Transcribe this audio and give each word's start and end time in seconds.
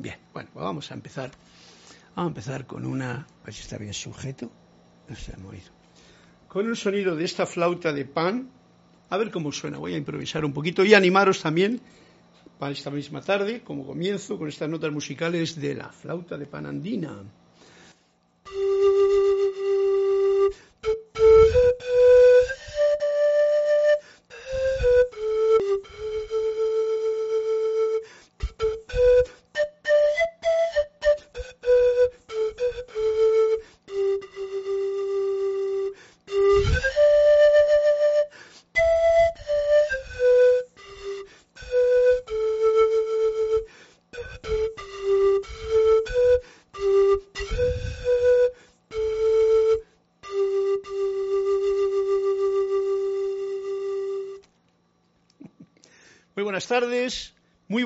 Bien, 0.00 0.16
bueno, 0.32 0.48
pues 0.52 0.64
vamos 0.64 0.90
a 0.90 0.94
empezar. 0.94 1.30
Vamos 2.16 2.30
a 2.30 2.32
empezar 2.32 2.66
con 2.66 2.86
una. 2.86 3.26
A 3.42 3.44
ver 3.44 3.54
si 3.54 3.60
está 3.60 3.76
bien 3.76 3.92
sujeto. 3.92 4.50
No 5.08 5.14
se 5.14 5.34
ha 5.34 5.36
movido. 5.36 5.70
Con 6.48 6.66
un 6.66 6.74
sonido 6.74 7.14
de 7.16 7.24
esta 7.24 7.44
flauta 7.44 7.92
de 7.92 8.06
pan. 8.06 8.48
A 9.10 9.18
ver 9.18 9.30
cómo 9.30 9.52
suena. 9.52 9.76
Voy 9.76 9.92
a 9.92 9.98
improvisar 9.98 10.44
un 10.44 10.54
poquito 10.54 10.84
y 10.84 10.94
animaros 10.94 11.42
también 11.42 11.82
para 12.58 12.72
esta 12.72 12.90
misma 12.90 13.20
tarde, 13.20 13.62
como 13.62 13.86
comienzo, 13.86 14.38
con 14.38 14.48
estas 14.48 14.70
notas 14.70 14.90
musicales 14.90 15.60
de 15.60 15.74
la 15.74 15.90
flauta 15.90 16.38
de 16.38 16.46
pan 16.46 16.64
andina. 16.64 17.22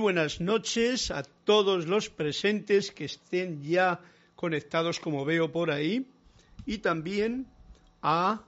Buenas 0.05 0.39
noches 0.39 1.11
a 1.11 1.23
todos 1.23 1.87
los 1.87 2.11
presentes 2.11 2.93
que 2.93 3.07
estén 3.07 3.63
ya 3.63 4.03
conectados 4.37 5.01
como 5.01 5.25
veo 5.25 5.51
por 5.51 5.71
ahí 5.71 6.07
y 6.67 6.77
también 6.85 7.47
a 8.03 8.43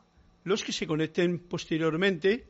los 0.44 0.62
que 0.62 0.72
se 0.72 0.86
conecten 0.86 1.38
posteriormente. 1.38 2.44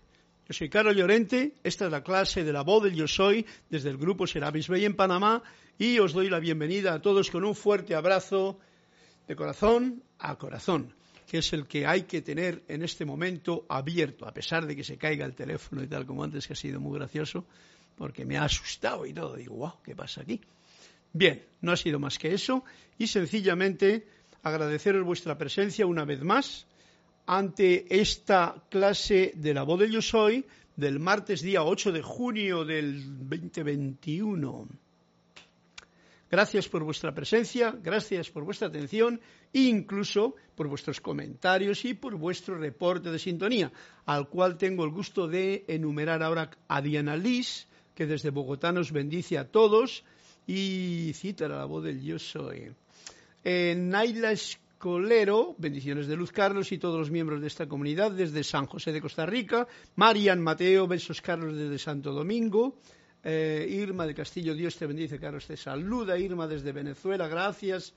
Yo 0.48 0.54
soy 0.54 0.68
Carlos 0.68 0.96
Llorente, 0.96 1.54
esta 1.62 1.84
es 1.84 1.92
la 1.92 2.02
clase 2.02 2.42
de 2.42 2.52
la 2.52 2.62
voz 2.62 2.82
del 2.82 2.96
Yo 2.96 3.06
Soy 3.06 3.46
desde 3.70 3.90
el 3.90 3.96
grupo 3.96 4.26
Serapis 4.26 4.66
Bay 4.66 4.84
en 4.84 4.96
Panamá 4.96 5.40
y 5.78 6.00
os 6.00 6.12
doy 6.12 6.28
la 6.28 6.40
bienvenida 6.40 6.92
a 6.92 7.00
todos 7.00 7.30
con 7.30 7.44
un 7.44 7.54
fuerte 7.54 7.94
abrazo 7.94 8.58
de 9.28 9.36
corazón 9.36 10.02
a 10.18 10.34
corazón 10.34 10.92
que 11.26 11.38
es 11.38 11.52
el 11.52 11.66
que 11.66 11.86
hay 11.86 12.02
que 12.02 12.22
tener 12.22 12.62
en 12.68 12.82
este 12.82 13.04
momento 13.04 13.66
abierto, 13.68 14.26
a 14.28 14.32
pesar 14.32 14.64
de 14.64 14.76
que 14.76 14.84
se 14.84 14.96
caiga 14.96 15.26
el 15.26 15.34
teléfono 15.34 15.82
y 15.82 15.88
tal 15.88 16.06
como 16.06 16.22
antes, 16.22 16.46
que 16.46 16.52
ha 16.52 16.56
sido 16.56 16.80
muy 16.80 16.96
gracioso, 16.96 17.46
porque 17.96 18.24
me 18.24 18.36
ha 18.36 18.44
asustado 18.44 19.06
y 19.06 19.12
todo. 19.12 19.36
Digo, 19.36 19.56
wow, 19.56 19.74
¿qué 19.82 19.94
pasa 19.94 20.22
aquí? 20.22 20.40
Bien, 21.12 21.42
no 21.62 21.72
ha 21.72 21.76
sido 21.76 21.98
más 21.98 22.18
que 22.18 22.34
eso 22.34 22.64
y 22.98 23.06
sencillamente 23.06 24.06
agradeceros 24.42 25.04
vuestra 25.04 25.36
presencia 25.38 25.86
una 25.86 26.04
vez 26.04 26.22
más 26.22 26.66
ante 27.26 27.86
esta 28.00 28.62
clase 28.70 29.32
de 29.34 29.54
la 29.54 29.62
voz 29.62 29.80
del 29.80 29.90
yo 29.90 30.02
soy 30.02 30.44
del 30.76 31.00
martes 31.00 31.40
día 31.40 31.64
8 31.64 31.90
de 31.90 32.02
junio 32.02 32.64
del 32.64 33.28
2021. 33.28 34.68
Gracias 36.30 36.68
por 36.68 36.82
vuestra 36.82 37.14
presencia, 37.14 37.74
gracias 37.82 38.30
por 38.30 38.44
vuestra 38.44 38.68
atención 38.68 39.20
e 39.52 39.60
incluso 39.60 40.34
por 40.54 40.68
vuestros 40.68 41.00
comentarios 41.00 41.84
y 41.84 41.94
por 41.94 42.16
vuestro 42.16 42.58
reporte 42.58 43.10
de 43.10 43.18
sintonía, 43.18 43.72
al 44.04 44.28
cual 44.28 44.58
tengo 44.58 44.84
el 44.84 44.90
gusto 44.90 45.28
de 45.28 45.64
enumerar 45.68 46.22
ahora 46.22 46.50
a 46.68 46.82
Diana 46.82 47.16
Liz, 47.16 47.68
que 47.96 48.06
desde 48.06 48.28
Bogotá 48.30 48.72
nos 48.72 48.92
bendice 48.92 49.38
a 49.38 49.48
todos 49.48 50.04
y 50.46 51.12
cita 51.14 51.48
la 51.48 51.64
voz 51.64 51.82
del 51.82 52.02
Yo 52.02 52.18
Soy. 52.18 52.70
Naila 53.42 54.32
Escolero, 54.32 55.54
bendiciones 55.56 56.06
de 56.06 56.14
Luz 56.14 56.30
Carlos 56.30 56.70
y 56.72 56.78
todos 56.78 56.98
los 56.98 57.10
miembros 57.10 57.40
de 57.40 57.46
esta 57.46 57.66
comunidad 57.66 58.12
desde 58.12 58.44
San 58.44 58.66
José 58.66 58.92
de 58.92 59.00
Costa 59.00 59.24
Rica. 59.24 59.66
Marian 59.94 60.42
Mateo, 60.42 60.86
besos 60.86 61.22
Carlos 61.22 61.56
desde 61.56 61.78
Santo 61.78 62.12
Domingo. 62.12 62.78
Eh, 63.24 63.66
Irma 63.70 64.06
de 64.06 64.14
Castillo, 64.14 64.54
Dios 64.54 64.76
te 64.76 64.86
bendice, 64.86 65.18
Carlos 65.18 65.46
te 65.46 65.56
saluda. 65.56 66.18
Irma 66.18 66.46
desde 66.46 66.72
Venezuela, 66.72 67.26
gracias. 67.28 67.94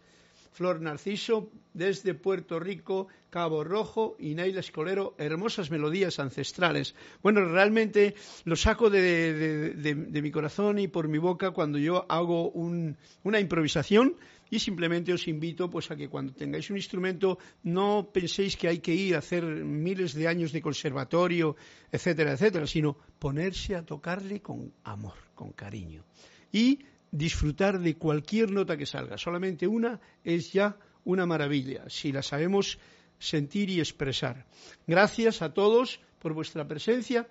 Flor 0.51 0.81
Narciso 0.81 1.51
desde 1.73 2.13
Puerto 2.13 2.59
Rico, 2.59 3.07
Cabo 3.29 3.63
Rojo 3.63 4.15
y 4.19 4.35
Naila 4.35 4.59
Escolero, 4.59 5.15
hermosas 5.17 5.71
melodías 5.71 6.19
ancestrales. 6.19 6.95
Bueno, 7.21 7.45
realmente 7.45 8.15
lo 8.45 8.55
saco 8.55 8.89
de, 8.89 9.73
mi 10.21 10.31
corazón 10.31 10.79
y 10.79 10.87
por 10.87 11.07
mi 11.07 11.17
boca 11.17 11.51
cuando 11.51 11.77
yo 11.77 12.05
hago 12.09 12.51
una 12.51 13.39
improvisación 13.39 14.15
y 14.49 14.59
simplemente 14.59 15.13
os 15.13 15.27
invito 15.27 15.69
pues 15.69 15.91
a 15.91 15.95
que 15.95 16.09
cuando 16.09 16.33
tengáis 16.33 16.69
un 16.69 16.77
instrumento 16.77 17.37
no 17.63 18.09
penséis 18.11 18.57
que 18.57 18.67
hay 18.67 18.79
que 18.79 18.93
ir 18.93 19.15
a 19.15 19.19
hacer 19.19 19.43
miles 19.45 20.13
de 20.13 20.27
años 20.27 20.51
de 20.51 20.61
conservatorio, 20.61 21.55
etcétera, 21.91 22.33
etcétera, 22.33 22.65
sino 22.65 22.97
ponerse 23.19 23.75
a 23.75 23.85
tocarle 23.85 24.41
con 24.41 24.73
amor, 24.83 25.17
con 25.35 25.51
cariño 25.51 26.03
y 26.51 26.79
disfrutar 27.11 27.79
de 27.79 27.95
cualquier 27.95 28.51
nota 28.51 28.77
que 28.77 28.85
salga. 28.85 29.17
Solamente 29.17 29.67
una 29.67 29.99
es 30.23 30.53
ya 30.53 30.77
una 31.03 31.25
maravilla, 31.25 31.89
si 31.89 32.11
la 32.11 32.21
sabemos 32.21 32.79
sentir 33.17 33.69
y 33.69 33.79
expresar. 33.79 34.45
Gracias 34.87 35.41
a 35.41 35.53
todos 35.53 35.99
por 36.19 36.33
vuestra 36.33 36.67
presencia. 36.67 37.27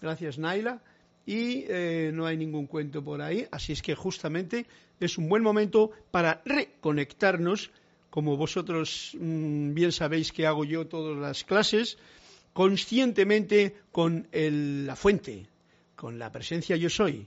Gracias, 0.00 0.38
Naila 0.38 0.82
y 1.26 1.64
eh, 1.68 2.12
no 2.14 2.24
hay 2.24 2.36
ningún 2.36 2.66
cuento 2.66 3.02
por 3.02 3.20
ahí, 3.20 3.46
así 3.50 3.72
es 3.72 3.82
que 3.82 3.96
justamente 3.96 4.66
es 5.00 5.18
un 5.18 5.28
buen 5.28 5.42
momento 5.42 5.90
para 6.12 6.40
reconectarnos, 6.44 7.72
como 8.10 8.36
vosotros 8.36 9.16
mm, 9.18 9.74
bien 9.74 9.90
sabéis 9.90 10.32
que 10.32 10.46
hago 10.46 10.64
yo 10.64 10.86
todas 10.86 11.18
las 11.18 11.42
clases, 11.42 11.98
conscientemente 12.52 13.76
con 13.90 14.28
la 14.30 14.94
fuente, 14.96 15.48
con 15.96 16.18
la 16.18 16.30
presencia 16.30 16.76
yo 16.76 16.88
soy, 16.88 17.26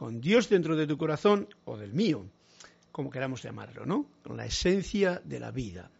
con 0.00 0.22
Dios 0.22 0.48
dentro 0.48 0.76
de 0.76 0.86
tu 0.86 0.96
corazón 0.96 1.46
o 1.66 1.76
del 1.76 1.92
mío, 1.92 2.24
como 2.90 3.10
queramos 3.10 3.42
llamarlo, 3.42 3.84
¿no? 3.84 4.06
Con 4.24 4.38
la 4.38 4.46
esencia 4.46 5.20
de 5.22 5.38
la 5.38 5.50
vida. 5.50 5.90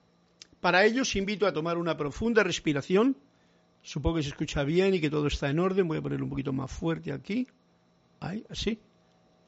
Para 0.59 0.87
ello 0.87 1.03
os 1.03 1.17
invito 1.17 1.47
a 1.47 1.53
tomar 1.53 1.77
una 1.77 1.99
profunda 1.99 2.43
respiración 2.43 3.15
Supongo 3.83 4.17
que 4.17 4.23
se 4.23 4.29
escucha 4.31 4.63
bien 4.63 4.95
y 4.95 5.01
que 5.01 5.11
todo 5.11 5.27
está 5.27 5.49
en 5.49 5.59
orden. 5.59 5.89
Voy 5.89 5.99
a 5.99 6.03
ponerlo 6.03 6.25
un 6.25 6.31
poquito 6.31 6.53
más 6.53 6.71
fuerte 6.71 7.13
aquí. 7.13 7.47
Ahí, 8.21 8.45
así. 8.51 8.79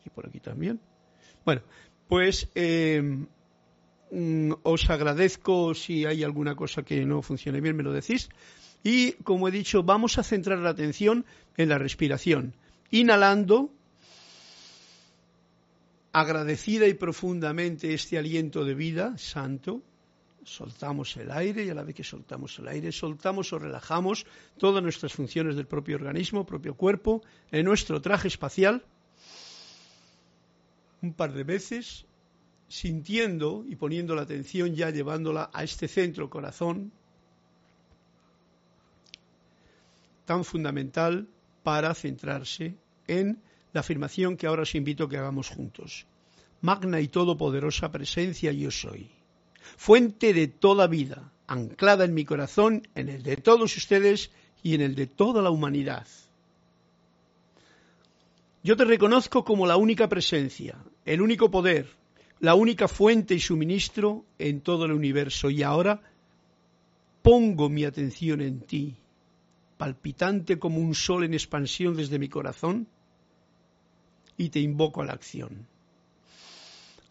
Y 0.04 0.10
por 0.10 0.26
aquí 0.26 0.40
también. 0.40 0.80
Bueno, 1.44 1.62
pues 2.08 2.48
em, 2.54 3.26
mm, 4.10 4.52
os 4.62 4.88
agradezco 4.90 5.74
si 5.74 6.06
hay 6.06 6.24
alguna 6.24 6.54
cosa 6.54 6.82
que 6.82 7.04
no 7.04 7.22
funcione 7.22 7.60
bien, 7.60 7.76
me 7.76 7.82
lo 7.82 7.92
decís. 7.92 8.30
Y 8.82 9.12
como 9.24 9.48
he 9.48 9.50
dicho, 9.50 9.82
vamos 9.82 10.19
a 10.19 10.22
centrar 10.22 10.58
la 10.58 10.70
atención 10.70 11.24
en 11.56 11.69
la 11.69 11.78
respiración. 11.78 12.54
Inhalando, 12.90 13.70
agradecida 16.12 16.86
y 16.86 16.94
profundamente 16.94 17.94
este 17.94 18.18
aliento 18.18 18.64
de 18.64 18.74
vida 18.74 19.16
santo, 19.16 19.82
soltamos 20.44 21.16
el 21.16 21.30
aire 21.30 21.64
y 21.64 21.70
a 21.70 21.74
la 21.74 21.84
vez 21.84 21.94
que 21.94 22.04
soltamos 22.04 22.58
el 22.58 22.68
aire, 22.68 22.92
soltamos 22.92 23.52
o 23.52 23.58
relajamos 23.58 24.26
todas 24.58 24.82
nuestras 24.82 25.12
funciones 25.12 25.56
del 25.56 25.66
propio 25.66 25.96
organismo, 25.96 26.44
propio 26.44 26.74
cuerpo, 26.74 27.22
en 27.50 27.64
nuestro 27.64 28.00
traje 28.02 28.28
espacial, 28.28 28.84
un 31.00 31.14
par 31.14 31.32
de 31.32 31.44
veces, 31.44 32.04
sintiendo 32.68 33.64
y 33.66 33.76
poniendo 33.76 34.14
la 34.14 34.22
atención 34.22 34.74
ya 34.74 34.90
llevándola 34.90 35.50
a 35.52 35.64
este 35.64 35.88
centro 35.88 36.28
corazón, 36.28 36.92
tan 40.24 40.44
fundamental 40.44 41.28
para 41.62 41.94
centrarse 41.94 42.76
en 43.06 43.42
la 43.72 43.80
afirmación 43.80 44.36
que 44.36 44.46
ahora 44.46 44.62
os 44.62 44.74
invito 44.74 45.04
a 45.04 45.08
que 45.08 45.16
hagamos 45.16 45.48
juntos. 45.48 46.06
Magna 46.60 47.00
y 47.00 47.08
todopoderosa 47.08 47.90
presencia 47.90 48.52
yo 48.52 48.70
soy 48.70 49.10
fuente 49.76 50.32
de 50.34 50.48
toda 50.48 50.86
vida, 50.86 51.32
anclada 51.46 52.04
en 52.04 52.14
mi 52.14 52.24
corazón, 52.24 52.86
en 52.94 53.08
el 53.08 53.22
de 53.22 53.36
todos 53.36 53.76
ustedes 53.76 54.30
y 54.62 54.74
en 54.74 54.80
el 54.80 54.94
de 54.94 55.06
toda 55.06 55.42
la 55.42 55.50
humanidad. 55.50 56.06
Yo 58.62 58.76
te 58.76 58.84
reconozco 58.84 59.44
como 59.44 59.66
la 59.66 59.76
única 59.76 60.08
presencia, 60.08 60.78
el 61.04 61.20
único 61.20 61.50
poder, 61.50 61.88
la 62.38 62.54
única 62.54 62.86
fuente 62.86 63.34
y 63.34 63.40
suministro 63.40 64.25
en 64.38 64.60
todo 64.60 64.84
el 64.84 64.92
universo. 64.92 65.50
Y 65.50 65.62
ahora 65.62 66.00
pongo 67.22 67.68
mi 67.68 67.84
atención 67.84 68.40
en 68.40 68.60
ti, 68.60 68.94
palpitante 69.76 70.58
como 70.58 70.78
un 70.78 70.94
sol 70.94 71.25
en 71.25 71.34
expansión 71.34 71.96
desde 71.96 72.20
mi 72.20 72.28
corazón, 72.28 72.86
y 74.42 74.50
te 74.50 74.60
invoco 74.60 75.02
a 75.02 75.06
la 75.06 75.12
acción 75.12 75.66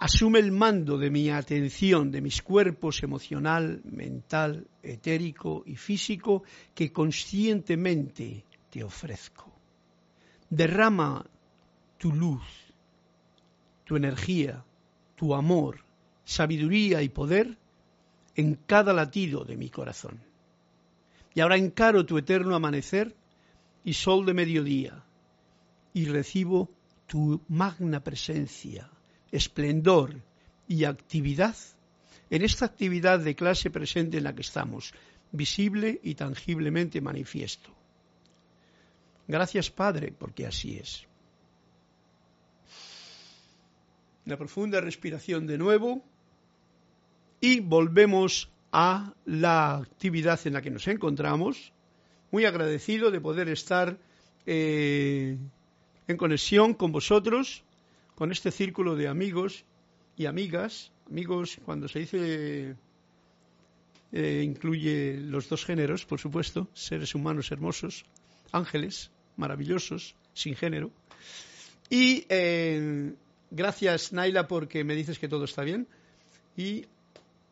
asume 0.01 0.39
el 0.39 0.51
mando 0.51 0.97
de 0.97 1.11
mi 1.11 1.29
atención, 1.29 2.09
de 2.09 2.21
mis 2.21 2.41
cuerpos 2.41 3.03
emocional, 3.03 3.81
mental, 3.85 4.67
etérico 4.81 5.61
y 5.63 5.75
físico 5.75 6.41
que 6.73 6.91
conscientemente 6.91 8.43
te 8.71 8.83
ofrezco. 8.83 9.51
Derrama 10.49 11.23
tu 11.99 12.11
luz, 12.11 12.41
tu 13.85 13.95
energía, 13.95 14.65
tu 15.15 15.35
amor, 15.35 15.85
sabiduría 16.23 17.03
y 17.03 17.09
poder 17.09 17.59
en 18.35 18.55
cada 18.55 18.93
latido 18.93 19.45
de 19.45 19.55
mi 19.55 19.69
corazón. 19.69 20.19
Y 21.35 21.41
ahora 21.41 21.57
encaro 21.57 22.07
tu 22.07 22.17
eterno 22.17 22.55
amanecer 22.55 23.15
y 23.83 23.93
sol 23.93 24.25
de 24.25 24.33
mediodía 24.33 25.03
y 25.93 26.05
recibo 26.05 26.71
tu 27.11 27.41
magna 27.49 28.01
presencia, 28.01 28.89
esplendor 29.33 30.15
y 30.65 30.85
actividad 30.85 31.57
en 32.29 32.41
esta 32.41 32.63
actividad 32.63 33.19
de 33.19 33.35
clase 33.35 33.69
presente 33.69 34.19
en 34.19 34.23
la 34.23 34.33
que 34.33 34.43
estamos, 34.43 34.93
visible 35.33 35.99
y 36.03 36.15
tangiblemente 36.15 37.01
manifiesto. 37.01 37.69
Gracias 39.27 39.69
Padre, 39.69 40.13
porque 40.17 40.47
así 40.47 40.77
es. 40.77 41.05
Una 44.25 44.37
profunda 44.37 44.79
respiración 44.79 45.45
de 45.47 45.57
nuevo 45.57 46.05
y 47.41 47.59
volvemos 47.59 48.49
a 48.71 49.13
la 49.25 49.75
actividad 49.75 50.39
en 50.47 50.53
la 50.53 50.61
que 50.61 50.71
nos 50.71 50.87
encontramos. 50.87 51.73
Muy 52.31 52.45
agradecido 52.45 53.11
de 53.11 53.19
poder 53.19 53.49
estar 53.49 53.97
eh, 54.45 55.37
en 56.11 56.17
conexión 56.17 56.73
con 56.73 56.91
vosotros, 56.91 57.63
con 58.15 58.31
este 58.31 58.51
círculo 58.51 58.95
de 58.95 59.07
amigos 59.07 59.65
y 60.15 60.25
amigas. 60.25 60.91
Amigos, 61.09 61.57
cuando 61.65 61.87
se 61.87 61.99
dice, 61.99 62.75
eh, 64.11 64.41
incluye 64.45 65.17
los 65.17 65.49
dos 65.49 65.65
géneros, 65.65 66.05
por 66.05 66.19
supuesto, 66.19 66.67
seres 66.73 67.15
humanos 67.15 67.51
hermosos, 67.51 68.05
ángeles 68.51 69.11
maravillosos, 69.37 70.15
sin 70.33 70.55
género. 70.55 70.91
Y 71.89 72.25
eh, 72.29 73.13
gracias, 73.49 74.13
Naila, 74.13 74.47
porque 74.47 74.83
me 74.83 74.95
dices 74.95 75.19
que 75.19 75.27
todo 75.27 75.45
está 75.45 75.63
bien. 75.63 75.87
Y 76.55 76.85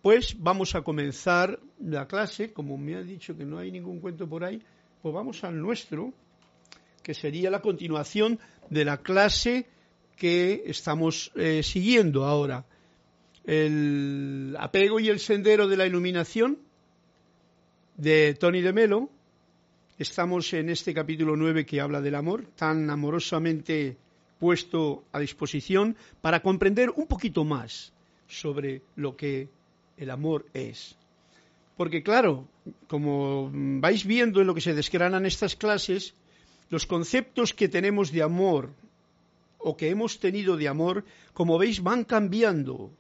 pues 0.02 0.36
vamos 0.40 0.76
a 0.76 0.82
comenzar 0.82 1.60
la 1.80 2.08
clase, 2.08 2.54
como 2.54 2.78
me 2.78 2.96
ha 2.96 3.02
dicho 3.02 3.36
que 3.36 3.46
no 3.46 3.58
hay 3.58 3.72
ningún 3.72 4.00
cuento 4.00 4.28
por 4.28 4.44
ahí, 4.44 4.62
pues 5.02 5.14
vamos 5.14 5.44
al 5.44 5.60
nuestro, 5.60 6.14
que 7.02 7.14
sería 7.14 7.50
la 7.50 7.62
continuación 7.62 8.40
de 8.70 8.86
la 8.86 8.98
clase 8.98 9.68
que 10.16 10.64
estamos 10.66 11.32
eh, 11.36 11.64
siguiendo 11.64 12.26
ahora. 12.26 12.66
El 13.46 14.56
apego 14.60 15.00
y 15.00 15.10
el 15.10 15.20
sendero 15.20 15.68
de 15.68 15.78
la 15.78 15.88
iluminación 15.88 16.60
de 17.98 18.36
Tony 18.36 18.62
de 18.62 18.74
Melo. 18.74 19.10
Estamos 19.98 20.54
en 20.54 20.70
este 20.70 20.94
capítulo 20.94 21.36
9 21.36 21.66
que 21.66 21.82
habla 21.82 22.02
del 22.02 22.16
amor, 22.16 22.46
tan 22.56 22.90
amorosamente 22.90 23.98
puesto 24.40 25.04
a 25.12 25.20
disposición 25.20 25.98
para 26.22 26.42
comprender 26.42 26.90
un 26.96 27.08
poquito 27.08 27.44
más 27.44 27.92
sobre 28.28 28.82
lo 28.96 29.18
que 29.18 29.50
el 29.98 30.10
amor 30.10 30.46
es. 30.54 30.96
Porque 31.76 32.04
claro, 32.04 32.48
como 32.88 33.50
vais 33.54 34.06
viendo 34.06 34.42
en 34.42 34.48
lo 34.48 34.56
que 34.56 34.62
se 34.62 34.74
desgranan 34.74 35.26
estas 35.26 35.56
clases, 35.56 36.14
los 36.70 36.86
conceptos 36.86 37.54
que 37.54 37.70
tenemos 37.70 38.12
de 38.12 38.24
amor 38.24 38.74
o 39.58 39.76
que 39.76 39.90
hemos 39.90 40.20
tenido 40.20 40.56
de 40.56 40.68
amor, 40.68 41.04
como 41.34 41.58
veis, 41.58 41.82
van 41.84 42.06
cambiando, 42.06 42.92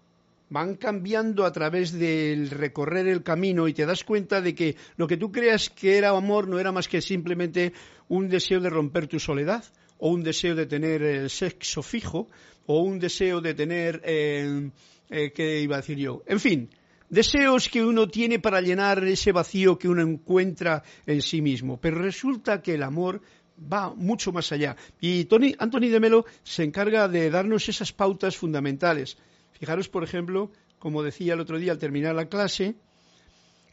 van 0.50 0.76
cambiando 0.76 1.46
a 1.46 1.52
través 1.52 1.94
del 1.94 2.50
recorrer 2.50 3.08
el 3.08 3.24
camino 3.24 3.68
y 3.68 3.74
te 3.74 3.86
das 3.86 4.04
cuenta 4.04 4.42
de 4.42 4.54
que 4.56 4.76
lo 4.98 5.08
que 5.08 5.18
tú 5.18 5.32
creas 5.32 5.70
que 5.70 5.98
era 5.98 6.10
amor 6.10 6.48
no 6.48 6.60
era 6.60 6.72
más 6.72 6.88
que 6.88 7.02
simplemente 7.02 7.74
un 8.10 8.28
deseo 8.28 8.60
de 8.60 8.70
romper 8.70 9.08
tu 9.08 9.20
soledad 9.20 9.64
o 10.00 10.10
un 10.10 10.24
deseo 10.24 10.56
de 10.56 10.66
tener 10.66 11.02
el 11.02 11.30
sexo 11.30 11.82
fijo 11.82 12.28
o 12.66 12.82
un 12.82 13.00
deseo 13.00 13.42
de 13.42 13.54
tener, 13.54 14.02
eh, 14.04 14.70
eh, 15.10 15.32
¿qué 15.34 15.62
iba 15.62 15.76
a 15.76 15.82
decir 15.82 15.98
yo? 15.98 16.24
En 16.26 16.40
fin, 16.40 16.70
deseos 17.10 17.68
que 17.68 17.84
uno 17.84 18.08
tiene 18.08 18.40
para 18.40 18.62
llenar 18.62 19.04
ese 19.04 19.32
vacío 19.32 19.78
que 19.78 19.90
uno 19.90 20.02
encuentra 20.02 20.84
en 21.06 21.22
sí 21.22 21.42
mismo. 21.42 21.80
Pero 21.80 22.02
resulta 22.02 22.62
que 22.62 22.76
el 22.76 22.84
amor 22.84 23.22
va 23.62 23.94
mucho 23.94 24.32
más 24.32 24.52
allá. 24.52 24.76
Y 25.00 25.26
Tony, 25.26 25.56
Anthony 25.60 25.90
de 25.90 26.00
Melo 26.00 26.26
se 26.44 26.64
encarga 26.64 27.08
de 27.08 27.30
darnos 27.30 27.70
esas 27.70 27.94
pautas 27.94 28.38
fundamentales. 28.38 29.18
Fijaros, 29.52 29.90
por 29.90 30.04
ejemplo, 30.04 30.52
como 30.80 31.04
decía 31.04 31.34
el 31.34 31.40
otro 31.40 31.60
día 31.60 31.72
al 31.72 31.80
terminar 31.80 32.16
la 32.16 32.30
clase, 32.30 32.76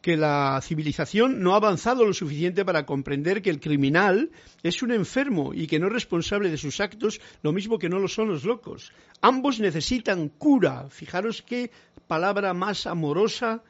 que 0.02 0.16
la 0.16 0.60
civilización 0.62 1.42
no 1.42 1.54
ha 1.54 1.56
avanzado 1.56 2.04
lo 2.04 2.12
suficiente 2.12 2.64
para 2.64 2.86
comprender 2.86 3.42
que 3.42 3.50
el 3.50 3.58
criminal 3.58 4.30
es 4.62 4.82
un 4.82 4.92
enfermo 4.92 5.52
y 5.52 5.66
que 5.66 5.80
no 5.80 5.88
es 5.88 5.92
responsable 5.92 6.48
de 6.48 6.58
sus 6.58 6.78
actos, 6.78 7.20
lo 7.42 7.52
mismo 7.52 7.78
que 7.78 7.88
no 7.88 7.98
lo 7.98 8.06
son 8.06 8.28
los 8.28 8.44
locos. 8.44 8.92
Ambos 9.20 9.58
necesitan 9.58 10.28
cura. 10.28 10.88
Fijaros 10.90 11.42
qué 11.42 11.72
palabra 12.06 12.54
más 12.54 12.86
amorosa 12.86 13.64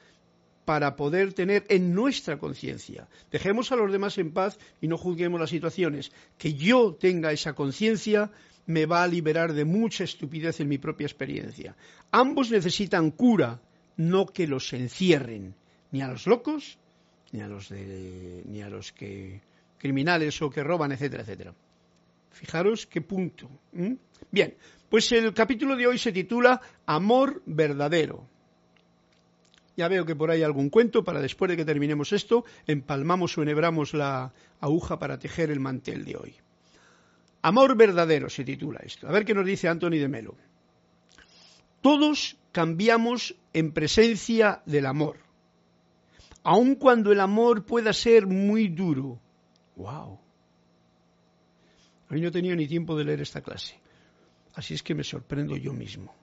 para 0.67 0.97
poder 0.97 1.33
tener 1.33 1.65
en 1.69 1.95
nuestra 1.95 2.39
conciencia. 2.39 3.09
Dejemos 3.31 3.71
a 3.71 3.77
los 3.77 3.91
demás 3.91 4.19
en 4.19 4.33
paz 4.33 4.59
y 4.81 4.89
no 4.89 4.99
juzguemos 4.99 5.41
las 5.41 5.51
situaciones. 5.51 6.13
Que 6.37 6.55
yo 6.55 6.93
tenga 6.93 7.33
esa 7.33 7.55
conciencia 7.55 8.33
me 8.67 8.85
va 8.85 9.05
a 9.05 9.07
liberar 9.07 9.53
de 9.53 9.65
mucha 9.65 10.03
estupidez 10.03 10.59
en 10.59 10.69
mi 10.69 10.79
propia 10.79 11.07
experiencia. 11.07 11.77
Ambos 12.11 12.51
necesitan 12.51 13.13
cura, 13.13 13.63
no 13.97 14.27
que 14.27 14.49
los 14.49 14.73
encierren, 14.73 15.55
ni 15.93 16.03
a 16.03 16.09
los 16.09 16.27
locos, 16.27 16.79
ni 17.31 17.41
a 17.43 17.47
los, 17.47 17.71
ni 17.71 18.61
a 18.61 18.69
los 18.69 18.91
que 18.93 19.41
criminales 19.79 20.43
o 20.43 20.51
que 20.51 20.65
roban, 20.65 20.91
etcétera, 20.91 21.23
etcétera. 21.23 21.55
Fijaros 22.33 22.87
qué 22.87 23.03
punto. 23.03 23.49
Bien, 24.33 24.57
pues 24.89 25.13
el 25.13 25.33
capítulo 25.33 25.77
de 25.77 25.87
hoy 25.87 25.99
se 25.99 26.11
titula 26.11 26.61
Amor 26.87 27.41
verdadero. 27.47 28.29
Ya 29.77 29.89
veo 29.89 30.07
que 30.07 30.17
por 30.17 30.31
ahí 30.31 30.43
algún 30.43 30.71
cuento 30.71 31.05
para 31.05 31.21
después 31.21 31.51
de 31.51 31.57
que 31.57 31.65
terminemos 31.65 32.13
esto, 32.13 32.45
empalmamos 32.67 33.37
o 33.37 33.43
enhebramos 33.43 33.93
la 33.93 34.33
aguja 34.61 34.99
para 34.99 35.19
tejer 35.19 35.51
el 35.51 35.61
mantel 35.61 36.05
de 36.05 36.17
hoy. 36.17 36.35
Amor 37.43 37.77
verdadero 37.77 38.31
se 38.31 38.43
titula 38.45 38.81
esto. 38.83 39.07
A 39.07 39.13
ver 39.13 39.25
qué 39.25 39.35
nos 39.35 39.45
dice 39.45 39.69
Anthony 39.69 39.99
de 39.99 40.09
Melo. 40.09 40.35
Todos 41.83 42.37
cambiamos 42.53 43.37
en 43.53 43.73
presencia 43.73 44.63
del 44.67 44.87
amor, 44.87 45.19
aun 46.43 46.75
cuando 46.75 47.13
el 47.13 47.21
amor 47.21 47.65
pueda 47.65 47.93
ser 47.93 48.27
muy 48.27 48.69
duro. 48.69 49.21
¡Wow! 49.77 50.19
Hoy 52.11 52.21
no 52.21 52.29
he 52.29 52.31
tenido 52.31 52.57
ni 52.57 52.67
tiempo 52.67 52.97
de 52.97 53.05
leer 53.05 53.21
esta 53.21 53.43
clase, 53.43 53.79
así 54.55 54.75
es 54.75 54.83
que 54.83 54.95
me 54.95 55.05
sorprendo 55.05 55.57
yo 55.57 55.73
mismo. 55.73 56.15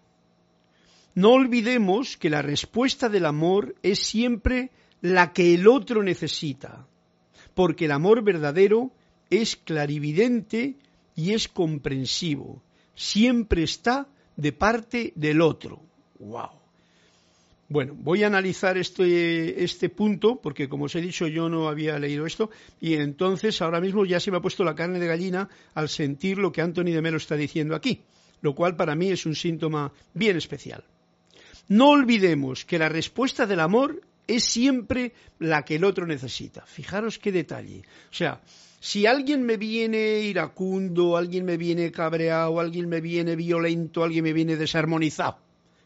No 1.15 1.31
olvidemos 1.31 2.17
que 2.17 2.29
la 2.29 2.41
respuesta 2.41 3.07
del 3.07 3.25
amor 3.25 3.75
es 3.83 3.99
siempre 3.99 4.71
la 5.01 5.31
que 5.31 5.53
el 5.53 5.67
otro 5.67 6.01
necesita, 6.01 6.87
porque 7.53 7.85
el 7.85 7.91
amor 7.91 8.23
verdadero 8.23 8.91
es 9.29 9.55
clarividente 9.55 10.75
y 11.15 11.33
es 11.33 11.47
comprensivo, 11.47 12.63
siempre 12.95 13.63
está 13.63 14.07
de 14.35 14.53
parte 14.53 15.13
del 15.15 15.41
otro. 15.41 15.81
¡Wow! 16.19 16.49
Bueno, 17.69 17.95
voy 17.95 18.23
a 18.23 18.27
analizar 18.27 18.77
este, 18.77 19.63
este 19.63 19.89
punto, 19.89 20.39
porque 20.41 20.67
como 20.67 20.85
os 20.85 20.95
he 20.95 21.01
dicho, 21.01 21.27
yo 21.27 21.49
no 21.49 21.69
había 21.69 21.97
leído 21.99 22.25
esto, 22.25 22.49
y 22.81 22.95
entonces 22.95 23.61
ahora 23.61 23.81
mismo 23.81 24.05
ya 24.05 24.19
se 24.19 24.31
me 24.31 24.37
ha 24.37 24.41
puesto 24.41 24.63
la 24.63 24.75
carne 24.75 24.99
de 24.99 25.07
gallina 25.07 25.49
al 25.73 25.89
sentir 25.89 26.37
lo 26.37 26.51
que 26.51 26.61
Anthony 26.61 26.91
de 26.91 27.01
Melo 27.01 27.17
está 27.17 27.35
diciendo 27.35 27.75
aquí, 27.75 28.01
lo 28.41 28.53
cual 28.53 28.75
para 28.75 28.95
mí 28.95 29.09
es 29.09 29.25
un 29.25 29.35
síntoma 29.35 29.91
bien 30.13 30.37
especial. 30.37 30.83
No 31.67 31.89
olvidemos 31.89 32.65
que 32.65 32.79
la 32.79 32.89
respuesta 32.89 33.45
del 33.45 33.59
amor 33.59 34.01
es 34.27 34.43
siempre 34.43 35.13
la 35.39 35.63
que 35.63 35.75
el 35.75 35.83
otro 35.83 36.05
necesita. 36.05 36.65
Fijaros 36.65 37.19
qué 37.19 37.31
detalle. 37.31 37.83
O 38.11 38.13
sea, 38.13 38.41
si 38.79 39.05
alguien 39.05 39.43
me 39.43 39.57
viene 39.57 40.19
iracundo, 40.19 41.15
alguien 41.15 41.45
me 41.45 41.57
viene 41.57 41.91
cabreado, 41.91 42.59
alguien 42.59 42.89
me 42.89 43.01
viene 43.01 43.35
violento, 43.35 44.03
alguien 44.03 44.23
me 44.23 44.33
viene 44.33 44.57
desarmonizado, 44.57 45.37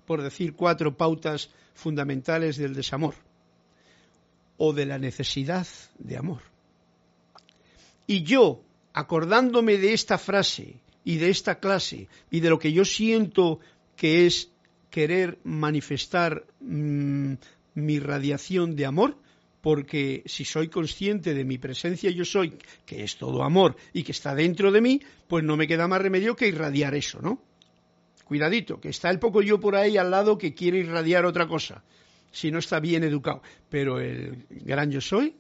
por 0.06 0.22
decir 0.22 0.54
cuatro 0.54 0.98
pautas 0.98 1.50
fundamentales 1.76 2.58
del 2.58 2.74
desamor 2.74 3.14
o 4.58 4.74
de 4.74 4.88
la 4.88 4.98
necesidad 4.98 5.68
de 6.00 6.18
amor. 6.18 6.42
Y 8.08 8.24
yo, 8.24 8.64
acordándome 8.94 9.78
de 9.78 9.94
esta 9.94 10.18
frase 10.18 10.80
y 11.04 11.18
de 11.18 11.30
esta 11.30 11.60
clase 11.60 12.08
y 12.32 12.40
de 12.40 12.50
lo 12.50 12.58
que 12.58 12.74
yo 12.74 12.84
siento 12.84 13.60
que 13.96 14.26
es 14.26 14.50
querer 14.90 15.40
manifestar 15.44 16.46
mm, 16.60 17.34
mi 17.76 18.00
radiación 18.00 18.76
de 18.76 18.86
amor, 18.86 19.18
porque 19.62 20.24
si 20.26 20.46
soy 20.46 20.70
consciente 20.70 21.34
de 21.34 21.44
mi 21.44 21.58
presencia 21.58 22.10
yo 22.12 22.26
soy, 22.26 22.58
que 22.86 23.04
es 23.04 23.18
todo 23.18 23.44
amor 23.44 23.76
y 23.94 24.04
que 24.04 24.12
está 24.12 24.34
dentro 24.34 24.72
de 24.72 24.82
mí, 24.82 25.02
pues 25.28 25.44
no 25.44 25.58
me 25.58 25.68
queda 25.68 25.88
más 25.88 26.02
remedio 26.02 26.36
que 26.36 26.48
irradiar 26.48 26.96
eso, 26.96 27.20
¿no? 27.22 27.42
Cuidadito, 28.24 28.80
que 28.80 28.90
está 28.90 29.10
el 29.10 29.20
poco 29.20 29.42
yo 29.42 29.60
por 29.60 29.76
ahí 29.76 29.98
al 29.98 30.12
lado 30.12 30.38
que 30.38 30.54
quiere 30.54 30.80
irradiar 30.80 31.26
otra 31.26 31.48
cosa, 31.48 31.84
si 32.32 32.52
no 32.52 32.60
está 32.60 32.80
bien 32.80 33.04
educado. 33.04 33.42
Pero 33.70 34.00
el 34.00 34.46
gran 34.50 34.92
yo 34.92 35.02
soy, 35.02 35.36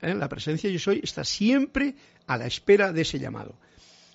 ¿eh? 0.00 0.14
la 0.14 0.28
presencia 0.28 0.70
yo 0.70 0.78
soy, 0.78 1.00
está 1.02 1.24
siempre 1.24 1.94
a 2.26 2.38
la 2.38 2.46
espera 2.46 2.92
de 2.92 3.02
ese 3.02 3.18
llamado. 3.18 3.58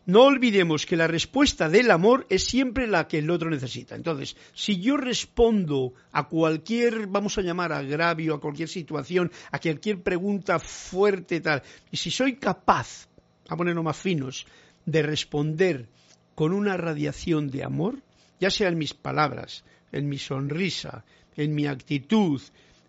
No 0.05 0.23
olvidemos 0.23 0.85
que 0.85 0.97
la 0.97 1.07
respuesta 1.07 1.69
del 1.69 1.91
amor 1.91 2.25
es 2.29 2.45
siempre 2.45 2.87
la 2.87 3.07
que 3.07 3.19
el 3.19 3.29
otro 3.29 3.49
necesita. 3.49 3.95
Entonces, 3.95 4.35
si 4.53 4.79
yo 4.79 4.97
respondo 4.97 5.93
a 6.11 6.27
cualquier, 6.27 7.07
vamos 7.07 7.37
a 7.37 7.41
llamar 7.41 7.71
agravio, 7.71 8.35
a 8.35 8.41
cualquier 8.41 8.67
situación, 8.67 9.31
a 9.51 9.59
cualquier 9.59 10.01
pregunta 10.01 10.59
fuerte 10.59 11.39
tal, 11.41 11.61
y 11.91 11.97
si 11.97 12.09
soy 12.09 12.37
capaz, 12.37 13.07
a 13.47 13.55
ponernos 13.55 13.83
más 13.83 13.97
finos, 13.97 14.47
de 14.85 15.03
responder 15.03 15.87
con 16.33 16.53
una 16.53 16.77
radiación 16.77 17.51
de 17.51 17.63
amor, 17.63 17.99
ya 18.39 18.49
sea 18.49 18.69
en 18.69 18.77
mis 18.77 18.95
palabras, 18.95 19.63
en 19.91 20.09
mi 20.09 20.17
sonrisa, 20.17 21.05
en 21.35 21.53
mi 21.53 21.67
actitud, 21.67 22.41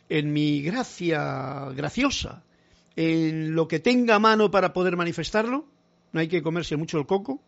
en 0.09 0.33
mi 0.33 0.62
gracia 0.62 1.69
graciosa, 1.76 2.42
en 2.97 3.54
lo 3.54 3.69
que 3.69 3.81
tenga 3.81 4.14
a 4.14 4.19
mano 4.19 4.50
para 4.50 4.73
poder 4.73 4.97
manifestarlo, 4.97 5.66
no 6.12 6.21
hay 6.21 6.28
que 6.28 6.42
comerse 6.42 6.76
mucho 6.76 6.99
el 6.99 7.07
coco. 7.07 7.40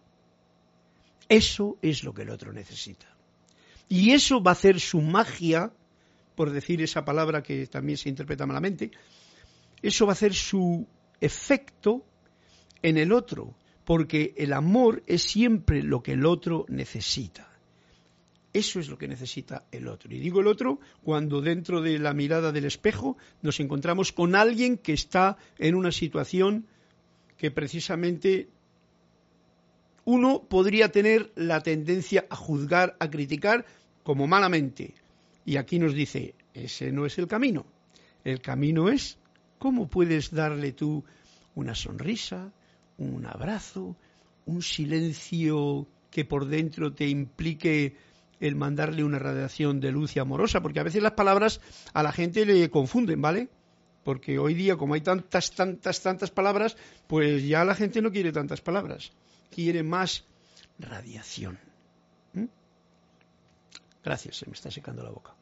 Eso 1.29 1.79
es 1.83 2.05
lo 2.05 2.13
que 2.13 2.23
el 2.23 2.31
otro 2.31 2.53
necesita. 2.53 3.07
Y 3.89 4.13
eso 4.13 4.43
va 4.43 4.53
a 4.53 4.53
hacer 4.53 4.81
su 4.81 5.01
magia, 5.01 5.73
por 6.35 6.51
decir 6.51 6.83
esa 6.83 7.05
palabra 7.05 7.43
que 7.43 7.67
también 7.67 7.99
se 7.99 8.09
interpreta 8.09 8.47
malamente, 8.47 8.91
eso 9.83 10.07
va 10.07 10.13
a 10.13 10.15
hacer 10.15 10.35
su 10.35 10.87
efecto 11.21 12.05
en 12.83 12.97
el 12.97 13.13
otro, 13.13 13.55
porque 13.85 14.35
el 14.37 14.53
amor 14.53 15.03
es 15.07 15.23
siempre 15.23 15.83
lo 15.83 16.03
que 16.03 16.13
el 16.13 16.27
otro 16.27 16.65
necesita. 16.69 17.51
Eso 18.55 18.79
es 18.79 18.89
lo 18.89 18.97
que 18.97 19.09
necesita 19.09 19.65
el 19.73 19.89
otro. 19.89 20.15
Y 20.15 20.21
digo 20.21 20.41
el 20.41 20.47
otro 20.47 20.79
cuando 21.03 21.41
dentro 21.41 21.83
de 21.83 21.99
la 21.99 22.15
mirada 22.15 22.53
del 22.53 22.65
espejo 22.65 23.17
nos 23.43 23.59
encontramos 23.59 24.13
con 24.13 24.37
alguien 24.37 24.79
que 24.79 24.93
está 24.93 25.37
en 25.59 25.75
una 25.75 25.91
situación 25.91 26.67
que 27.37 27.51
precisamente 27.51 28.49
uno 30.05 30.43
podría 30.49 30.91
tener 30.91 31.33
la 31.35 31.63
tendencia 31.63 32.27
a 32.29 32.37
juzgar, 32.37 32.97
a 33.01 33.11
criticar 33.11 33.65
como 34.03 34.27
malamente. 34.27 34.95
Y 35.45 35.57
aquí 35.57 35.79
nos 35.79 35.95
dice, 35.95 36.35
ese 36.53 36.93
no 36.93 37.07
es 37.07 37.19
el 37.19 37.27
camino. 37.27 37.67
El 38.23 38.41
camino 38.41 38.89
es 38.89 39.19
cómo 39.59 39.89
puedes 39.89 40.31
darle 40.31 40.73
tú 40.73 41.05
una 41.55 41.75
sonrisa, 41.75 42.53
un 42.99 43.27
abrazo, 43.27 43.97
un 44.47 44.63
silencio 44.63 45.87
que 46.11 46.25
por 46.25 46.47
dentro 46.47 46.93
te 46.93 47.09
implique 47.09 47.97
el 48.41 48.57
mandarle 48.57 49.05
una 49.05 49.19
radiación 49.19 49.81
de 49.81 49.91
luz 49.91 50.17
y 50.17 50.19
amorosa, 50.19 50.61
porque 50.61 50.81
a 50.81 50.85
veces 50.85 51.03
las 51.03 51.13
palabras 51.13 51.61
a 51.93 52.03
la 52.03 52.13
gente 52.13 52.45
le 52.45 52.69
confunden, 52.71 53.21
¿vale? 53.23 53.49
Porque 54.03 54.39
hoy 54.39 54.53
día, 54.53 54.77
como 54.77 54.95
hay 54.95 55.01
tantas, 55.01 55.53
tantas, 55.53 56.03
tantas 56.03 56.31
palabras, 56.31 56.77
pues 57.07 57.47
ya 57.47 57.65
la 57.65 57.75
gente 57.75 58.03
no 58.03 58.13
quiere 58.13 58.33
tantas 58.33 58.61
palabras 58.61 59.13
quiere 59.55 59.83
más 59.83 60.25
radiación. 60.79 61.59
¿Mm? 62.33 62.47
Gracias, 64.03 64.37
se 64.39 64.47
me 64.47 64.53
está 64.53 64.71
secando 64.71 65.03
la 65.05 65.11
boca. 65.11 65.35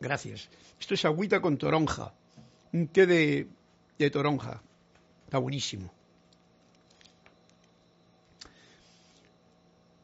Gracias. 0.00 0.48
Esto 0.80 0.94
es 0.94 1.04
agüita 1.04 1.40
con 1.40 1.56
toronja. 1.56 2.12
Un 2.72 2.88
té 2.88 3.06
de, 3.06 3.46
de 3.98 4.10
toronja. 4.10 4.60
Está 5.24 5.38
buenísimo. 5.38 5.92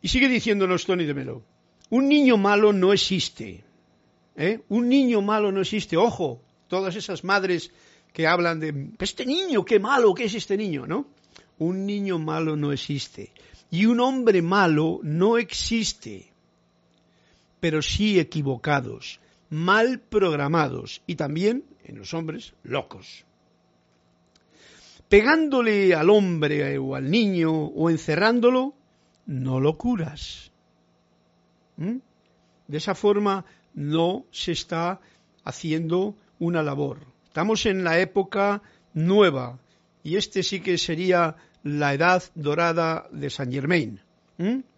Y 0.00 0.08
sigue 0.08 0.28
diciéndonos 0.28 0.86
Tony 0.86 1.04
de 1.04 1.14
Melo. 1.14 1.42
Un 1.90 2.08
niño 2.08 2.36
malo 2.36 2.72
no 2.72 2.92
existe. 2.92 3.64
¿eh? 4.36 4.60
Un 4.68 4.88
niño 4.88 5.20
malo 5.20 5.50
no 5.50 5.60
existe. 5.60 5.96
Ojo, 5.96 6.40
todas 6.68 6.94
esas 6.94 7.24
madres 7.24 7.72
que 8.18 8.26
hablan 8.26 8.58
de 8.58 8.90
este 8.98 9.24
niño, 9.24 9.64
qué 9.64 9.78
malo, 9.78 10.12
¿qué 10.12 10.24
es 10.24 10.34
este 10.34 10.56
niño? 10.56 10.88
¿No? 10.88 11.06
Un 11.60 11.86
niño 11.86 12.18
malo 12.18 12.56
no 12.56 12.72
existe. 12.72 13.30
Y 13.70 13.86
un 13.86 14.00
hombre 14.00 14.42
malo 14.42 14.98
no 15.04 15.38
existe. 15.38 16.32
Pero 17.60 17.80
sí 17.80 18.18
equivocados, 18.18 19.20
mal 19.50 20.00
programados 20.00 21.00
y 21.06 21.14
también, 21.14 21.64
en 21.84 21.98
los 21.98 22.12
hombres, 22.12 22.54
locos. 22.64 23.24
Pegándole 25.08 25.94
al 25.94 26.10
hombre 26.10 26.76
o 26.76 26.96
al 26.96 27.08
niño 27.08 27.52
o 27.52 27.88
encerrándolo, 27.88 28.74
no 29.26 29.60
lo 29.60 29.78
curas. 29.78 30.50
¿Mm? 31.76 31.98
De 32.66 32.78
esa 32.78 32.96
forma 32.96 33.44
no 33.74 34.24
se 34.32 34.50
está 34.50 35.00
haciendo 35.44 36.16
una 36.40 36.64
labor. 36.64 37.16
Estamos 37.28 37.66
en 37.66 37.84
la 37.84 38.00
época 38.00 38.62
nueva 38.94 39.58
y 40.02 40.16
este 40.16 40.42
sí 40.42 40.60
que 40.60 40.78
sería 40.78 41.36
la 41.62 41.94
edad 41.94 42.22
dorada 42.34 43.06
de 43.12 43.30
Saint 43.30 43.52
Germain. 43.52 44.00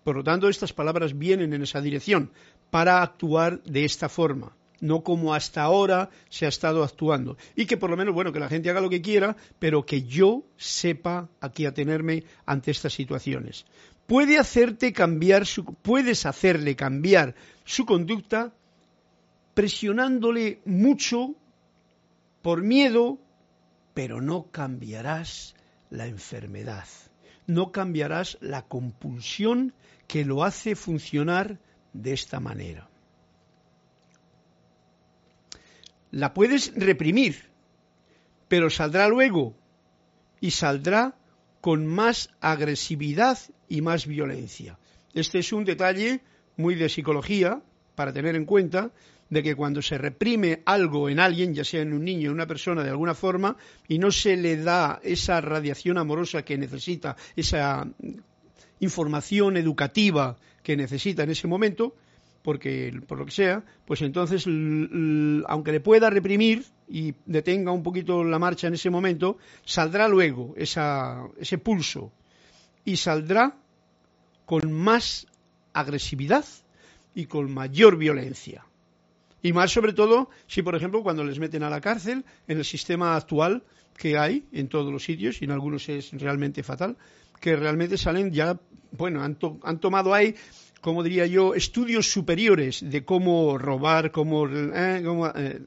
Por 0.04 0.16
lo 0.16 0.25
tanto, 0.25 0.49
estas 0.49 0.73
palabras 0.73 1.16
vienen 1.16 1.52
en 1.52 1.62
esa 1.62 1.80
dirección 1.80 2.30
para 2.71 3.02
actuar 3.02 3.62
de 3.62 3.85
esta 3.85 4.09
forma, 4.09 4.57
no 4.80 5.02
como 5.02 5.35
hasta 5.35 5.62
ahora 5.62 6.11
se 6.28 6.47
ha 6.47 6.49
estado 6.49 6.83
actuando. 6.83 7.37
Y 7.54 7.66
que 7.66 7.76
por 7.76 7.90
lo 7.90 7.97
menos, 7.97 8.14
bueno, 8.14 8.33
que 8.33 8.40
la 8.40 8.49
gente 8.49 8.71
haga 8.71 8.80
lo 8.80 8.90
que 8.90 9.02
quiera, 9.02 9.37
pero 9.59 9.85
que 9.85 10.02
yo 10.02 10.42
sepa 10.57 11.28
aquí 11.40 11.66
atenerme 11.66 12.25
ante 12.47 12.71
estas 12.71 12.95
situaciones. 12.95 13.66
Puede 14.07 14.38
hacerte 14.38 14.92
cambiar 14.92 15.47
su, 15.47 15.64
puedes 15.64 16.26
hacerle 16.26 16.75
cambiar 16.75 17.35
su 17.64 17.87
conducta 17.87 18.52
presionándole 19.54 20.61
mucho 20.64 21.35
por 22.42 22.62
miedo, 22.62 23.18
pero 23.94 24.20
no 24.20 24.50
cambiarás 24.50 25.54
la 25.90 26.06
enfermedad, 26.06 26.87
no 27.47 27.73
cambiarás 27.73 28.38
la 28.40 28.62
compulsión 28.62 29.75
que 30.06 30.25
lo 30.25 30.44
hace 30.44 30.76
funcionar 30.76 31.59
de 31.92 32.12
esta 32.12 32.40
manera. 32.40 32.88
La 36.11 36.35
puedes 36.35 36.73
reprimir, 36.75 37.50
pero 38.49 38.70
saldrá 38.70 39.09
luego 39.09 39.54
y 40.40 40.50
saldrá 40.50 41.16
con 41.61 41.87
más 41.87 42.30
agresividad 42.40 43.38
y 43.68 43.80
más 43.82 44.06
violencia. 44.06 44.78
Este 45.14 45.38
es 45.38 45.52
un 45.52 45.64
detalle 45.64 46.23
muy 46.56 46.75
de 46.75 46.88
psicología 46.88 47.62
para 47.94 48.12
tener 48.12 48.35
en 48.35 48.47
cuenta 48.47 48.90
de 49.30 49.42
que 49.42 49.54
cuando 49.54 49.80
se 49.80 49.96
reprime 49.96 50.62
algo 50.66 51.08
en 51.08 51.20
alguien, 51.20 51.54
ya 51.54 51.64
sea 51.64 51.82
en 51.82 51.92
un 51.92 52.04
niño 52.04 52.28
en 52.28 52.34
una 52.34 52.46
persona 52.46 52.82
de 52.82 52.90
alguna 52.90 53.14
forma, 53.14 53.56
y 53.88 53.99
no 53.99 54.10
se 54.10 54.37
le 54.37 54.56
da 54.56 55.00
esa 55.02 55.40
radiación 55.40 55.99
amorosa 55.99 56.44
que 56.44 56.58
necesita, 56.58 57.16
esa 57.37 57.88
información 58.80 59.56
educativa 59.56 60.37
que 60.62 60.76
necesita 60.76 61.22
en 61.22 61.30
ese 61.30 61.46
momento, 61.46 61.94
porque 62.42 62.92
por 63.06 63.18
lo 63.18 63.26
que 63.26 63.32
sea, 63.32 63.62
pues 63.87 64.02
entonces, 64.02 64.46
aunque 64.46 65.72
le 65.72 65.80
pueda 65.80 66.10
reprimir 66.10 66.64
y 66.88 67.14
detenga 67.26 67.70
un 67.70 67.82
poquito 67.82 68.25
la 68.25 68.38
marcha 68.38 68.66
en 68.66 68.75
ese 68.75 68.90
momento, 68.90 69.38
saldrá 69.64 70.08
luego 70.08 70.54
ese 70.56 71.58
pulso 71.58 72.12
y 72.84 72.96
saldrá 72.96 73.56
con 74.44 74.72
más 74.72 75.26
agresividad 75.72 76.44
y 77.14 77.26
con 77.26 77.52
mayor 77.52 77.96
violencia. 77.96 78.64
Y 79.42 79.52
más 79.52 79.73
sobre 79.73 79.92
todo 79.92 80.30
si, 80.47 80.62
por 80.62 80.75
ejemplo, 80.75 81.02
cuando 81.02 81.25
les 81.25 81.38
meten 81.38 81.62
a 81.62 81.70
la 81.70 81.80
cárcel, 81.80 82.25
en 82.47 82.59
el 82.59 82.64
sistema 82.64 83.16
actual 83.16 83.62
que 83.97 84.16
hay 84.16 84.47
en 84.52 84.68
todos 84.68 84.92
los 84.92 85.04
sitios, 85.04 85.40
y 85.40 85.44
en 85.44 85.50
algunos 85.50 85.88
es 85.88 86.12
realmente 86.12 86.62
fatal, 86.62 86.97
que 87.40 87.56
realmente 87.56 87.99
salen 87.99 88.32
ya, 88.32 88.59
bueno, 88.92 89.23
han, 89.23 89.37
han 89.62 89.78
tomado 89.78 90.14
ahí, 90.14 90.35
como 90.80 91.02
diría 91.02 91.26
yo, 91.26 91.54
estudios 91.54 92.11
superiores 92.11 92.80
de 92.88 93.04
cómo 93.04 93.59
robar, 93.59 94.11
cómo, 94.11 94.47
eh, 94.47 95.02
eh, 95.37 95.61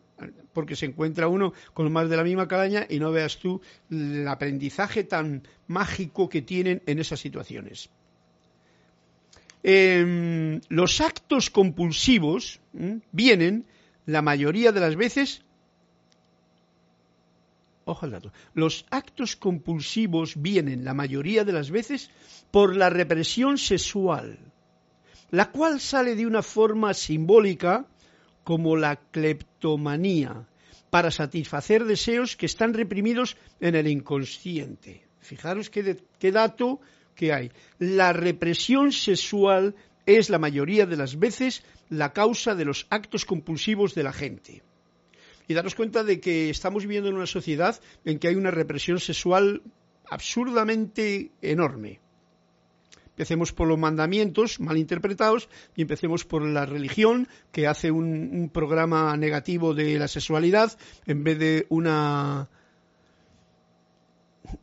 porque 0.53 0.75
se 0.75 0.86
encuentra 0.86 1.27
uno 1.27 1.53
con 1.74 1.92
más 1.92 2.10
de 2.10 2.18
la 2.18 2.24
misma 2.24 2.48
calaña 2.48 2.86
y 2.89 3.00
no 3.00 3.12
veas 3.12 3.38
tú 3.38 3.62
el 3.89 4.27
aprendizaje 4.27 5.03
tan 5.03 5.44
mágico 5.68 6.30
que 6.30 6.42
tienen 6.42 6.82
en 6.86 7.00
esas 7.00 7.20
situaciones. 7.20 7.89
Em, 9.63 10.60
los 10.67 11.00
actos 11.00 11.50
compulsivos 11.50 12.60
vienen 13.12 13.65
la 14.05 14.22
mayoría 14.22 14.74
de 14.74 14.82
las 14.82 14.98
veces, 14.98 15.41
ojo 17.86 18.05
al 18.05 18.12
dato, 18.12 18.34
los 18.53 18.86
actos 18.89 19.38
compulsivos 19.38 20.41
vienen 20.41 20.84
la 20.84 20.93
mayoría 20.93 21.46
de 21.46 21.53
las 21.53 21.72
veces 21.72 22.12
por 22.51 22.75
la 22.75 22.89
represión 22.89 23.58
sexual, 23.58 24.38
la 25.32 25.50
cual 25.50 25.79
sale 25.79 26.15
de 26.15 26.27
una 26.27 26.43
forma 26.43 26.93
simbólica 26.93 27.88
como 28.43 28.75
la 28.75 28.98
cleptomanía, 28.98 30.46
para 30.89 31.10
satisfacer 31.10 31.86
deseos 31.86 32.36
que 32.36 32.46
están 32.46 32.74
reprimidos 32.74 33.38
en 33.60 33.74
el 33.74 33.88
inconsciente. 33.88 35.08
Fijaros 35.22 35.72
qué, 35.72 36.03
qué 36.20 36.32
dato 36.32 36.82
que 37.15 37.34
hay. 37.34 37.51
La 37.79 38.13
represión 38.13 38.91
sexual 38.91 39.75
es 40.05 40.29
la 40.29 40.39
mayoría 40.39 40.86
de 40.86 40.98
las 40.98 41.17
veces 41.17 41.63
la 41.89 42.13
causa 42.13 42.55
de 42.55 42.65
los 42.65 42.88
actos 42.89 43.25
compulsivos 43.25 43.96
de 43.96 44.03
la 44.03 44.13
gente. 44.13 44.63
y 45.46 45.53
daros 45.53 45.75
cuenta 45.75 46.05
de 46.05 46.22
que 46.22 46.50
estamos 46.50 46.84
viviendo 46.84 47.10
en 47.10 47.15
una 47.15 47.25
sociedad 47.27 47.79
en 48.05 48.17
que 48.17 48.29
hay 48.29 48.36
una 48.36 48.50
represión 48.50 49.00
sexual 49.00 49.62
absurdamente 50.10 51.32
enorme. 51.41 52.00
Empecemos 53.13 53.51
por 53.51 53.67
los 53.67 53.77
mandamientos 53.77 54.60
mal 54.60 54.77
interpretados 54.77 55.48
y 55.75 55.84
empecemos 55.84 56.25
por 56.25 56.41
la 56.43 56.65
religión 56.65 57.27
que 57.51 57.67
hace 57.67 57.91
un, 57.91 58.50
programa 58.51 59.15
negativo 59.17 59.75
de 59.75 60.00
la 60.00 60.08
sexualidad 60.08 60.77
en 61.05 61.24
vez 61.24 61.38
de 61.38 61.67
una 61.70 62.50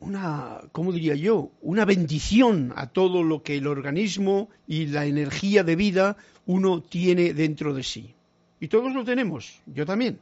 una, 0.01 0.61
¿cómo 0.73 0.93
diría 0.93 1.15
yo? 1.15 1.51
Una 1.63 1.85
bendición 1.85 2.73
a 2.77 2.89
todo 2.89 3.23
lo 3.23 3.43
que 3.43 3.57
el 3.57 3.67
organismo 3.67 4.51
y 4.67 4.87
la 4.87 5.07
energía 5.07 5.65
de 5.65 5.77
vida 5.77 6.17
uno 6.47 6.83
tiene 6.83 7.35
dentro 7.35 7.75
de 7.75 7.83
sí. 7.83 8.15
Y 8.61 8.69
todos 8.69 8.93
lo 8.93 9.05
tenemos, 9.05 9.61
yo 9.67 9.87
también, 9.87 10.19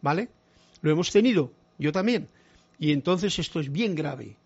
¿vale? 0.00 0.28
Lo 0.80 0.90
hemos 0.90 1.10
tenido, 1.10 1.52
yo 1.78 1.92
también. 1.92 2.28
Y 2.78 2.92
entonces 2.92 3.38
esto 3.38 3.60
es 3.60 3.70
bien 3.70 3.94
grave. 3.94 4.36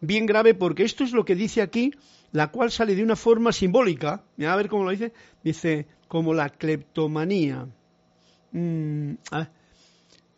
Bien 0.00 0.26
grave 0.26 0.54
porque 0.54 0.84
esto 0.84 1.04
es 1.04 1.12
lo 1.12 1.24
que 1.24 1.34
dice 1.34 1.62
aquí, 1.62 1.92
la 2.32 2.48
cual 2.48 2.70
sale 2.70 2.94
de 2.94 3.02
una 3.02 3.16
forma 3.16 3.52
simbólica. 3.52 4.24
a 4.38 4.56
ver 4.56 4.68
cómo 4.68 4.84
lo 4.84 4.90
dice. 4.90 5.12
Dice, 5.44 5.86
como 6.08 6.32
la 6.34 6.48
cleptomanía. 6.48 7.66
Mm, 8.52 9.14
ah, 9.30 9.48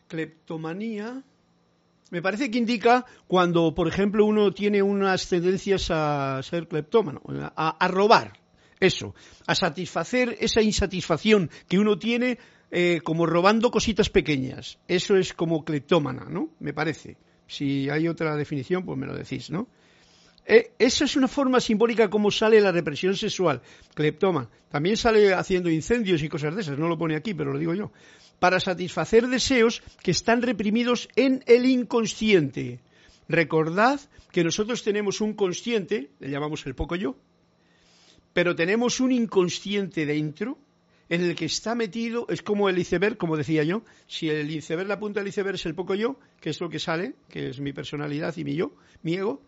cleptomanía 0.09 1.23
me 2.15 2.23
parece 2.23 2.49
que 2.49 2.59
indica 2.59 3.05
cuando, 3.27 3.75
por 3.75 3.89
ejemplo, 3.89 4.25
uno 4.25 4.53
tiene 4.53 4.85
unas 4.85 5.29
tendencias 5.29 5.91
a 5.91 6.41
ser 6.45 6.69
cleptómano, 6.69 7.21
a, 7.57 7.89
robar, 7.89 8.35
eso, 8.79 9.17
a 9.49 9.57
satisfacer 9.57 10.37
esa 10.39 10.63
insatisfacción 10.63 11.51
que 11.67 11.77
uno 11.77 11.99
tiene 11.99 12.39
eh, 12.71 13.01
como 13.03 13.27
robando 13.27 13.73
cositas 13.73 14.11
pequeñas. 14.11 14.79
Eso 14.87 15.17
es 15.17 15.35
como 15.35 15.65
cleptómana, 15.65 16.27
¿no? 16.31 16.51
Me 16.61 16.73
parece. 16.73 17.17
Si 17.49 17.91
hay 17.91 18.07
otra 18.07 18.37
definición, 18.37 18.85
pues 18.85 18.97
me 18.97 19.09
lo 19.09 19.17
decís, 19.17 19.51
¿no? 19.51 19.67
Eh, 20.47 20.71
eso 20.79 21.07
es 21.07 21.17
una 21.17 21.27
forma 21.27 21.59
simbólica 21.59 22.11
como 22.11 22.31
sale 22.31 22.61
la 22.61 22.71
represión 22.71 23.17
sexual, 23.17 23.61
cleptoma. 23.93 24.49
También 24.69 24.97
sale 24.97 25.35
haciendo 25.35 25.69
incendios 25.69 26.23
y 26.23 26.29
cosas 26.29 26.55
de 26.55 26.61
esas, 26.61 26.79
no 26.79 26.87
lo 26.87 26.97
pone 26.97 27.17
aquí, 27.17 27.35
pero 27.35 27.53
lo 27.53 27.59
digo 27.59 27.75
yo 27.75 27.91
para 28.45 28.61
satisfacer 28.61 29.27
deseos 29.29 29.83
que 30.03 30.11
están 30.11 30.43
reprimidos 30.43 31.09
en 31.17 31.43
el 31.47 31.65
inconsciente. 31.65 32.79
Recordad 33.27 33.99
que 34.33 34.45
nosotros 34.45 34.85
tenemos 34.85 35.23
un 35.23 35.33
consciente, 35.33 36.11
le 36.21 36.29
llamamos 36.29 36.67
el 36.67 36.75
poco 36.75 36.95
yo, 36.95 37.17
pero 38.35 38.55
tenemos 38.55 39.01
un 39.01 39.13
inconsciente 39.13 40.05
dentro 40.05 40.59
en 41.09 41.23
el 41.23 41.35
que 41.35 41.47
está 41.47 41.75
metido, 41.75 42.27
es 42.29 42.43
como 42.43 42.69
el 42.69 42.77
iceberg, 42.77 43.17
como 43.17 43.39
decía 43.39 43.65
yo, 43.65 43.83
si 44.07 44.29
el 44.29 44.51
iceberg, 44.51 44.89
la 44.89 44.99
punta 44.99 45.21
del 45.21 45.31
iceberg 45.31 45.55
es 45.55 45.65
el 45.65 45.75
poco 45.75 45.95
yo, 45.95 46.19
que 46.39 46.51
es 46.51 46.61
lo 46.61 46.69
que 46.69 46.79
sale, 46.79 47.15
que 47.31 47.49
es 47.49 47.61
mi 47.61 47.73
personalidad 47.73 48.37
y 48.37 48.45
mi 48.45 48.57
yo, 48.57 48.77
mi 49.03 49.15
ego, 49.15 49.41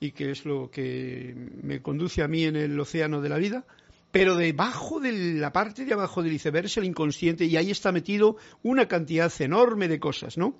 y 0.00 0.10
que 0.10 0.32
es 0.32 0.44
lo 0.44 0.72
que 0.72 1.36
me 1.62 1.82
conduce 1.82 2.24
a 2.24 2.26
mí 2.26 2.42
en 2.42 2.56
el 2.56 2.80
océano 2.80 3.20
de 3.20 3.28
la 3.28 3.38
vida, 3.38 3.64
pero 4.10 4.36
debajo 4.36 5.00
de 5.00 5.12
la 5.34 5.52
parte 5.52 5.84
de 5.84 5.92
abajo 5.92 6.22
del 6.22 6.32
iceberg 6.32 6.66
es 6.66 6.76
el 6.76 6.84
inconsciente 6.84 7.44
y 7.44 7.56
ahí 7.56 7.70
está 7.70 7.92
metido 7.92 8.36
una 8.62 8.88
cantidad 8.88 9.32
enorme 9.40 9.88
de 9.88 10.00
cosas, 10.00 10.38
¿no? 10.38 10.56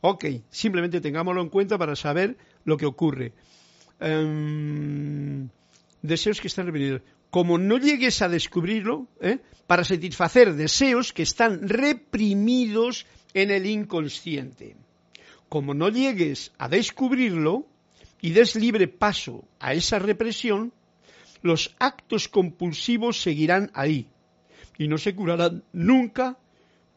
Ok, 0.00 0.24
simplemente 0.50 1.00
tengámoslo 1.00 1.42
en 1.42 1.48
cuenta 1.48 1.78
para 1.78 1.96
saber 1.96 2.36
lo 2.64 2.76
que 2.76 2.86
ocurre. 2.86 3.32
Em, 4.00 5.48
deseos 6.02 6.40
que 6.40 6.48
están 6.48 6.66
reprimidos. 6.66 7.02
Como 7.30 7.58
no 7.58 7.78
llegues 7.78 8.22
a 8.22 8.28
descubrirlo, 8.28 9.08
¿eh? 9.20 9.38
para 9.66 9.84
satisfacer 9.84 10.54
deseos 10.54 11.12
que 11.12 11.22
están 11.22 11.68
reprimidos 11.68 13.06
en 13.34 13.50
el 13.50 13.66
inconsciente. 13.66 14.76
Como 15.48 15.74
no 15.74 15.88
llegues 15.88 16.52
a 16.58 16.68
descubrirlo 16.68 17.66
y 18.20 18.30
des 18.30 18.56
libre 18.56 18.88
paso 18.88 19.44
a 19.60 19.74
esa 19.74 19.98
represión, 19.98 20.72
los 21.46 21.74
actos 21.78 22.28
compulsivos 22.28 23.22
seguirán 23.22 23.70
ahí 23.74 24.08
y 24.78 24.88
no 24.88 24.98
se 24.98 25.14
curarán 25.14 25.64
nunca 25.72 26.38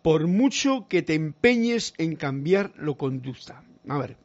por 0.01 0.27
mucho 0.27 0.87
que 0.87 1.01
te 1.01 1.13
empeñes 1.13 1.93
en 1.97 2.15
cambiar 2.15 2.73
lo 2.75 2.95
conducta. 2.95 3.63
A 3.87 3.97
ver, 3.97 4.17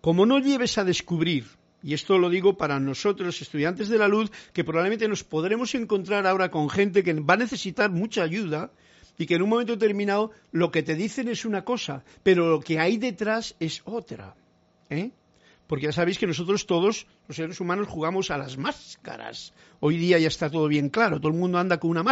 como 0.00 0.26
no 0.26 0.38
lleves 0.38 0.78
a 0.78 0.84
descubrir, 0.84 1.46
y 1.82 1.94
esto 1.94 2.18
lo 2.18 2.30
digo 2.30 2.56
para 2.56 2.80
nosotros, 2.80 3.40
estudiantes 3.40 3.88
de 3.88 3.98
la 3.98 4.08
luz, 4.08 4.30
que 4.52 4.64
probablemente 4.64 5.08
nos 5.08 5.24
podremos 5.24 5.74
encontrar 5.74 6.26
ahora 6.26 6.50
con 6.50 6.68
gente 6.68 7.02
que 7.02 7.14
va 7.14 7.34
a 7.34 7.38
necesitar 7.38 7.90
mucha 7.90 8.22
ayuda 8.22 8.72
y 9.18 9.26
que 9.26 9.34
en 9.34 9.42
un 9.42 9.48
momento 9.48 9.72
determinado 9.72 10.30
lo 10.52 10.70
que 10.70 10.82
te 10.82 10.94
dicen 10.94 11.28
es 11.28 11.44
una 11.44 11.64
cosa, 11.64 12.04
pero 12.22 12.48
lo 12.48 12.60
que 12.60 12.78
hay 12.78 12.98
detrás 12.98 13.54
es 13.60 13.82
otra. 13.84 14.34
¿eh? 14.90 15.10
Porque 15.66 15.86
ya 15.86 15.92
sabéis 15.92 16.18
que 16.18 16.26
nosotros 16.26 16.66
todos, 16.66 17.06
los 17.28 17.36
seres 17.36 17.60
humanos, 17.60 17.88
jugamos 17.88 18.30
a 18.30 18.38
las 18.38 18.56
máscaras. 18.56 19.52
Hoy 19.80 19.96
día 19.96 20.18
ya 20.18 20.28
está 20.28 20.50
todo 20.50 20.68
bien 20.68 20.88
claro, 20.88 21.18
todo 21.18 21.32
el 21.32 21.38
mundo 21.38 21.58
anda 21.58 21.78
con 21.78 21.90
una, 21.90 22.04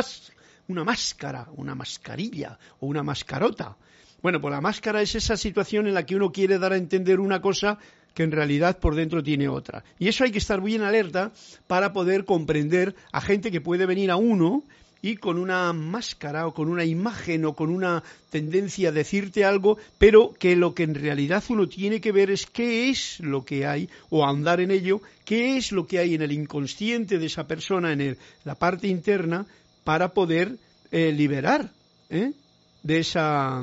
una 0.68 0.84
máscara, 0.84 1.48
una 1.56 1.74
mascarilla 1.74 2.58
o 2.80 2.86
una 2.86 3.02
mascarota. 3.02 3.76
Bueno, 4.22 4.40
pues 4.40 4.52
la 4.52 4.60
máscara 4.60 5.02
es 5.02 5.14
esa 5.14 5.36
situación 5.36 5.86
en 5.86 5.94
la 5.94 6.06
que 6.06 6.16
uno 6.16 6.32
quiere 6.32 6.58
dar 6.58 6.72
a 6.72 6.78
entender 6.78 7.20
una 7.20 7.40
cosa 7.42 7.78
que 8.14 8.22
en 8.22 8.32
realidad 8.32 8.78
por 8.78 8.94
dentro 8.94 9.22
tiene 9.22 9.48
otra. 9.48 9.84
Y 9.98 10.08
eso 10.08 10.24
hay 10.24 10.30
que 10.30 10.38
estar 10.38 10.60
muy 10.60 10.74
en 10.74 10.82
alerta 10.82 11.32
para 11.66 11.92
poder 11.92 12.24
comprender 12.24 12.94
a 13.12 13.20
gente 13.20 13.50
que 13.50 13.60
puede 13.60 13.86
venir 13.86 14.10
a 14.10 14.16
uno 14.16 14.64
y 15.04 15.16
con 15.16 15.36
una 15.36 15.70
máscara 15.74 16.46
o 16.46 16.54
con 16.54 16.70
una 16.70 16.86
imagen 16.86 17.44
o 17.44 17.52
con 17.52 17.68
una 17.68 18.02
tendencia 18.30 18.88
a 18.88 18.92
decirte 18.92 19.44
algo, 19.44 19.76
pero 19.98 20.32
que 20.32 20.56
lo 20.56 20.74
que 20.74 20.84
en 20.84 20.94
realidad 20.94 21.44
uno 21.50 21.68
tiene 21.68 22.00
que 22.00 22.10
ver 22.10 22.30
es 22.30 22.46
qué 22.46 22.88
es 22.88 23.20
lo 23.20 23.44
que 23.44 23.66
hay 23.66 23.90
o 24.08 24.24
andar 24.26 24.62
en 24.62 24.70
ello, 24.70 25.02
qué 25.26 25.58
es 25.58 25.72
lo 25.72 25.86
que 25.86 25.98
hay 25.98 26.14
en 26.14 26.22
el 26.22 26.32
inconsciente 26.32 27.18
de 27.18 27.26
esa 27.26 27.46
persona, 27.46 27.92
en 27.92 28.16
la 28.44 28.54
parte 28.54 28.88
interna, 28.88 29.44
para 29.84 30.14
poder 30.14 30.56
eh, 30.90 31.12
liberar 31.12 31.70
¿eh? 32.08 32.32
de 32.82 32.98
esa... 32.98 33.62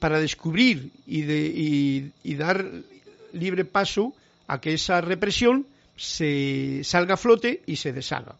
para 0.00 0.20
descubrir 0.20 0.90
y, 1.06 1.22
de, 1.22 2.12
y 2.22 2.34
dar 2.34 2.70
libre 3.32 3.64
paso 3.64 4.12
a 4.48 4.60
que 4.60 4.74
esa 4.74 5.00
represión 5.00 5.64
se 5.96 6.82
salga 6.84 7.14
a 7.14 7.16
flote 7.16 7.62
y 7.64 7.76
se 7.76 7.94
deshaga. 7.94 8.36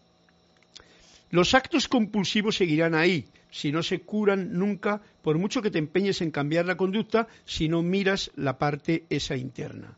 Los 1.30 1.54
actos 1.54 1.86
compulsivos 1.86 2.56
seguirán 2.56 2.94
ahí, 2.94 3.28
si 3.50 3.70
no 3.70 3.84
se 3.84 4.00
curan 4.00 4.58
nunca, 4.58 5.00
por 5.22 5.38
mucho 5.38 5.62
que 5.62 5.70
te 5.70 5.78
empeñes 5.78 6.20
en 6.22 6.32
cambiar 6.32 6.66
la 6.66 6.76
conducta, 6.76 7.28
si 7.44 7.68
no 7.68 7.82
miras 7.82 8.32
la 8.34 8.58
parte 8.58 9.04
esa 9.10 9.36
interna. 9.36 9.96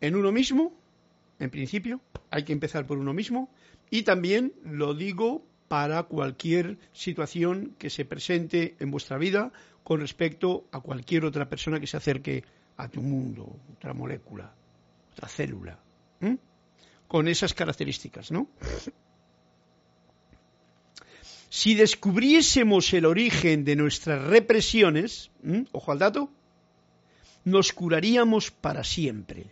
En 0.00 0.14
uno 0.14 0.30
mismo, 0.30 0.74
en 1.38 1.48
principio, 1.48 2.02
hay 2.30 2.44
que 2.44 2.52
empezar 2.52 2.86
por 2.86 2.98
uno 2.98 3.14
mismo, 3.14 3.48
y 3.90 4.02
también 4.02 4.52
lo 4.62 4.92
digo 4.92 5.42
para 5.68 6.02
cualquier 6.02 6.78
situación 6.92 7.74
que 7.78 7.88
se 7.88 8.04
presente 8.04 8.76
en 8.78 8.90
vuestra 8.90 9.16
vida 9.16 9.52
con 9.84 10.00
respecto 10.00 10.66
a 10.70 10.80
cualquier 10.80 11.24
otra 11.24 11.48
persona 11.48 11.80
que 11.80 11.86
se 11.86 11.96
acerque 11.96 12.44
a 12.76 12.88
tu 12.88 13.00
mundo, 13.00 13.56
otra 13.74 13.94
molécula, 13.94 14.52
otra 15.12 15.28
célula, 15.28 15.78
con 17.06 17.26
esas 17.26 17.54
características, 17.54 18.30
¿no? 18.30 18.48
Si 21.50 21.74
descubriésemos 21.74 22.92
el 22.92 23.06
origen 23.06 23.64
de 23.64 23.74
nuestras 23.74 24.22
represiones, 24.22 25.30
ojo 25.72 25.92
al 25.92 25.98
dato, 25.98 26.30
nos 27.44 27.72
curaríamos 27.72 28.50
para 28.50 28.84
siempre. 28.84 29.46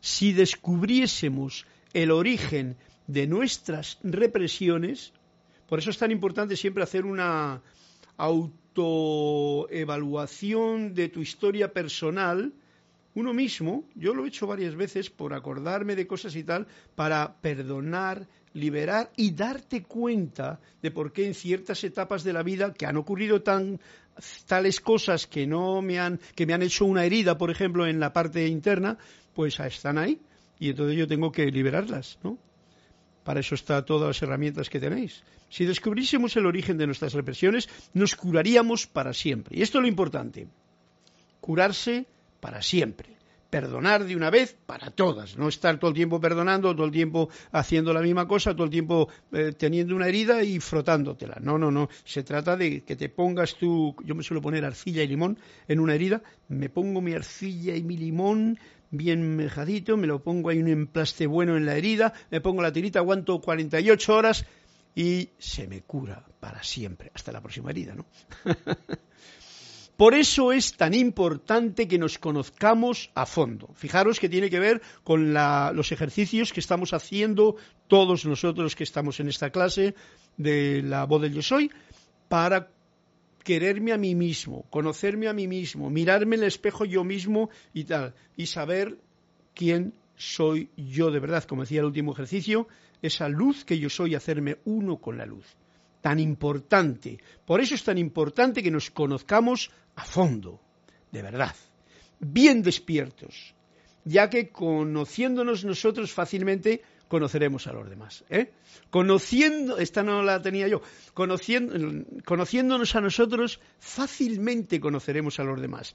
Si 0.00 0.32
descubriésemos 0.32 1.66
el 1.92 2.12
origen 2.12 2.76
de 3.08 3.26
nuestras 3.26 3.98
represiones, 4.04 5.12
por 5.68 5.80
eso 5.80 5.90
es 5.90 5.98
tan 5.98 6.12
importante 6.12 6.56
siempre 6.56 6.84
hacer 6.84 7.04
una 7.04 7.62
autoevaluación 8.16 10.94
de 10.94 11.08
tu 11.08 11.20
historia 11.20 11.72
personal, 11.72 12.52
uno 13.14 13.34
mismo, 13.34 13.82
yo 13.96 14.14
lo 14.14 14.24
he 14.24 14.28
hecho 14.28 14.46
varias 14.46 14.76
veces 14.76 15.10
por 15.10 15.34
acordarme 15.34 15.96
de 15.96 16.06
cosas 16.06 16.36
y 16.36 16.44
tal, 16.44 16.68
para 16.94 17.40
perdonar, 17.40 18.28
liberar 18.54 19.10
y 19.16 19.32
darte 19.32 19.82
cuenta 19.82 20.60
de 20.82 20.90
por 20.90 21.12
qué 21.12 21.26
en 21.26 21.34
ciertas 21.34 21.84
etapas 21.84 22.24
de 22.24 22.32
la 22.32 22.42
vida 22.42 22.72
que 22.72 22.86
han 22.86 22.96
ocurrido 22.96 23.42
tan 23.42 23.80
tales 24.46 24.80
cosas 24.80 25.26
que 25.26 25.46
no 25.46 25.82
me 25.82 25.98
han 25.98 26.20
que 26.34 26.46
me 26.46 26.54
han 26.54 26.62
hecho 26.62 26.84
una 26.84 27.04
herida, 27.04 27.38
por 27.38 27.50
ejemplo, 27.50 27.86
en 27.86 28.00
la 28.00 28.12
parte 28.12 28.46
interna, 28.46 28.98
pues 29.34 29.58
están 29.60 29.98
ahí 29.98 30.20
y 30.58 30.70
entonces 30.70 30.96
yo 30.96 31.06
tengo 31.06 31.32
que 31.32 31.46
liberarlas, 31.46 32.18
¿no? 32.22 32.38
Para 33.24 33.40
eso 33.40 33.54
están 33.54 33.84
todas 33.84 34.08
las 34.08 34.22
herramientas 34.22 34.68
que 34.68 34.80
tenéis. 34.80 35.22
Si 35.48 35.64
descubriésemos 35.64 36.36
el 36.36 36.46
origen 36.46 36.78
de 36.78 36.86
nuestras 36.86 37.12
represiones, 37.12 37.68
nos 37.92 38.14
curaríamos 38.14 38.86
para 38.86 39.12
siempre. 39.12 39.58
Y 39.58 39.62
esto 39.62 39.78
es 39.78 39.82
lo 39.82 39.88
importante. 39.88 40.48
Curarse 41.40 42.06
para 42.40 42.62
siempre. 42.62 43.19
Perdonar 43.50 44.04
de 44.04 44.16
una 44.16 44.30
vez 44.30 44.56
para 44.66 44.90
todas, 44.90 45.36
no 45.36 45.48
estar 45.48 45.78
todo 45.78 45.90
el 45.90 45.96
tiempo 45.96 46.20
perdonando, 46.20 46.74
todo 46.74 46.86
el 46.86 46.92
tiempo 46.92 47.28
haciendo 47.52 47.92
la 47.92 48.00
misma 48.00 48.26
cosa, 48.26 48.54
todo 48.54 48.64
el 48.64 48.70
tiempo 48.70 49.08
eh, 49.32 49.52
teniendo 49.56 49.94
una 49.96 50.06
herida 50.06 50.42
y 50.42 50.60
frotándotela. 50.60 51.38
No, 51.40 51.58
no, 51.58 51.70
no. 51.70 51.88
Se 52.04 52.22
trata 52.22 52.56
de 52.56 52.82
que 52.82 52.96
te 52.96 53.08
pongas 53.08 53.56
tú, 53.56 53.94
yo 54.04 54.14
me 54.14 54.22
suelo 54.22 54.40
poner 54.40 54.64
arcilla 54.64 55.02
y 55.02 55.08
limón 55.08 55.38
en 55.68 55.80
una 55.80 55.94
herida, 55.94 56.22
me 56.48 56.68
pongo 56.68 57.00
mi 57.00 57.12
arcilla 57.12 57.74
y 57.76 57.82
mi 57.82 57.96
limón 57.96 58.58
bien 58.90 59.36
mejadito, 59.36 59.96
me 59.96 60.06
lo 60.06 60.22
pongo 60.22 60.50
ahí 60.50 60.58
un 60.58 60.68
emplaste 60.68 61.26
bueno 61.26 61.56
en 61.56 61.66
la 61.66 61.76
herida, 61.76 62.12
me 62.30 62.40
pongo 62.40 62.62
la 62.62 62.72
tirita, 62.72 62.98
aguanto 62.98 63.40
48 63.40 64.16
horas 64.16 64.46
y 64.94 65.30
se 65.38 65.66
me 65.68 65.82
cura 65.82 66.24
para 66.40 66.62
siempre, 66.62 67.10
hasta 67.14 67.32
la 67.32 67.40
próxima 67.40 67.70
herida, 67.70 67.94
¿no? 67.94 68.06
Por 70.00 70.14
eso 70.14 70.50
es 70.50 70.78
tan 70.78 70.94
importante 70.94 71.86
que 71.86 71.98
nos 71.98 72.16
conozcamos 72.16 73.10
a 73.14 73.26
fondo. 73.26 73.68
Fijaros 73.74 74.18
que 74.18 74.30
tiene 74.30 74.48
que 74.48 74.58
ver 74.58 74.80
con 75.04 75.34
los 75.34 75.92
ejercicios 75.92 76.54
que 76.54 76.60
estamos 76.60 76.94
haciendo 76.94 77.56
todos 77.86 78.24
nosotros 78.24 78.74
que 78.74 78.84
estamos 78.84 79.20
en 79.20 79.28
esta 79.28 79.50
clase 79.50 79.94
de 80.38 80.80
la 80.82 81.04
voz 81.04 81.20
del 81.20 81.34
yo 81.34 81.42
soy 81.42 81.70
para 82.30 82.70
quererme 83.44 83.92
a 83.92 83.98
mí 83.98 84.14
mismo, 84.14 84.64
conocerme 84.70 85.28
a 85.28 85.34
mí 85.34 85.46
mismo, 85.46 85.90
mirarme 85.90 86.36
en 86.36 86.44
el 86.44 86.48
espejo 86.48 86.86
yo 86.86 87.04
mismo 87.04 87.50
y 87.74 87.84
tal, 87.84 88.14
y 88.38 88.46
saber 88.46 88.96
quién 89.52 89.92
soy 90.16 90.70
yo 90.78 91.10
de 91.10 91.20
verdad, 91.20 91.44
como 91.44 91.60
decía 91.60 91.80
el 91.80 91.86
último 91.92 92.14
ejercicio, 92.14 92.68
esa 93.02 93.28
luz 93.28 93.66
que 93.66 93.78
yo 93.78 93.90
soy, 93.90 94.14
hacerme 94.14 94.60
uno 94.64 94.96
con 94.96 95.18
la 95.18 95.26
luz 95.26 95.44
tan 96.00 96.18
importante. 96.18 97.18
Por 97.44 97.60
eso 97.60 97.74
es 97.74 97.84
tan 97.84 97.98
importante 97.98 98.62
que 98.62 98.70
nos 98.70 98.90
conozcamos 98.90 99.70
a 100.00 100.04
fondo, 100.04 100.60
de 101.12 101.20
verdad, 101.20 101.54
bien 102.18 102.62
despiertos, 102.62 103.54
ya 104.04 104.30
que 104.30 104.48
conociéndonos 104.48 105.64
nosotros 105.64 106.12
fácilmente 106.12 106.80
conoceremos 107.06 107.66
a 107.66 107.72
los 107.72 107.90
demás. 107.90 108.24
¿eh? 108.30 108.50
Conociendo, 108.88 109.76
esta 109.76 110.02
no 110.02 110.22
la 110.22 110.40
tenía 110.40 110.68
yo, 110.68 110.80
conociendo, 111.12 111.74
conociéndonos 112.24 112.94
a 112.96 113.00
nosotros 113.02 113.60
fácilmente 113.78 114.80
conoceremos 114.80 115.38
a 115.38 115.44
los 115.44 115.60
demás. 115.60 115.94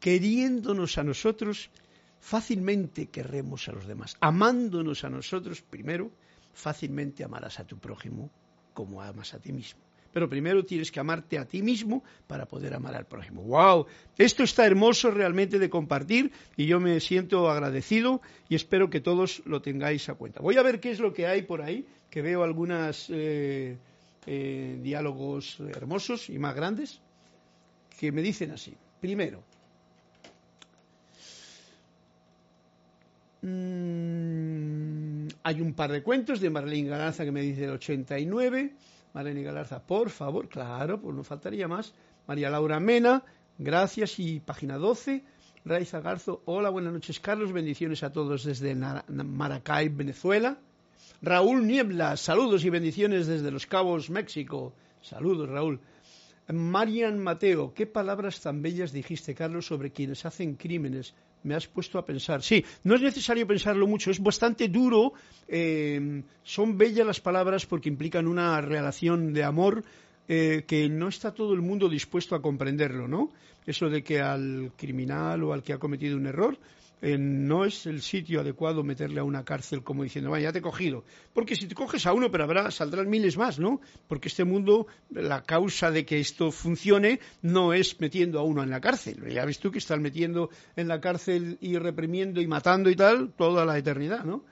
Queriéndonos 0.00 0.98
a 0.98 1.04
nosotros 1.04 1.70
fácilmente 2.18 3.06
querremos 3.06 3.68
a 3.68 3.72
los 3.72 3.86
demás. 3.86 4.16
Amándonos 4.20 5.04
a 5.04 5.10
nosotros 5.10 5.62
primero, 5.62 6.10
fácilmente 6.54 7.22
amarás 7.22 7.60
a 7.60 7.66
tu 7.66 7.78
prójimo 7.78 8.30
como 8.72 9.00
amas 9.00 9.32
a 9.34 9.38
ti 9.38 9.52
mismo. 9.52 9.80
Pero 10.14 10.30
primero 10.30 10.64
tienes 10.64 10.90
que 10.90 11.00
amarte 11.00 11.38
a 11.38 11.44
ti 11.44 11.60
mismo 11.60 12.02
para 12.26 12.46
poder 12.46 12.72
amar 12.72 12.94
al 12.94 13.06
prójimo. 13.06 13.42
¡Wow! 13.42 13.86
Esto 14.16 14.44
está 14.44 14.64
hermoso 14.64 15.10
realmente 15.10 15.58
de 15.58 15.68
compartir 15.68 16.32
y 16.56 16.66
yo 16.66 16.80
me 16.80 17.00
siento 17.00 17.50
agradecido 17.50 18.22
y 18.48 18.54
espero 18.54 18.88
que 18.88 19.00
todos 19.00 19.42
lo 19.44 19.60
tengáis 19.60 20.08
a 20.08 20.14
cuenta. 20.14 20.40
Voy 20.40 20.56
a 20.56 20.62
ver 20.62 20.80
qué 20.80 20.92
es 20.92 21.00
lo 21.00 21.12
que 21.12 21.26
hay 21.26 21.42
por 21.42 21.60
ahí, 21.60 21.86
que 22.08 22.22
veo 22.22 22.44
algunos 22.44 23.10
eh, 23.10 23.76
eh, 24.26 24.78
diálogos 24.80 25.60
hermosos 25.60 26.30
y 26.30 26.38
más 26.38 26.54
grandes 26.54 27.00
que 27.98 28.12
me 28.12 28.22
dicen 28.22 28.52
así. 28.52 28.74
Primero, 29.00 29.42
Mm, 33.44 35.28
hay 35.42 35.60
un 35.60 35.74
par 35.74 35.92
de 35.92 36.02
cuentos 36.02 36.40
de 36.40 36.48
Marlene 36.48 36.88
Galarza 36.88 37.26
que 37.26 37.30
me 37.30 37.42
dice 37.42 37.64
el 37.64 37.72
89. 37.72 38.72
Marlene 39.14 39.44
Galarza, 39.44 39.80
por 39.86 40.10
favor, 40.10 40.48
claro, 40.48 41.00
pues 41.00 41.14
no 41.14 41.22
faltaría 41.22 41.68
más. 41.68 41.94
María 42.26 42.50
Laura 42.50 42.80
Mena, 42.80 43.22
gracias. 43.58 44.18
Y 44.18 44.40
página 44.40 44.76
12. 44.76 45.22
Raiza 45.64 46.00
Garzo, 46.00 46.42
hola, 46.46 46.68
buenas 46.68 46.92
noches, 46.92 47.20
Carlos. 47.20 47.52
Bendiciones 47.52 48.02
a 48.02 48.12
todos 48.12 48.42
desde 48.44 48.74
Maracay, 48.74 49.88
Venezuela. 49.88 50.58
Raúl 51.22 51.64
Niebla, 51.64 52.16
saludos 52.16 52.64
y 52.64 52.70
bendiciones 52.70 53.28
desde 53.28 53.52
Los 53.52 53.66
Cabos, 53.66 54.10
México. 54.10 54.74
Saludos, 55.00 55.48
Raúl. 55.48 55.80
Marian 56.52 57.18
Mateo, 57.22 57.72
qué 57.72 57.86
palabras 57.86 58.40
tan 58.40 58.62
bellas 58.62 58.92
dijiste, 58.92 59.34
Carlos, 59.34 59.66
sobre 59.66 59.92
quienes 59.92 60.26
hacen 60.26 60.56
crímenes 60.56 61.14
me 61.44 61.54
has 61.54 61.66
puesto 61.68 61.98
a 61.98 62.04
pensar. 62.04 62.42
Sí, 62.42 62.64
no 62.82 62.96
es 62.96 63.02
necesario 63.02 63.46
pensarlo 63.46 63.86
mucho, 63.86 64.10
es 64.10 64.20
bastante 64.20 64.68
duro. 64.68 65.12
Eh, 65.46 66.22
son 66.42 66.76
bellas 66.76 67.06
las 67.06 67.20
palabras 67.20 67.66
porque 67.66 67.88
implican 67.88 68.26
una 68.26 68.60
relación 68.60 69.32
de 69.32 69.44
amor 69.44 69.84
eh, 70.26 70.64
que 70.66 70.88
no 70.88 71.08
está 71.08 71.32
todo 71.32 71.52
el 71.52 71.60
mundo 71.60 71.88
dispuesto 71.88 72.34
a 72.34 72.42
comprenderlo, 72.42 73.06
¿no? 73.06 73.30
Eso 73.66 73.88
de 73.88 74.02
que 74.02 74.20
al 74.20 74.72
criminal 74.76 75.42
o 75.42 75.52
al 75.52 75.62
que 75.62 75.74
ha 75.74 75.78
cometido 75.78 76.16
un 76.16 76.26
error 76.26 76.58
eh, 77.06 77.18
no 77.18 77.66
es 77.66 77.84
el 77.84 78.00
sitio 78.00 78.40
adecuado 78.40 78.82
meterle 78.82 79.20
a 79.20 79.24
una 79.24 79.44
cárcel 79.44 79.82
como 79.82 80.04
diciendo, 80.04 80.30
vaya, 80.30 80.44
ya 80.44 80.52
te 80.52 80.60
he 80.60 80.62
cogido. 80.62 81.04
Porque 81.34 81.54
si 81.54 81.66
te 81.66 81.74
coges 81.74 82.06
a 82.06 82.14
uno, 82.14 82.30
pero 82.30 82.44
habrá, 82.44 82.70
saldrán 82.70 83.10
miles 83.10 83.36
más, 83.36 83.58
¿no? 83.58 83.82
Porque 84.08 84.28
este 84.28 84.44
mundo, 84.44 84.86
la 85.10 85.42
causa 85.42 85.90
de 85.90 86.06
que 86.06 86.18
esto 86.18 86.50
funcione 86.50 87.20
no 87.42 87.74
es 87.74 88.00
metiendo 88.00 88.40
a 88.40 88.42
uno 88.42 88.62
en 88.62 88.70
la 88.70 88.80
cárcel. 88.80 89.22
Ya 89.28 89.44
ves 89.44 89.58
tú 89.58 89.70
que 89.70 89.80
están 89.80 90.00
metiendo 90.00 90.48
en 90.76 90.88
la 90.88 90.98
cárcel 91.02 91.58
y 91.60 91.76
reprimiendo 91.76 92.40
y 92.40 92.46
matando 92.46 92.88
y 92.88 92.96
tal 92.96 93.34
toda 93.36 93.66
la 93.66 93.76
eternidad, 93.76 94.24
¿no? 94.24 94.42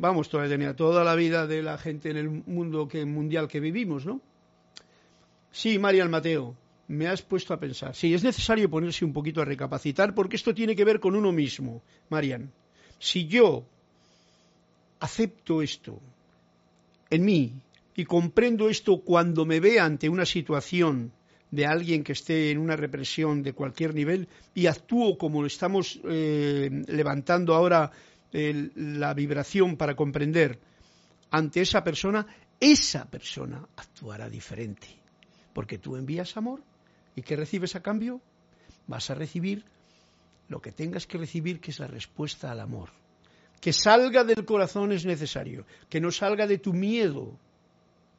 vamos, 0.00 0.30
toda 0.30 0.44
la 0.44 0.46
eternidad, 0.46 0.74
toda 0.74 1.04
la 1.04 1.14
vida 1.16 1.46
de 1.46 1.62
la 1.62 1.76
gente 1.76 2.08
en 2.08 2.16
el 2.16 2.30
mundo 2.30 2.88
que, 2.88 3.04
mundial 3.04 3.46
que 3.46 3.60
vivimos, 3.60 4.06
¿no? 4.06 4.22
Sí, 5.50 5.78
Marian 5.78 6.10
Mateo 6.10 6.56
me 6.88 7.06
has 7.06 7.22
puesto 7.22 7.52
a 7.54 7.60
pensar. 7.60 7.94
Sí, 7.94 8.14
es 8.14 8.24
necesario 8.24 8.68
ponerse 8.68 9.04
un 9.04 9.12
poquito 9.12 9.40
a 9.40 9.44
recapacitar 9.44 10.14
porque 10.14 10.36
esto 10.36 10.54
tiene 10.54 10.74
que 10.74 10.84
ver 10.84 10.98
con 10.98 11.14
uno 11.14 11.32
mismo, 11.32 11.82
Marian. 12.08 12.50
Si 12.98 13.26
yo 13.26 13.64
acepto 15.00 15.62
esto 15.62 16.00
en 17.10 17.24
mí 17.24 17.52
y 17.94 18.04
comprendo 18.04 18.68
esto 18.68 19.00
cuando 19.00 19.44
me 19.44 19.60
vea 19.60 19.84
ante 19.84 20.08
una 20.08 20.24
situación 20.24 21.12
de 21.50 21.66
alguien 21.66 22.02
que 22.02 22.12
esté 22.12 22.50
en 22.50 22.58
una 22.58 22.76
represión 22.76 23.42
de 23.42 23.52
cualquier 23.52 23.94
nivel 23.94 24.28
y 24.54 24.66
actúo 24.66 25.16
como 25.16 25.46
estamos 25.46 26.00
eh, 26.04 26.70
levantando 26.88 27.54
ahora 27.54 27.90
la 28.30 29.14
vibración 29.14 29.78
para 29.78 29.96
comprender 29.96 30.58
ante 31.30 31.62
esa 31.62 31.82
persona, 31.82 32.26
esa 32.60 33.06
persona 33.06 33.66
actuará 33.76 34.28
diferente. 34.28 34.86
Porque 35.54 35.78
tú 35.78 35.96
envías 35.96 36.36
amor 36.36 36.60
¿Y 37.18 37.22
qué 37.22 37.34
recibes 37.34 37.74
a 37.74 37.82
cambio? 37.82 38.20
Vas 38.86 39.10
a 39.10 39.14
recibir 39.16 39.64
lo 40.48 40.62
que 40.62 40.70
tengas 40.70 41.04
que 41.04 41.18
recibir, 41.18 41.58
que 41.60 41.72
es 41.72 41.80
la 41.80 41.88
respuesta 41.88 42.52
al 42.52 42.60
amor. 42.60 42.90
Que 43.60 43.72
salga 43.72 44.22
del 44.22 44.44
corazón 44.44 44.92
es 44.92 45.04
necesario, 45.04 45.66
que 45.88 46.00
no 46.00 46.12
salga 46.12 46.46
de 46.46 46.58
tu 46.58 46.72
miedo, 46.72 47.36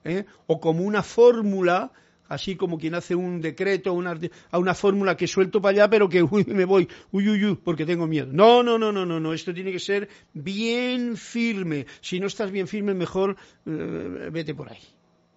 ¿eh? 0.04 0.26
o 0.48 0.60
como 0.60 0.84
una 0.84 1.02
fórmula, 1.02 1.94
así 2.28 2.58
como 2.58 2.78
quien 2.78 2.94
hace 2.94 3.16
un 3.16 3.40
decreto 3.40 3.94
una, 3.94 4.20
a 4.52 4.60
una 4.60 4.76
fórmula 4.76 5.16
que 5.16 5.28
suelto 5.28 5.62
para 5.62 5.72
allá, 5.84 5.90
pero 5.90 6.10
que 6.10 6.22
uy, 6.36 6.44
me 6.44 6.66
voy, 6.66 6.90
uy, 7.14 7.30
uy, 7.30 7.46
uy, 7.46 7.56
porque 7.56 7.86
tengo 7.86 8.06
miedo. 8.06 8.28
No, 8.30 8.64
no, 8.64 8.78
no, 8.78 8.92
no, 8.92 9.06
no, 9.06 9.18
no, 9.22 9.34
esto 9.34 9.54
tiene 9.54 9.72
que 9.72 9.80
ser 9.80 10.10
bien 10.34 11.16
firme. 11.16 11.86
Si 12.02 12.20
no 12.20 12.28
estás 12.28 12.52
bien 12.52 12.68
firme, 12.68 12.94
mejor 12.94 13.38
eh, 13.66 14.30
vete 14.30 14.54
por 14.54 14.70
ahí, 14.70 14.84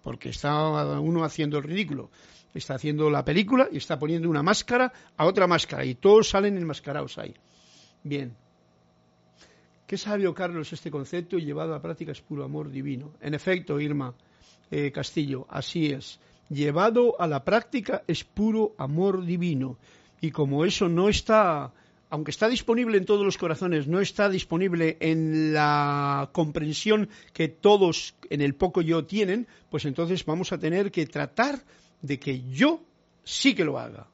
porque 0.01 0.27
está 0.31 0.99
uno 0.99 1.23
haciendo 1.23 1.59
el 1.59 1.63
ridículo 1.63 2.09
está 2.53 2.75
haciendo 2.75 3.09
la 3.09 3.25
película 3.25 3.67
y 3.71 3.77
está 3.77 3.97
poniendo 3.97 4.29
una 4.29 4.43
máscara 4.43 4.91
a 5.17 5.25
otra 5.25 5.47
máscara 5.47 5.85
y 5.85 5.95
todos 5.95 6.29
salen 6.29 6.57
enmascarados 6.57 7.17
ahí. 7.17 7.33
Bien. 8.03 8.35
Qué 9.87 9.97
sabio, 9.97 10.33
Carlos, 10.33 10.71
este 10.73 10.89
concepto 10.89 11.37
y 11.37 11.45
llevado 11.45 11.75
a 11.75 11.81
práctica 11.81 12.11
es 12.11 12.21
puro 12.21 12.43
amor 12.43 12.71
divino. 12.71 13.11
En 13.21 13.33
efecto, 13.33 13.79
Irma 13.79 14.13
eh, 14.71 14.91
Castillo, 14.91 15.45
así 15.49 15.87
es. 15.87 16.19
Llevado 16.49 17.19
a 17.19 17.27
la 17.27 17.43
práctica 17.43 18.03
es 18.07 18.23
puro 18.23 18.73
amor 18.77 19.25
divino. 19.25 19.77
Y 20.21 20.31
como 20.31 20.65
eso 20.65 20.87
no 20.89 21.09
está, 21.09 21.73
aunque 22.09 22.31
está 22.31 22.47
disponible 22.47 22.97
en 22.97 23.05
todos 23.05 23.25
los 23.25 23.37
corazones, 23.37 23.87
no 23.87 23.99
está 23.99 24.29
disponible 24.29 24.97
en 24.99 25.53
la 25.53 26.29
comprensión 26.31 27.09
que 27.33 27.49
todos 27.49 28.15
en 28.29 28.41
el 28.41 28.55
poco 28.55 28.81
yo 28.81 29.05
tienen, 29.05 29.47
pues 29.69 29.85
entonces 29.85 30.25
vamos 30.25 30.53
a 30.53 30.57
tener 30.57 30.91
que 30.91 31.05
tratar 31.05 31.63
de 32.03 32.19
que 32.19 32.43
yo 32.51 32.83
sí 33.23 33.55
que 33.55 33.65
lo 33.65 33.79
haga. 33.79 34.05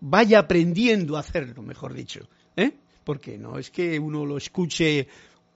Vaya 0.00 0.38
aprendiendo 0.38 1.16
a 1.16 1.20
hacerlo, 1.20 1.62
mejor 1.62 1.92
dicho. 1.92 2.26
¿eh? 2.56 2.72
Porque 3.04 3.36
no 3.36 3.58
es 3.58 3.70
que 3.70 3.98
uno 3.98 4.24
lo 4.24 4.38
escuche 4.38 5.08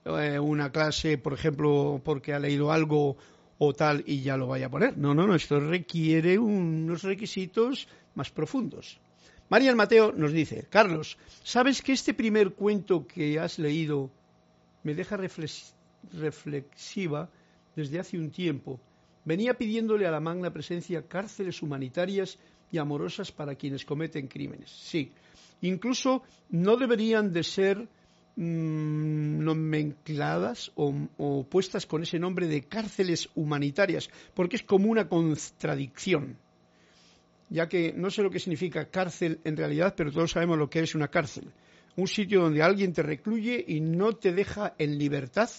eh, 0.05 0.39
una 0.39 0.71
clase, 0.71 1.17
por 1.17 1.33
ejemplo, 1.33 1.99
porque 2.03 2.33
ha 2.33 2.39
leído 2.39 2.71
algo 2.71 3.17
o 3.57 3.73
tal 3.73 4.03
y 4.05 4.21
ya 4.21 4.37
lo 4.37 4.47
vaya 4.47 4.67
a 4.67 4.69
poner. 4.69 4.97
No, 4.97 5.13
no, 5.13 5.25
no, 5.25 5.35
esto 5.35 5.59
requiere 5.59 6.37
unos 6.37 7.03
requisitos 7.03 7.87
más 8.13 8.29
profundos. 8.29 8.99
Marian 9.49 9.77
Mateo 9.77 10.11
nos 10.11 10.31
dice, 10.33 10.67
Carlos, 10.69 11.17
¿sabes 11.43 11.81
que 11.81 11.93
este 11.93 12.13
primer 12.13 12.53
cuento 12.53 13.05
que 13.07 13.39
has 13.39 13.59
leído 13.59 14.09
me 14.83 14.95
deja 14.95 15.17
reflexiva 16.13 17.29
desde 17.75 17.99
hace 17.99 18.17
un 18.17 18.31
tiempo? 18.31 18.79
Venía 19.25 19.55
pidiéndole 19.55 20.07
a 20.07 20.11
la 20.11 20.19
magna 20.19 20.51
presencia 20.51 21.07
cárceles 21.07 21.61
humanitarias 21.61 22.37
y 22.71 22.77
amorosas 22.77 23.31
para 23.31 23.55
quienes 23.55 23.85
cometen 23.85 24.27
crímenes. 24.27 24.69
Sí, 24.71 25.11
incluso 25.61 26.23
no 26.49 26.77
deberían 26.77 27.31
de 27.31 27.43
ser 27.43 27.77
mm, 28.35 29.43
nomencladas 29.43 30.71
o 30.75 31.45
puestas 31.49 31.85
con 31.85 32.03
ese 32.03 32.19
nombre 32.19 32.47
de 32.47 32.63
cárceles 32.63 33.29
humanitarias, 33.35 34.09
porque 34.33 34.55
es 34.55 34.63
como 34.63 34.89
una 34.89 35.07
contradicción 35.07 36.37
ya 37.51 37.67
que 37.67 37.93
no 37.93 38.09
sé 38.09 38.23
lo 38.23 38.31
que 38.31 38.39
significa 38.39 38.85
cárcel 38.85 39.41
en 39.43 39.57
realidad, 39.57 39.93
pero 39.95 40.11
todos 40.11 40.31
sabemos 40.31 40.57
lo 40.57 40.69
que 40.69 40.79
es 40.79 40.95
una 40.95 41.09
cárcel. 41.09 41.51
Un 41.97 42.07
sitio 42.07 42.41
donde 42.41 42.63
alguien 42.63 42.93
te 42.93 43.03
recluye 43.03 43.63
y 43.67 43.81
no 43.81 44.13
te 44.13 44.31
deja 44.31 44.73
en 44.77 44.97
libertad 44.97 45.49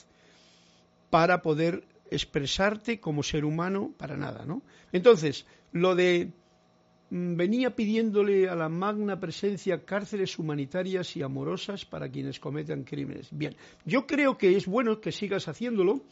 para 1.10 1.42
poder 1.42 1.84
expresarte 2.14 3.00
como 3.00 3.22
ser 3.22 3.44
humano 3.44 3.92
para 3.96 4.16
nada, 4.16 4.44
¿no? 4.46 4.62
Entonces, 4.92 5.46
lo 5.72 5.94
de 5.94 6.32
mm, 7.10 7.36
venía 7.36 7.74
pidiéndole 7.74 8.48
a 8.48 8.54
la 8.54 8.68
magna 8.68 9.18
presencia 9.18 9.84
cárceles 9.84 10.38
humanitarias 10.38 11.16
y 11.16 11.22
amorosas 11.22 11.84
para 11.84 12.08
quienes 12.08 12.38
cometan 12.38 12.84
crímenes. 12.84 13.28
Bien, 13.30 13.56
yo 13.84 14.06
creo 14.06 14.38
que 14.38 14.56
es 14.56 14.66
bueno 14.66 15.00
que 15.00 15.12
sigas 15.12 15.48
haciéndolo 15.48 16.02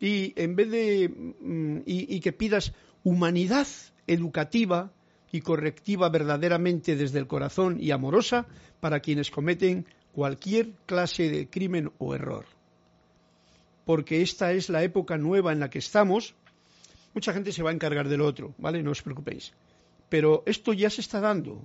y 0.00 0.32
en 0.36 0.56
vez 0.56 0.70
de 0.70 1.08
mm, 1.08 1.82
y 1.84 2.20
que 2.20 2.32
pidas 2.32 2.72
humanidad 3.02 3.66
educativa 4.06 4.92
y 5.30 5.40
correctiva 5.40 6.08
verdaderamente 6.08 6.96
desde 6.96 7.18
el 7.18 7.26
corazón 7.26 7.78
y 7.80 7.90
amorosa 7.90 8.46
para 8.80 9.00
quienes 9.00 9.30
cometen 9.30 9.86
cualquier 10.12 10.72
clase 10.86 11.28
de 11.30 11.48
crimen 11.48 11.92
o 11.98 12.14
error. 12.14 12.57
Porque 13.88 14.20
esta 14.20 14.52
es 14.52 14.68
la 14.68 14.82
época 14.82 15.16
nueva 15.16 15.50
en 15.50 15.60
la 15.60 15.70
que 15.70 15.78
estamos. 15.78 16.34
Mucha 17.14 17.32
gente 17.32 17.52
se 17.52 17.62
va 17.62 17.70
a 17.70 17.72
encargar 17.72 18.06
del 18.06 18.20
otro, 18.20 18.54
¿vale? 18.58 18.82
No 18.82 18.90
os 18.90 19.00
preocupéis. 19.00 19.54
Pero 20.10 20.42
esto 20.44 20.74
ya 20.74 20.90
se 20.90 21.00
está 21.00 21.20
dando. 21.20 21.64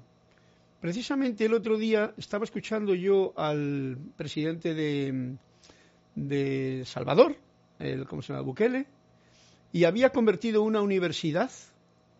Precisamente 0.79 1.43
el 1.43 1.53
otro 1.53 1.77
día 1.77 2.13
estaba 2.17 2.45
escuchando 2.45 2.95
yo 2.95 3.33
al 3.35 3.97
presidente 4.15 4.73
de, 6.15 6.83
Salvador, 6.85 7.35
el, 7.79 8.07
¿cómo 8.07 8.21
se? 8.21 8.31
Bukele, 8.39 8.87
y 9.73 9.83
había 9.83 10.11
convertido 10.11 10.61
una 10.61 10.81
universidad 10.81 11.51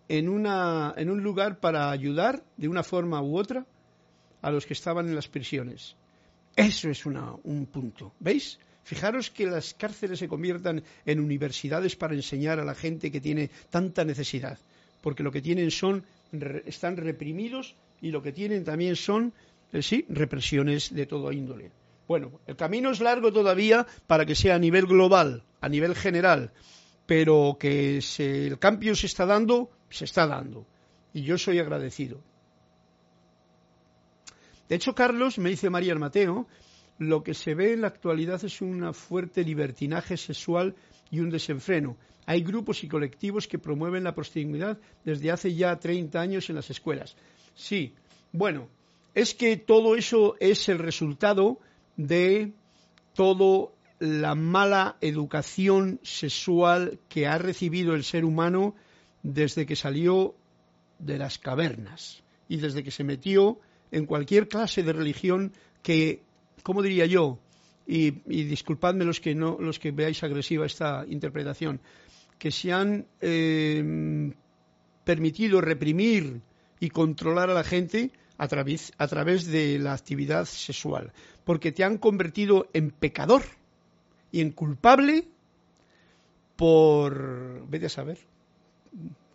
en, 0.10 0.28
una, 0.28 0.94
en 0.98 1.12
un 1.12 1.24
lugar 1.24 1.62
para 1.62 1.92
ayudar 1.92 2.44
de 2.58 2.68
una 2.68 2.84
forma 2.84 3.22
u 3.22 3.38
otra 3.38 3.66
a 4.42 4.52
los 4.52 4.66
que 4.66 4.74
estaban 4.74 5.08
en 5.08 5.16
las 5.16 5.30
prisiones. 5.30 5.96
Eso 6.58 6.90
es 6.90 7.06
un 7.06 7.68
punto. 7.72 8.12
¿Veis? 8.20 8.60
Fijaros 8.84 9.30
que 9.30 9.46
las 9.46 9.74
cárceles 9.74 10.20
se 10.20 10.28
conviertan 10.28 10.84
en 11.06 11.20
universidades 11.20 11.96
para 11.96 12.16
enseñar 12.16 12.60
a 12.60 12.66
la 12.66 12.76
gente 12.76 13.12
que 13.12 13.22
tiene 13.22 13.50
tanta 13.70 14.04
necesidad, 14.04 14.58
porque 15.02 15.24
lo 15.24 15.32
que 15.32 15.42
tienen 15.42 15.72
son, 15.72 16.04
están 16.66 16.98
reprimidos 16.98 17.76
y 18.02 18.12
lo 18.12 18.22
que 18.22 18.34
tienen 18.34 18.66
también 18.66 18.96
son, 18.96 19.34
eh, 19.72 19.82
sí, 19.82 20.06
represiones 20.10 20.94
de 20.94 21.06
todo 21.06 21.32
índole. 21.32 21.72
Bueno, 22.08 22.42
el 22.46 22.58
camino 22.58 22.92
es 22.92 23.00
largo 23.00 23.32
todavía 23.32 23.88
para 24.08 24.26
que 24.26 24.36
sea 24.36 24.56
a 24.56 24.60
nivel 24.60 24.86
global, 24.86 25.44
a 25.62 25.70
nivel 25.70 25.96
general, 25.96 26.52
pero 27.06 27.58
que 27.58 28.02
el 28.18 28.60
cambio 28.60 28.96
se 28.96 29.06
está 29.06 29.26
dando, 29.26 29.70
se 29.90 30.04
está 30.04 30.28
dando. 30.28 30.66
Y 31.14 31.22
yo 31.24 31.38
soy 31.38 31.60
agradecido. 31.60 32.20
De 34.68 34.76
hecho, 34.76 34.96
Carlos, 34.96 35.38
me 35.38 35.50
dice 35.50 35.70
María 35.70 35.96
Mateo, 35.96 36.48
lo 36.98 37.24
que 37.24 37.34
se 37.34 37.56
ve 37.56 37.74
en 37.74 37.82
la 37.82 37.88
actualidad 37.88 38.44
es 38.44 38.62
un 38.62 38.94
fuerte 38.94 39.44
libertinaje 39.44 40.18
sexual 40.18 40.76
y 41.12 41.20
un 41.20 41.30
desenfreno. 41.30 41.98
Hay 42.26 42.42
grupos 42.42 42.84
y 42.84 42.88
colectivos 42.88 43.48
que 43.48 43.60
promueven 43.60 44.04
la 44.04 44.16
prostitución 44.16 44.80
desde 45.04 45.32
hace 45.32 45.54
ya 45.54 45.78
30 45.78 46.20
años 46.20 46.50
en 46.50 46.56
las 46.56 46.70
escuelas. 46.70 47.16
Sí, 47.54 47.94
bueno, 48.32 48.70
es 49.14 49.34
que 49.34 49.58
todo 49.58 49.96
eso 49.96 50.36
es 50.40 50.70
el 50.70 50.80
resultado 50.80 51.60
de 51.98 52.54
todo 53.14 53.74
la 54.00 54.36
mala 54.36 54.98
educación 55.02 56.00
sexual 56.04 57.00
que 57.10 57.28
ha 57.28 57.38
recibido 57.38 57.96
el 57.96 58.04
ser 58.04 58.26
humano 58.26 58.76
desde 59.22 59.66
que 59.66 59.76
salió 59.76 60.36
de 61.00 61.18
las 61.18 61.38
cavernas 61.38 62.24
y 62.50 62.58
desde 62.58 62.84
que 62.84 62.92
se 62.92 63.04
metió 63.04 63.60
en 63.92 64.06
cualquier 64.06 64.48
clase 64.48 64.84
de 64.84 64.94
religión 64.94 65.54
que, 65.82 66.24
¿cómo 66.64 66.82
diría 66.82 67.06
yo? 67.06 67.40
Y, 67.86 68.12
disculpadme 68.46 69.04
los 69.04 69.20
que, 69.20 69.36
no, 69.36 69.58
los 69.60 69.78
que 69.78 69.92
veáis 69.92 70.24
agresiva 70.24 70.66
esta 70.66 71.06
interpretación, 71.08 71.82
que 72.40 72.50
se 72.50 72.72
han 72.72 73.06
eh, 73.20 74.34
permitido 75.04 75.60
reprimir 75.62 76.42
y 76.80 76.90
controlar 76.90 77.50
a 77.50 77.54
la 77.54 77.64
gente 77.64 78.12
a 78.38 78.48
través, 78.48 78.94
a 78.98 79.08
través 79.08 79.48
de 79.48 79.80
la 79.80 79.94
actividad 79.94 80.46
sexual, 80.46 81.12
porque 81.44 81.72
te 81.72 81.84
han 81.84 81.98
convertido 81.98 82.70
en 82.74 82.92
pecador 82.92 83.44
y 84.32 84.42
en 84.42 84.52
culpable 84.52 85.28
por... 86.56 87.68
Vete 87.68 87.88
a 87.88 87.90
saber. 87.90 88.18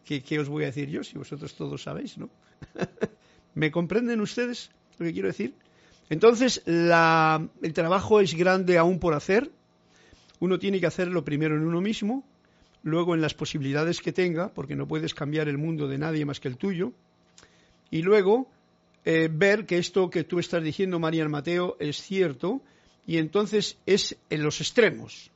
¿Qué, 0.05 0.23
¿Qué, 0.23 0.39
os 0.39 0.49
voy 0.49 0.65
a 0.65 0.67
decir 0.67 0.89
yo 0.89 1.05
si 1.05 1.19
vosotros 1.19 1.55
todos 1.55 1.83
sabéis, 1.83 2.17
no? 2.17 2.31
¿Me 3.55 3.71
comprenden 3.71 4.21
ustedes 4.21 4.71
lo 4.99 5.07
que 5.07 5.13
quiero 5.13 5.29
decir? 5.29 5.55
Entonces, 6.11 6.63
la, 6.65 7.47
el 7.63 7.73
trabajo 7.73 8.21
es 8.21 8.35
grande 8.35 8.79
aún 8.79 8.99
por 8.99 9.15
hacer. 9.15 9.51
Uno 10.41 10.59
tiene 10.59 10.81
que 10.81 10.87
hacerlo 10.87 11.25
primero 11.25 11.57
en 11.57 11.67
uno 11.67 11.81
mismo, 11.81 12.25
luego 12.83 13.15
en 13.15 13.21
las 13.21 13.35
posibilidades 13.35 14.01
que 14.01 14.13
tenga, 14.13 14.49
porque 14.55 14.77
no 14.77 14.87
puedes 14.87 15.15
cambiar 15.15 15.49
el 15.49 15.59
mundo 15.59 15.89
de 15.89 15.99
nadie 15.99 16.25
más 16.25 16.41
que 16.41 16.49
el 16.49 16.57
tuyo, 16.57 16.93
y 17.91 18.03
luego 18.03 18.49
eh, 19.05 19.29
ver 19.33 19.67
que 19.67 19.79
esto 19.79 20.11
que 20.11 20.25
tú 20.25 20.39
estás 20.39 20.63
diciendo, 20.63 20.99
María 20.99 21.29
Mateo, 21.29 21.77
es 21.81 22.01
cierto, 22.01 22.61
y 23.07 23.19
entonces 23.19 23.79
es 23.87 24.17
en 24.31 24.43
los 24.43 24.61
extremos. 24.61 25.31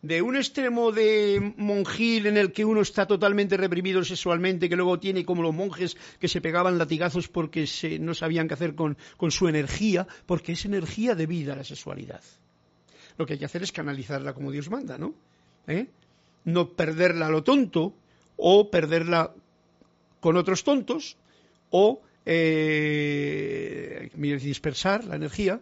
De 0.00 0.22
un 0.22 0.36
extremo 0.36 0.92
de 0.92 1.54
monjil 1.56 2.26
en 2.26 2.36
el 2.36 2.52
que 2.52 2.64
uno 2.64 2.82
está 2.82 3.06
totalmente 3.06 3.56
reprimido 3.56 4.04
sexualmente, 4.04 4.68
que 4.68 4.76
luego 4.76 5.00
tiene 5.00 5.24
como 5.24 5.42
los 5.42 5.54
monjes 5.54 5.96
que 6.20 6.28
se 6.28 6.40
pegaban 6.40 6.78
latigazos 6.78 7.26
porque 7.28 7.66
no 8.00 8.14
sabían 8.14 8.46
qué 8.46 8.54
hacer 8.54 8.74
con, 8.76 8.96
su 9.30 9.48
energía, 9.48 10.06
porque 10.26 10.52
es 10.52 10.64
energía 10.64 11.16
de 11.16 11.26
vida 11.26 11.56
la 11.56 11.64
sexualidad. 11.64 12.22
Lo 13.16 13.26
que 13.26 13.32
hay 13.32 13.38
que 13.40 13.44
hacer 13.44 13.64
es 13.64 13.72
canalizarla 13.72 14.34
como 14.34 14.52
Dios 14.52 14.70
manda, 14.70 14.98
¿no? 14.98 15.14
¿Eh? 15.66 15.88
No 16.44 16.68
perderla 16.68 17.26
a 17.26 17.30
lo 17.30 17.42
tonto 17.42 17.92
o 18.36 18.70
perderla 18.70 19.34
con 20.20 20.36
otros 20.36 20.62
tontos 20.62 21.16
o 21.70 22.02
eh, 22.24 24.10
dispersar 24.14 25.04
la 25.04 25.16
energía 25.16 25.60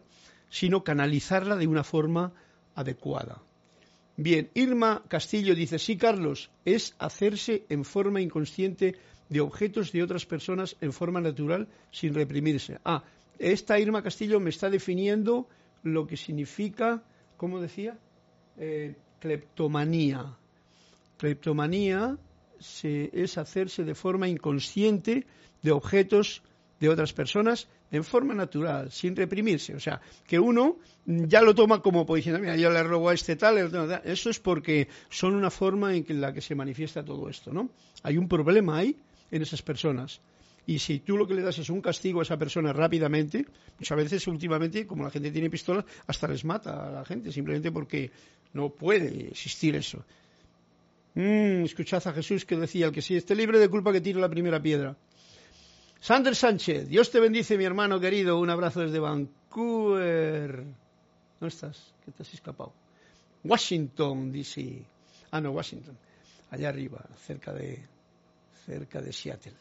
sino 0.51 0.85
canalizarla 0.85 1.57
de 1.57 1.67
una 1.67 1.85
forma 1.85 2.33
adecuada. 2.75 3.43
Bien, 4.17 4.51
Irma 4.55 5.03
Castillo 5.09 5.55
dice, 5.55 5.79
sí, 5.79 5.99
Carlos, 5.99 6.51
es 6.65 6.95
hacerse 6.99 7.65
en 7.69 7.85
forma 7.85 8.21
inconsciente 8.21 8.97
de 9.29 9.41
objetos 9.41 9.93
de 9.93 10.03
otras 10.03 10.25
personas 10.25 10.77
en 10.81 10.93
forma 10.93 11.21
natural 11.21 11.69
sin 11.91 12.15
reprimirse. 12.15 12.79
Ah, 12.85 13.05
esta 13.39 13.79
Irma 13.79 14.03
Castillo 14.03 14.41
me 14.41 14.51
está 14.51 14.71
definiendo 14.71 15.47
lo 15.83 16.07
que 16.07 16.17
significa, 16.17 17.03
¿cómo 17.37 17.61
decía? 17.61 17.99
Eh, 18.57 18.95
cleptomanía. 19.21 20.37
Cleptomanía 21.19 22.17
es 22.83 23.39
hacerse 23.39 23.85
de 23.85 23.95
forma 23.95 24.29
inconsciente 24.29 25.27
de 25.63 25.73
objetos 25.73 26.43
de 26.81 26.89
otras 26.89 27.13
personas 27.13 27.69
en 27.91 28.05
forma 28.05 28.35
natural, 28.35 28.91
sin 28.91 29.15
reprimirse. 29.15 29.75
O 29.75 29.81
sea, 29.81 30.01
que 30.27 30.39
uno 30.39 30.79
ya 31.07 31.43
lo 31.43 31.55
toma 31.55 31.81
como 31.81 32.05
pues, 32.05 32.21
diciendo, 32.21 32.41
mira, 32.41 32.57
yo 32.57 32.71
le 32.71 32.83
robo 32.83 33.09
a 33.09 33.15
este 33.15 33.37
tal, 33.37 33.59
eso 34.05 34.31
es 34.31 34.41
porque 34.41 34.89
son 35.09 35.35
una 35.35 35.51
forma 35.51 35.95
en 35.95 36.21
la 36.21 36.33
que 36.33 36.41
se 36.41 36.55
manifiesta 36.55 37.05
todo 37.05 37.29
esto, 37.29 37.53
¿no? 37.53 37.71
Hay 38.03 38.19
un 38.19 38.29
problema 38.29 38.79
ahí 38.79 38.97
en 39.31 39.43
esas 39.43 39.63
personas. 39.63 40.21
Y 40.67 40.81
si 40.81 40.99
tú 40.99 41.17
lo 41.17 41.29
que 41.29 41.35
le 41.35 41.43
das 41.43 41.59
es 41.59 41.71
un 41.71 41.81
castigo 41.81 42.19
a 42.19 42.23
esa 42.25 42.37
persona 42.37 42.73
rápidamente, 42.73 43.47
muchas 43.79 43.97
veces 43.97 44.27
últimamente, 44.27 44.85
como 44.85 45.05
la 45.05 45.11
gente 45.11 45.31
tiene 45.31 45.49
pistolas, 45.49 45.85
hasta 46.09 46.27
les 46.27 46.45
mata 46.45 46.89
a 46.89 46.91
la 46.91 47.05
gente, 47.05 47.31
simplemente 47.31 47.71
porque 47.71 48.11
no 48.53 48.71
puede 48.71 49.29
existir 49.29 49.77
eso. 49.77 50.05
Mm, 51.15 51.65
escuchad 51.65 52.07
a 52.09 52.13
Jesús 52.13 52.45
que 52.45 52.57
decía, 52.57 52.87
el 52.87 52.93
que 52.93 53.01
sí 53.01 53.15
esté 53.17 53.37
libre 53.37 53.61
de 53.61 53.69
culpa 53.69 53.93
que 53.93 54.01
tire 54.01 54.21
la 54.21 54.29
primera 54.29 54.61
piedra. 54.61 54.97
Sander 56.07 56.37
Sánchez, 56.37 56.89
Dios 56.89 57.11
te 57.11 57.19
bendice, 57.19 57.59
mi 57.59 57.65
hermano 57.65 57.99
querido. 57.99 58.39
Un 58.39 58.49
abrazo 58.49 58.79
desde 58.83 59.01
Vancouver. 59.01 60.63
¿Dónde 61.41 61.53
estás? 61.53 61.93
¿Qué 62.05 62.13
te 62.13 62.23
has 62.23 62.33
escapado? 62.33 62.73
Washington, 63.43 64.31
D.C. 64.31 64.85
Ah, 65.33 65.41
no, 65.41 65.51
Washington. 65.51 65.99
Allá 66.53 66.69
arriba, 66.69 67.05
cerca 67.27 67.53
de, 67.53 67.85
cerca 68.65 69.03
de 69.03 69.13
Seattle. 69.13 69.55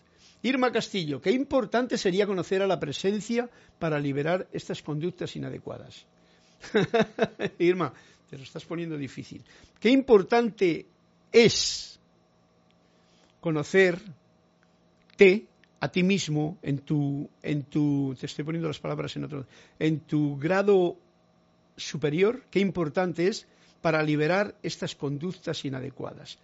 Irma 0.44 0.72
Castillo, 0.72 1.20
qué 1.20 1.32
importante 1.32 1.98
sería 1.98 2.28
conocer 2.28 2.62
a 2.62 2.68
la 2.68 2.80
presencia 2.80 3.50
para 3.80 3.98
liberar 3.98 4.48
estas 4.54 4.84
conductas 4.84 5.36
inadecuadas. 5.36 6.06
Irma, 7.58 7.92
te 8.30 8.38
lo 8.38 8.44
estás 8.44 8.66
poniendo 8.66 8.96
difícil. 8.98 9.44
Qué 9.80 9.90
importante 9.90 10.86
es 11.32 12.00
conocerte 13.42 14.06
a 15.86 15.92
ti 15.92 16.02
mismo 16.02 16.58
en 16.64 16.80
tu, 16.80 17.30
en 17.44 17.64
tu, 17.64 18.16
te 18.20 18.26
estoy 18.26 18.44
poniendo 18.44 18.68
las 18.68 18.80
palabras 18.80 19.16
en 19.16 19.26
otro, 19.26 19.46
en 19.78 20.00
tu 20.00 20.36
grado 20.38 20.98
superior, 21.78 22.42
qué 22.50 22.60
importante 22.60 23.28
es 23.28 23.46
para 23.82 24.02
liberar 24.02 24.56
estas 24.64 24.96
conductas 24.96 25.64
inadecuadas, 25.64 26.40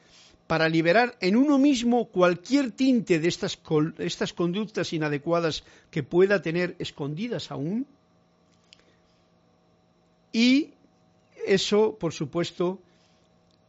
para 0.45 0.69
liberar 0.69 1.17
en 1.21 1.35
uno 1.35 1.57
mismo 1.57 2.05
cualquier 2.09 2.69
tinte 2.69 3.19
de 3.19 3.27
estas, 3.27 3.59
estas 3.97 4.31
conductas 4.31 4.93
inadecuadas 4.93 5.63
que 5.89 6.03
pueda 6.03 6.43
tener 6.43 6.75
escondidas 6.77 7.49
aún. 7.49 7.87
Y 10.31 10.69
eso, 11.47 11.97
por 11.97 12.13
supuesto, 12.13 12.79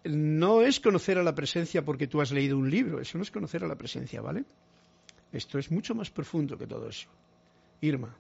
no 0.05 0.61
es 0.61 0.81
conocer 0.81 1.17
a 1.17 1.23
la 1.23 1.35
presencia 1.35 1.83
porque 1.83 2.09
tú 2.09 2.21
has 2.21 2.31
leído 2.31 2.59
un 2.59 2.69
libro, 2.69 3.01
eso 3.01 3.17
no 3.17 3.25
es 3.25 3.31
conocer 3.31 3.65
a 3.65 3.69
la 3.69 3.77
presencia, 3.77 4.21
¿vale? 4.21 4.45
Esto 5.33 5.59
es 5.59 5.71
mucho 5.71 5.95
más 5.95 6.11
profundo 6.11 6.59
que 6.59 6.67
todo 6.67 6.89
eso. 6.89 7.09
Irma, 7.81 8.15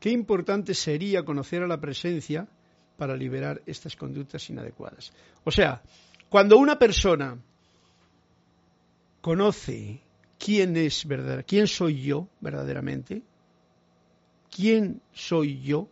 qué 0.00 0.10
importante 0.10 0.74
sería 0.74 1.24
conocer 1.24 1.62
a 1.62 1.68
la 1.68 1.80
presencia 1.80 2.46
para 2.96 3.16
liberar 3.16 3.62
estas 3.66 3.94
conductas 3.96 4.50
inadecuadas. 4.50 5.12
O 5.44 5.50
sea, 5.50 5.80
cuando 6.28 6.58
una 6.58 6.78
persona 6.78 7.38
conoce 9.20 10.00
quién 10.38 10.76
es 10.76 11.06
verdad, 11.06 11.44
quién 11.46 11.66
soy 11.66 12.02
yo 12.02 12.28
verdaderamente, 12.40 13.22
quién 14.50 15.00
soy 15.12 15.60
yo, 15.60 15.88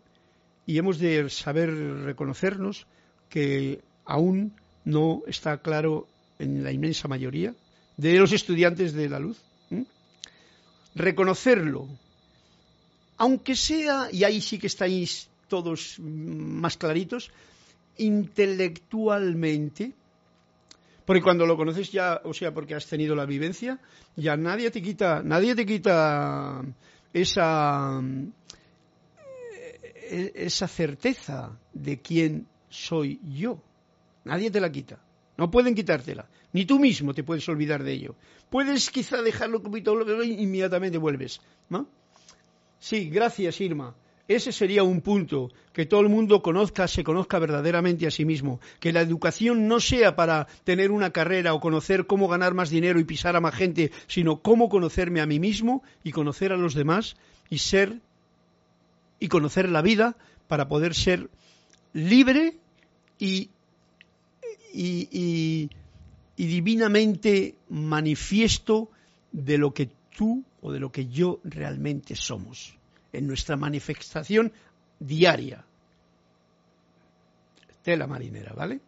y 0.66 0.78
hemos 0.78 0.98
de 0.98 1.30
saber 1.30 1.70
reconocernos 2.04 2.86
que 3.28 3.80
aún 4.04 4.52
no 4.84 5.22
está 5.26 5.58
claro 5.58 6.08
en 6.38 6.64
la 6.64 6.72
inmensa 6.72 7.08
mayoría 7.08 7.54
de 7.96 8.18
los 8.18 8.32
estudiantes 8.32 8.92
de 8.92 9.08
la 9.08 9.20
luz. 9.20 9.40
Reconocerlo, 10.96 11.86
aunque 13.18 13.54
sea, 13.54 14.08
y 14.10 14.24
ahí 14.24 14.40
sí 14.40 14.58
que 14.58 14.66
estáis 14.66 15.28
todos 15.46 15.98
más 16.00 16.78
claritos, 16.78 17.30
intelectualmente, 17.98 19.92
porque 21.04 21.22
cuando 21.22 21.46
lo 21.46 21.56
conoces 21.56 21.92
ya, 21.92 22.20
o 22.24 22.32
sea, 22.34 22.52
porque 22.52 22.74
has 22.74 22.86
tenido 22.86 23.14
la 23.14 23.26
vivencia, 23.26 23.78
ya 24.16 24.36
nadie 24.36 24.70
te 24.70 24.80
quita, 24.80 25.22
nadie 25.22 25.54
te 25.54 25.66
quita 25.66 26.64
esa, 27.12 28.02
eh, 30.10 30.32
esa 30.34 30.66
certeza 30.66 31.52
de 31.74 32.00
quién 32.00 32.48
soy 32.70 33.20
yo. 33.22 33.62
Nadie 34.24 34.50
te 34.50 34.60
la 34.60 34.72
quita. 34.72 34.98
No 35.36 35.50
pueden 35.50 35.74
quitártela. 35.74 36.28
Ni 36.52 36.64
tú 36.64 36.78
mismo 36.78 37.14
te 37.14 37.22
puedes 37.22 37.48
olvidar 37.48 37.82
de 37.82 37.92
ello. 37.92 38.14
Puedes 38.50 38.90
quizá 38.90 39.22
dejarlo 39.22 39.62
como 39.62 39.76
y 39.76 39.82
inmediatamente 40.42 40.98
vuelves. 40.98 41.40
¿no? 41.68 41.86
Sí, 42.78 43.10
gracias, 43.10 43.60
Irma. 43.60 43.94
Ese 44.28 44.50
sería 44.50 44.82
un 44.82 45.02
punto, 45.02 45.52
que 45.72 45.86
todo 45.86 46.00
el 46.00 46.08
mundo 46.08 46.42
conozca, 46.42 46.88
se 46.88 47.04
conozca 47.04 47.38
verdaderamente 47.38 48.08
a 48.08 48.10
sí 48.10 48.24
mismo, 48.24 48.60
que 48.80 48.92
la 48.92 49.00
educación 49.00 49.68
no 49.68 49.78
sea 49.78 50.16
para 50.16 50.48
tener 50.64 50.90
una 50.90 51.10
carrera 51.10 51.54
o 51.54 51.60
conocer 51.60 52.06
cómo 52.06 52.26
ganar 52.26 52.52
más 52.52 52.68
dinero 52.68 52.98
y 52.98 53.04
pisar 53.04 53.36
a 53.36 53.40
más 53.40 53.54
gente, 53.54 53.92
sino 54.08 54.42
cómo 54.42 54.68
conocerme 54.68 55.20
a 55.20 55.26
mí 55.26 55.38
mismo 55.38 55.84
y 56.02 56.10
conocer 56.10 56.52
a 56.52 56.56
los 56.56 56.74
demás 56.74 57.16
y 57.50 57.58
ser 57.58 58.00
y 59.20 59.28
conocer 59.28 59.68
la 59.68 59.80
vida 59.80 60.16
para 60.48 60.68
poder 60.68 60.94
ser 60.94 61.30
libre 61.92 62.58
y, 63.18 63.50
y, 64.76 65.70
divinamente 66.36 67.54
manifiesto 67.70 68.90
de 69.32 69.58
lo 69.58 69.72
que 69.72 69.88
tú 70.16 70.44
o 70.60 70.70
de 70.70 70.80
lo 70.80 70.92
que 70.92 71.06
yo 71.06 71.40
realmente 71.44 72.14
somos 72.14 72.76
en 73.12 73.26
nuestra 73.26 73.56
manifestación 73.56 74.52
diaria. 74.98 75.64
Tela 77.82 78.06
marinera, 78.06 78.52
¿vale? 78.52 78.80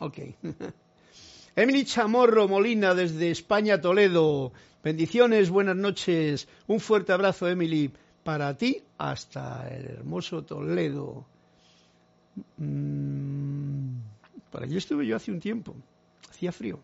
Ok. 0.00 0.18
Emily 1.56 1.84
Chamorro 1.84 2.48
Molina 2.48 2.94
desde 2.94 3.30
España, 3.30 3.80
Toledo. 3.80 4.52
Bendiciones, 4.82 5.50
buenas 5.50 5.76
noches. 5.76 6.48
Un 6.66 6.80
fuerte 6.80 7.12
abrazo, 7.12 7.48
Emily, 7.48 7.92
para 8.24 8.56
ti 8.56 8.82
hasta 8.96 9.68
el 9.68 9.86
hermoso 9.86 10.44
Toledo. 10.44 11.26
Mm, 12.56 13.98
por 14.50 14.62
allí 14.62 14.76
estuve 14.76 15.06
yo 15.06 15.16
hace 15.16 15.30
un 15.30 15.40
tiempo. 15.40 15.74
Hacía 16.30 16.52
frío. 16.52 16.80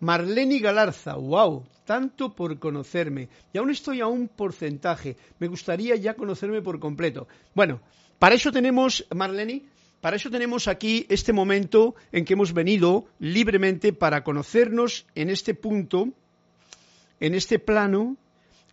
Marlene 0.00 0.60
Galarza, 0.60 1.14
wow, 1.14 1.64
tanto 1.84 2.34
por 2.34 2.58
conocerme. 2.58 3.28
Y 3.52 3.58
aún 3.58 3.70
estoy 3.70 4.00
a 4.00 4.06
un 4.06 4.28
porcentaje. 4.28 5.16
Me 5.38 5.48
gustaría 5.48 5.96
ya 5.96 6.14
conocerme 6.14 6.62
por 6.62 6.78
completo. 6.78 7.26
Bueno, 7.54 7.80
para 8.18 8.34
eso 8.34 8.52
tenemos, 8.52 9.06
Marlene, 9.14 9.64
para 10.00 10.16
eso 10.16 10.30
tenemos 10.30 10.68
aquí 10.68 11.06
este 11.08 11.32
momento 11.32 11.96
en 12.12 12.24
que 12.24 12.34
hemos 12.34 12.52
venido 12.52 13.06
libremente 13.18 13.92
para 13.92 14.22
conocernos 14.22 15.06
en 15.16 15.28
este 15.30 15.54
punto, 15.54 16.10
en 17.18 17.34
este 17.34 17.58
plano, 17.58 18.16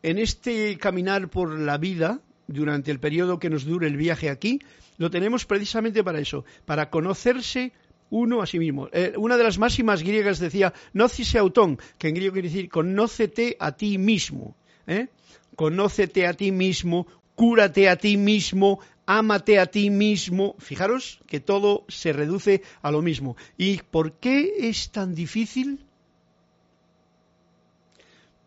en 0.04 0.20
este 0.20 0.78
caminar 0.78 1.30
por 1.30 1.58
la 1.58 1.80
vida 1.80 2.20
durante 2.48 2.92
el 2.92 3.00
periodo 3.00 3.40
que 3.40 3.50
nos 3.50 3.66
dure 3.66 3.88
el 3.88 3.98
viaje 3.98 4.30
aquí. 4.30 4.60
Lo 4.98 5.10
tenemos 5.10 5.46
precisamente 5.46 6.04
para 6.04 6.20
eso, 6.20 6.46
para 6.66 6.92
conocerse 6.92 7.74
uno 8.10 8.42
a 8.42 8.46
sí 8.46 8.60
mismo. 8.60 8.90
Eh, 8.92 9.14
una 9.18 9.38
de 9.38 9.44
las 9.44 9.58
máximas 9.58 10.04
griegas 10.04 10.40
decía, 10.40 10.74
nocise 10.94 11.38
autón, 11.38 11.80
que 11.98 12.10
en 12.10 12.16
griego 12.16 12.34
quiere 12.34 12.50
decir, 12.50 12.70
conócete 12.70 13.58
a 13.60 13.72
ti 13.74 13.98
mismo. 13.98 14.56
¿eh? 14.88 15.08
Conócete 15.56 16.28
a 16.28 16.34
ti 16.34 16.52
mismo, 16.52 17.08
cúrate 17.36 17.90
a 17.90 17.96
ti 17.96 18.18
mismo, 18.18 18.80
ámate 19.06 19.60
a 19.60 19.66
ti 19.66 19.90
mismo. 19.90 20.56
Fijaros 20.60 21.20
que 21.28 21.40
todo 21.40 21.86
se 21.88 22.14
reduce 22.14 22.62
a 22.82 22.92
lo 22.92 23.02
mismo. 23.02 23.36
¿Y 23.58 23.78
por 23.78 24.14
qué 24.14 24.70
es 24.70 24.92
tan 24.92 25.16
difícil? 25.16 25.80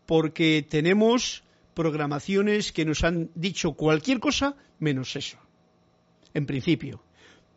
Porque 0.06 0.64
tenemos 0.68 1.42
programaciones 1.74 2.72
que 2.72 2.84
nos 2.84 3.04
han 3.04 3.30
dicho 3.34 3.72
cualquier 3.72 4.20
cosa 4.20 4.56
menos 4.80 5.14
eso, 5.16 5.38
en 6.34 6.46
principio 6.46 7.02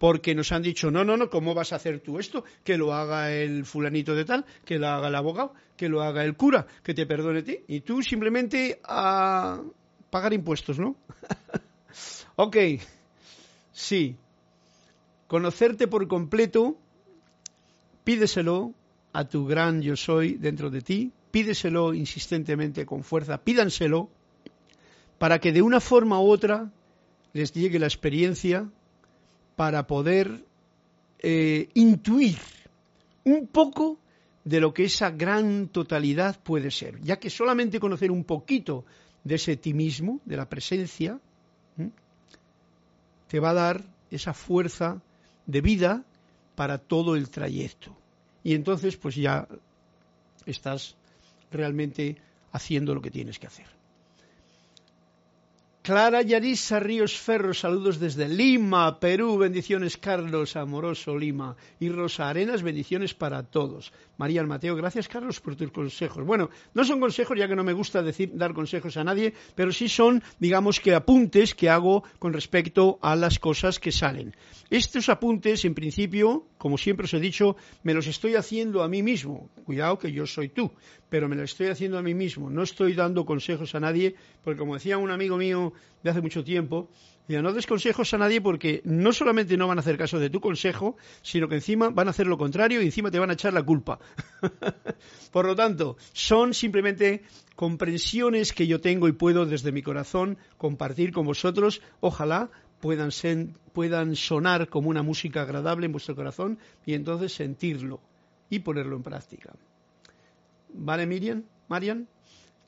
porque 0.01 0.33
nos 0.33 0.51
han 0.51 0.63
dicho, 0.63 0.89
no, 0.89 1.05
no, 1.05 1.15
no, 1.15 1.29
¿cómo 1.29 1.53
vas 1.53 1.73
a 1.73 1.75
hacer 1.75 1.99
tú 1.99 2.17
esto? 2.17 2.43
Que 2.63 2.75
lo 2.75 2.91
haga 2.91 3.31
el 3.31 3.65
fulanito 3.65 4.15
de 4.15 4.25
tal, 4.25 4.45
que 4.65 4.79
lo 4.79 4.87
haga 4.87 5.09
el 5.09 5.15
abogado, 5.15 5.53
que 5.77 5.89
lo 5.89 6.01
haga 6.01 6.25
el 6.25 6.35
cura, 6.35 6.65
que 6.81 6.95
te 6.95 7.05
perdone 7.05 7.43
ti. 7.43 7.59
Y 7.67 7.81
tú 7.81 8.01
simplemente 8.01 8.81
a 8.83 9.61
pagar 10.09 10.33
impuestos, 10.33 10.79
¿no? 10.79 10.95
ok, 12.35 12.57
sí. 13.71 14.15
Conocerte 15.27 15.87
por 15.87 16.07
completo, 16.07 16.79
pídeselo 18.03 18.73
a 19.13 19.25
tu 19.25 19.45
gran 19.45 19.83
yo 19.83 19.95
soy 19.95 20.33
dentro 20.33 20.71
de 20.71 20.81
ti, 20.81 21.11
pídeselo 21.29 21.93
insistentemente 21.93 22.87
con 22.87 23.03
fuerza, 23.03 23.37
pídanselo 23.37 24.09
para 25.19 25.37
que 25.37 25.51
de 25.51 25.61
una 25.61 25.79
forma 25.79 26.19
u 26.19 26.31
otra 26.31 26.71
les 27.33 27.53
llegue 27.53 27.77
la 27.77 27.85
experiencia 27.85 28.67
para 29.61 29.85
poder 29.85 30.43
eh, 31.19 31.69
intuir 31.75 32.39
un 33.25 33.45
poco 33.45 33.99
de 34.43 34.59
lo 34.59 34.73
que 34.73 34.85
esa 34.85 35.11
gran 35.11 35.67
totalidad 35.67 36.39
puede 36.41 36.71
ser, 36.71 36.99
ya 37.01 37.19
que 37.19 37.29
solamente 37.29 37.79
conocer 37.79 38.09
un 38.09 38.23
poquito 38.23 38.85
de 39.23 39.35
ese 39.35 39.57
ti 39.57 39.75
mismo, 39.75 40.19
de 40.25 40.35
la 40.35 40.49
presencia, 40.49 41.19
te 43.27 43.39
va 43.39 43.51
a 43.51 43.53
dar 43.53 43.83
esa 44.09 44.33
fuerza 44.33 44.99
de 45.45 45.61
vida 45.61 46.05
para 46.55 46.79
todo 46.79 47.15
el 47.15 47.29
trayecto. 47.29 47.95
Y 48.43 48.55
entonces 48.55 48.97
pues 48.97 49.13
ya 49.13 49.47
estás 50.47 50.95
realmente 51.51 52.17
haciendo 52.51 52.95
lo 52.95 53.01
que 53.03 53.11
tienes 53.11 53.37
que 53.37 53.45
hacer. 53.45 53.80
Clara 55.83 56.21
Yarisa 56.21 56.79
Ríos 56.79 57.17
Ferro, 57.17 57.55
saludos 57.55 57.99
desde 57.99 58.29
Lima, 58.29 58.99
Perú, 58.99 59.39
bendiciones 59.39 59.97
Carlos, 59.97 60.55
amoroso 60.55 61.17
Lima. 61.17 61.55
Y 61.79 61.89
Rosa 61.89 62.29
Arenas, 62.29 62.61
bendiciones 62.61 63.15
para 63.15 63.41
todos. 63.41 63.91
María 64.19 64.43
Mateo, 64.43 64.75
gracias 64.75 65.07
Carlos 65.07 65.39
por 65.39 65.55
tus 65.55 65.71
consejos. 65.71 66.23
Bueno, 66.23 66.51
no 66.75 66.83
son 66.83 66.99
consejos 66.99 67.35
ya 67.35 67.47
que 67.47 67.55
no 67.55 67.63
me 67.63 67.73
gusta 67.73 68.03
decir 68.03 68.29
dar 68.35 68.53
consejos 68.53 68.95
a 68.97 69.03
nadie, 69.03 69.33
pero 69.55 69.71
sí 69.71 69.89
son, 69.89 70.21
digamos 70.37 70.79
que 70.79 70.93
apuntes 70.93 71.55
que 71.55 71.71
hago 71.71 72.03
con 72.19 72.31
respecto 72.31 72.99
a 73.01 73.15
las 73.15 73.39
cosas 73.39 73.79
que 73.79 73.91
salen. 73.91 74.35
Estos 74.69 75.09
apuntes, 75.09 75.65
en 75.65 75.73
principio, 75.73 76.45
como 76.59 76.77
siempre 76.77 77.05
os 77.05 77.13
he 77.15 77.19
dicho, 77.19 77.55
me 77.81 77.95
los 77.95 78.05
estoy 78.05 78.35
haciendo 78.35 78.83
a 78.83 78.87
mí 78.87 79.01
mismo. 79.01 79.49
Cuidado 79.65 79.97
que 79.97 80.11
yo 80.11 80.27
soy 80.27 80.49
tú, 80.49 80.71
pero 81.09 81.27
me 81.27 81.35
los 81.35 81.51
estoy 81.51 81.67
haciendo 81.67 81.97
a 81.97 82.03
mí 82.03 82.13
mismo. 82.13 82.51
No 82.51 82.61
estoy 82.61 82.93
dando 82.93 83.25
consejos 83.25 83.73
a 83.73 83.79
nadie, 83.79 84.15
porque 84.43 84.59
como 84.59 84.75
decía 84.75 84.99
un 84.99 85.09
amigo 85.09 85.37
mío 85.37 85.70
de 86.03 86.09
hace 86.09 86.21
mucho 86.21 86.43
tiempo, 86.43 86.89
Mira, 87.27 87.41
no 87.41 87.53
des 87.53 87.65
consejos 87.65 88.13
a 88.13 88.17
nadie 88.17 88.41
porque 88.41 88.81
no 88.83 89.13
solamente 89.13 89.55
no 89.55 89.67
van 89.67 89.77
a 89.77 89.81
hacer 89.81 89.97
caso 89.97 90.19
de 90.19 90.29
tu 90.29 90.41
consejo, 90.41 90.97
sino 91.21 91.47
que 91.47 91.55
encima 91.55 91.89
van 91.89 92.07
a 92.07 92.11
hacer 92.11 92.27
lo 92.27 92.37
contrario 92.37 92.81
y 92.81 92.85
encima 92.85 93.09
te 93.09 93.19
van 93.19 93.29
a 93.29 93.33
echar 93.33 93.53
la 93.53 93.63
culpa. 93.63 93.99
Por 95.31 95.45
lo 95.45 95.55
tanto, 95.55 95.95
son 96.11 96.53
simplemente 96.53 97.23
comprensiones 97.55 98.51
que 98.51 98.67
yo 98.67 98.81
tengo 98.81 99.07
y 99.07 99.13
puedo 99.13 99.45
desde 99.45 99.71
mi 99.71 99.81
corazón 99.81 100.37
compartir 100.57 101.13
con 101.13 101.25
vosotros. 101.25 101.81
Ojalá 102.01 102.49
puedan, 102.81 103.11
puedan 103.71 104.15
sonar 104.17 104.67
como 104.67 104.89
una 104.89 105.03
música 105.03 105.43
agradable 105.43 105.85
en 105.85 105.93
vuestro 105.93 106.17
corazón 106.17 106.59
y 106.85 106.95
entonces 106.95 107.31
sentirlo 107.31 108.01
y 108.49 108.59
ponerlo 108.59 108.97
en 108.97 109.03
práctica. 109.03 109.53
¿Vale, 110.73 111.05
Miriam? 111.05 111.43
¿Marian? 111.69 112.09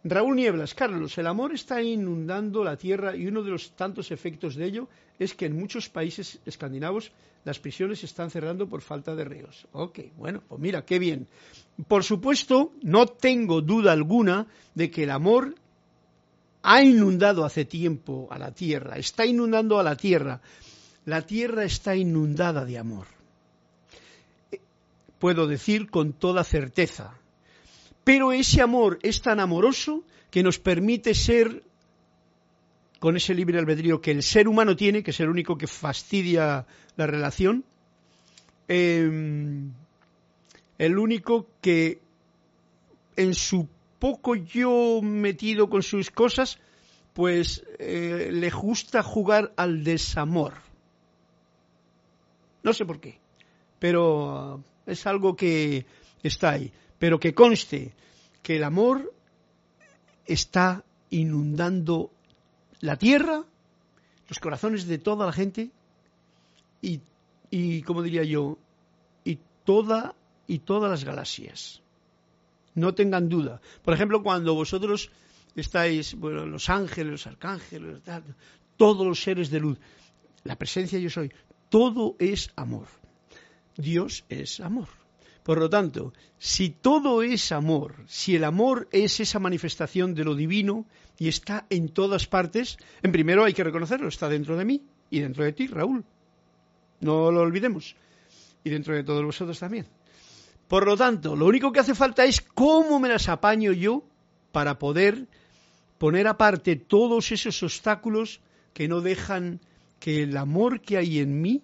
Raúl 0.05 0.35
Nieblas, 0.35 0.73
Carlos, 0.73 1.17
el 1.17 1.27
amor 1.27 1.53
está 1.53 1.81
inundando 1.81 2.63
la 2.63 2.75
tierra 2.75 3.15
y 3.15 3.25
uno 3.27 3.41
de 3.41 3.51
los 3.51 3.71
tantos 3.71 4.11
efectos 4.11 4.55
de 4.55 4.65
ello 4.65 4.89
es 5.17 5.33
que 5.33 5.45
en 5.45 5.57
muchos 5.57 5.87
países 5.87 6.39
escandinavos 6.45 7.13
las 7.45 7.59
prisiones 7.59 7.99
se 7.99 8.07
están 8.07 8.29
cerrando 8.29 8.67
por 8.67 8.81
falta 8.81 9.15
de 9.15 9.23
reos. 9.23 9.65
Ok, 9.71 9.99
bueno, 10.17 10.43
pues 10.47 10.59
mira, 10.59 10.83
qué 10.83 10.99
bien. 10.99 11.27
Por 11.87 12.03
supuesto, 12.03 12.73
no 12.81 13.05
tengo 13.07 13.61
duda 13.61 13.93
alguna 13.93 14.47
de 14.75 14.91
que 14.91 15.03
el 15.03 15.11
amor 15.11 15.55
ha 16.63 16.83
inundado 16.83 17.45
hace 17.45 17.63
tiempo 17.63 18.27
a 18.29 18.37
la 18.37 18.51
tierra, 18.51 18.97
está 18.97 19.25
inundando 19.25 19.79
a 19.79 19.83
la 19.83 19.95
tierra. 19.95 20.41
La 21.05 21.21
tierra 21.21 21.63
está 21.63 21.95
inundada 21.95 22.65
de 22.65 22.77
amor. 22.77 23.07
Puedo 25.19 25.47
decir 25.47 25.89
con 25.89 26.13
toda 26.13 26.43
certeza, 26.43 27.17
pero 28.03 28.31
ese 28.33 28.61
amor 28.61 28.99
es 29.01 29.21
tan 29.21 29.39
amoroso 29.39 30.03
que 30.29 30.43
nos 30.43 30.59
permite 30.59 31.13
ser, 31.13 31.63
con 32.99 33.15
ese 33.15 33.33
libre 33.33 33.59
albedrío 33.59 34.01
que 34.01 34.11
el 34.11 34.23
ser 34.23 34.47
humano 34.47 34.75
tiene, 34.75 35.03
que 35.03 35.11
es 35.11 35.19
el 35.19 35.29
único 35.29 35.57
que 35.57 35.67
fastidia 35.67 36.65
la 36.95 37.07
relación, 37.07 37.63
em, 38.67 39.71
el 40.77 40.97
único 40.97 41.47
que 41.61 42.01
en 43.15 43.35
su 43.35 43.67
poco 43.99 44.35
yo 44.35 45.01
metido 45.01 45.69
con 45.69 45.83
sus 45.83 46.09
cosas, 46.11 46.59
pues 47.13 47.63
eh, 47.79 48.29
le 48.31 48.49
gusta 48.49 49.03
jugar 49.03 49.53
al 49.55 49.83
desamor. 49.83 50.55
No 52.63 52.73
sé 52.73 52.85
por 52.85 52.99
qué, 52.99 53.19
pero 53.79 54.63
es 54.85 55.05
algo 55.05 55.35
que 55.35 55.85
está 56.23 56.51
ahí 56.51 56.73
pero 57.03 57.19
que 57.19 57.33
conste 57.33 57.91
que 58.41 58.55
el 58.55 58.63
amor 58.63 59.13
está 60.25 60.85
inundando 61.09 62.11
la 62.79 62.95
tierra, 62.95 63.43
los 64.29 64.39
corazones 64.39 64.87
de 64.87 64.99
toda 64.99 65.25
la 65.25 65.33
gente 65.33 65.69
y, 66.81 67.01
y 67.51 67.81
como 67.81 68.03
diría 68.03 68.23
yo, 68.23 68.57
y 69.25 69.37
toda 69.65 70.15
y 70.47 70.59
todas 70.59 70.89
las 70.89 71.03
galaxias. 71.03 71.81
No 72.73 72.95
tengan 72.95 73.27
duda. 73.27 73.59
Por 73.81 73.93
ejemplo, 73.93 74.23
cuando 74.23 74.55
vosotros 74.55 75.11
estáis, 75.57 76.15
bueno, 76.15 76.45
los 76.45 76.69
ángeles, 76.69 77.11
los 77.11 77.27
arcángeles, 77.27 77.99
todos 78.77 79.05
los 79.05 79.21
seres 79.21 79.49
de 79.49 79.59
luz, 79.59 79.77
la 80.45 80.55
presencia 80.55 80.99
yo 80.99 81.09
soy, 81.09 81.33
todo 81.67 82.15
es 82.17 82.49
amor. 82.55 82.87
Dios 83.75 84.23
es 84.29 84.61
amor. 84.61 85.02
Por 85.43 85.59
lo 85.59 85.69
tanto, 85.69 86.13
si 86.37 86.69
todo 86.69 87.21
es 87.21 87.51
amor, 87.51 87.95
si 88.07 88.35
el 88.35 88.45
amor 88.45 88.87
es 88.91 89.19
esa 89.19 89.39
manifestación 89.39 90.15
de 90.15 90.23
lo 90.23 90.35
divino 90.35 90.85
y 91.19 91.27
está 91.27 91.65
en 91.69 91.89
todas 91.89 92.27
partes, 92.27 92.77
en 93.01 93.11
primero 93.11 93.43
hay 93.43 93.53
que 93.53 93.63
reconocerlo, 93.63 94.07
está 94.07 94.29
dentro 94.29 94.55
de 94.55 94.63
mí 94.63 94.81
y 95.09 95.19
dentro 95.19 95.43
de 95.43 95.51
ti, 95.51 95.67
Raúl. 95.67 96.05
No 97.01 97.29
lo 97.29 97.41
olvidemos. 97.41 97.95
Y 98.63 98.69
dentro 98.69 98.95
de 98.95 99.03
todos 99.03 99.25
vosotros 99.25 99.59
también. 99.59 99.85
Por 100.69 100.87
lo 100.87 100.95
tanto, 100.95 101.35
lo 101.35 101.45
único 101.45 101.73
que 101.73 101.81
hace 101.81 101.93
falta 101.93 102.23
es 102.23 102.39
cómo 102.39 102.99
me 102.99 103.09
las 103.09 103.27
apaño 103.27 103.73
yo 103.73 104.03
para 104.53 104.79
poder 104.79 105.27
poner 105.97 106.27
aparte 106.27 106.77
todos 106.77 107.33
esos 107.33 107.61
obstáculos 107.63 108.39
que 108.73 108.87
no 108.87 109.01
dejan 109.01 109.59
que 109.99 110.23
el 110.23 110.37
amor 110.37 110.81
que 110.81 110.97
hay 110.97 111.19
en 111.19 111.41
mí 111.41 111.61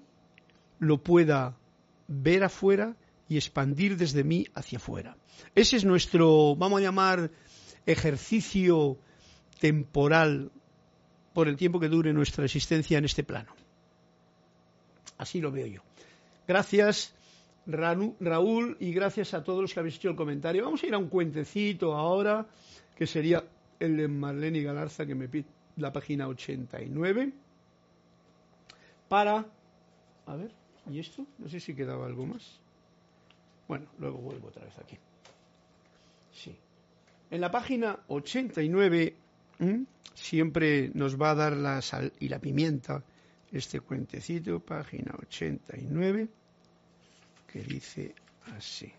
lo 0.80 0.98
pueda 0.98 1.58
ver 2.08 2.44
afuera 2.44 2.96
y 3.30 3.38
expandir 3.38 3.96
desde 3.96 4.24
mí 4.24 4.48
hacia 4.56 4.80
afuera. 4.80 5.16
Ese 5.56 5.78
es 5.78 5.86
nuestro, 5.86 6.56
vamos 6.56 6.80
a 6.80 6.84
llamar, 6.84 7.32
ejercicio 7.86 8.98
temporal 9.60 10.52
por 11.34 11.48
el 11.48 11.56
tiempo 11.56 11.80
que 11.80 11.88
dure 11.88 12.12
nuestra 12.12 12.44
existencia 12.44 12.98
en 12.98 13.06
este 13.06 13.24
plano. 13.24 13.54
Así 15.18 15.40
lo 15.40 15.52
veo 15.52 15.68
yo. 15.68 15.82
Gracias, 16.48 17.14
Raúl, 17.68 18.78
y 18.80 18.92
gracias 18.94 19.36
a 19.36 19.44
todos 19.44 19.62
los 19.62 19.74
que 19.74 19.80
habéis 19.80 19.98
hecho 19.98 20.10
el 20.10 20.16
comentario. 20.16 20.66
Vamos 20.66 20.82
a 20.82 20.88
ir 20.88 20.94
a 20.96 20.98
un 20.98 21.08
cuentecito 21.08 21.94
ahora, 21.94 22.48
que 22.96 23.06
sería 23.06 23.44
el 23.80 23.96
de 23.96 24.08
Marlene 24.08 24.64
Galarza, 24.64 25.06
que 25.06 25.14
me 25.14 25.28
pide 25.28 25.46
la 25.76 25.94
página 25.94 26.28
89. 26.28 27.32
Para. 29.08 29.46
A 30.26 30.36
ver, 30.36 30.52
¿y 30.90 31.00
esto? 31.00 31.26
No 31.38 31.48
sé 31.48 31.60
si 31.60 31.76
quedaba 31.76 32.06
algo 32.08 32.26
más. 32.26 32.60
Bueno, 33.70 33.86
luego 34.00 34.18
vuelvo 34.18 34.48
otra 34.48 34.66
vez 34.66 34.76
aquí. 34.80 34.98
Sí. 36.34 36.58
En 37.30 37.40
la 37.40 37.52
página 37.52 38.00
89 38.08 39.16
siempre 40.16 40.90
nos 40.96 41.22
va 41.22 41.30
a 41.30 41.36
dar 41.36 41.54
la 41.54 41.80
sal 41.84 42.12
y 42.20 42.30
la 42.30 42.40
pimienta 42.40 43.04
este 43.52 43.80
cuentecito, 43.82 44.60
página 44.60 45.14
89, 45.22 46.28
que 47.46 47.60
dice 47.62 48.16
así. 48.58 48.92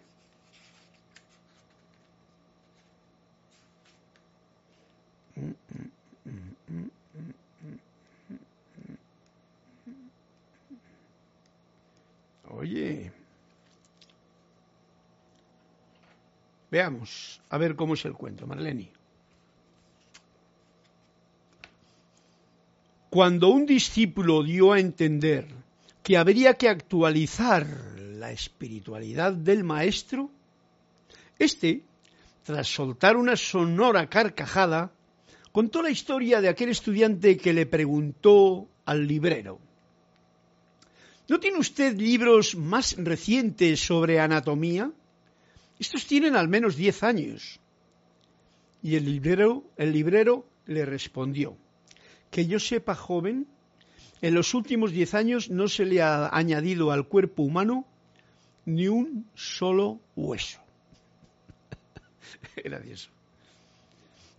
Oye, 12.50 13.10
Veamos, 16.70 17.40
a 17.48 17.58
ver 17.58 17.74
cómo 17.74 17.94
es 17.94 18.04
el 18.04 18.12
cuento, 18.12 18.46
Marlene. 18.46 18.90
Cuando 23.10 23.48
un 23.48 23.66
discípulo 23.66 24.44
dio 24.44 24.72
a 24.72 24.78
entender 24.78 25.48
que 26.02 26.16
habría 26.16 26.54
que 26.54 26.68
actualizar 26.68 27.66
la 27.98 28.30
espiritualidad 28.30 29.32
del 29.32 29.64
maestro, 29.64 30.30
éste, 31.38 31.82
tras 32.44 32.68
soltar 32.68 33.16
una 33.16 33.34
sonora 33.34 34.08
carcajada, 34.08 34.92
contó 35.50 35.82
la 35.82 35.90
historia 35.90 36.40
de 36.40 36.48
aquel 36.48 36.68
estudiante 36.68 37.36
que 37.36 37.52
le 37.52 37.66
preguntó 37.66 38.68
al 38.84 39.08
librero, 39.08 39.58
¿No 41.30 41.38
tiene 41.38 41.58
usted 41.58 41.96
libros 41.96 42.56
más 42.56 42.96
recientes 42.98 43.78
sobre 43.78 44.18
anatomía? 44.18 44.90
Estos 45.80 46.06
tienen 46.06 46.36
al 46.36 46.46
menos 46.46 46.76
diez 46.76 47.02
años. 47.02 47.58
Y 48.82 48.96
el 48.96 49.06
librero, 49.06 49.64
el 49.78 49.92
librero 49.92 50.46
le 50.66 50.84
respondió, 50.84 51.56
que 52.30 52.46
yo 52.46 52.60
sepa, 52.60 52.94
joven, 52.94 53.46
en 54.20 54.34
los 54.34 54.52
últimos 54.52 54.92
diez 54.92 55.14
años 55.14 55.48
no 55.48 55.68
se 55.68 55.86
le 55.86 56.02
ha 56.02 56.28
añadido 56.36 56.92
al 56.92 57.08
cuerpo 57.08 57.42
humano 57.42 57.86
ni 58.66 58.88
un 58.88 59.26
solo 59.34 59.98
hueso. 60.16 60.60
Gracioso. 62.62 63.08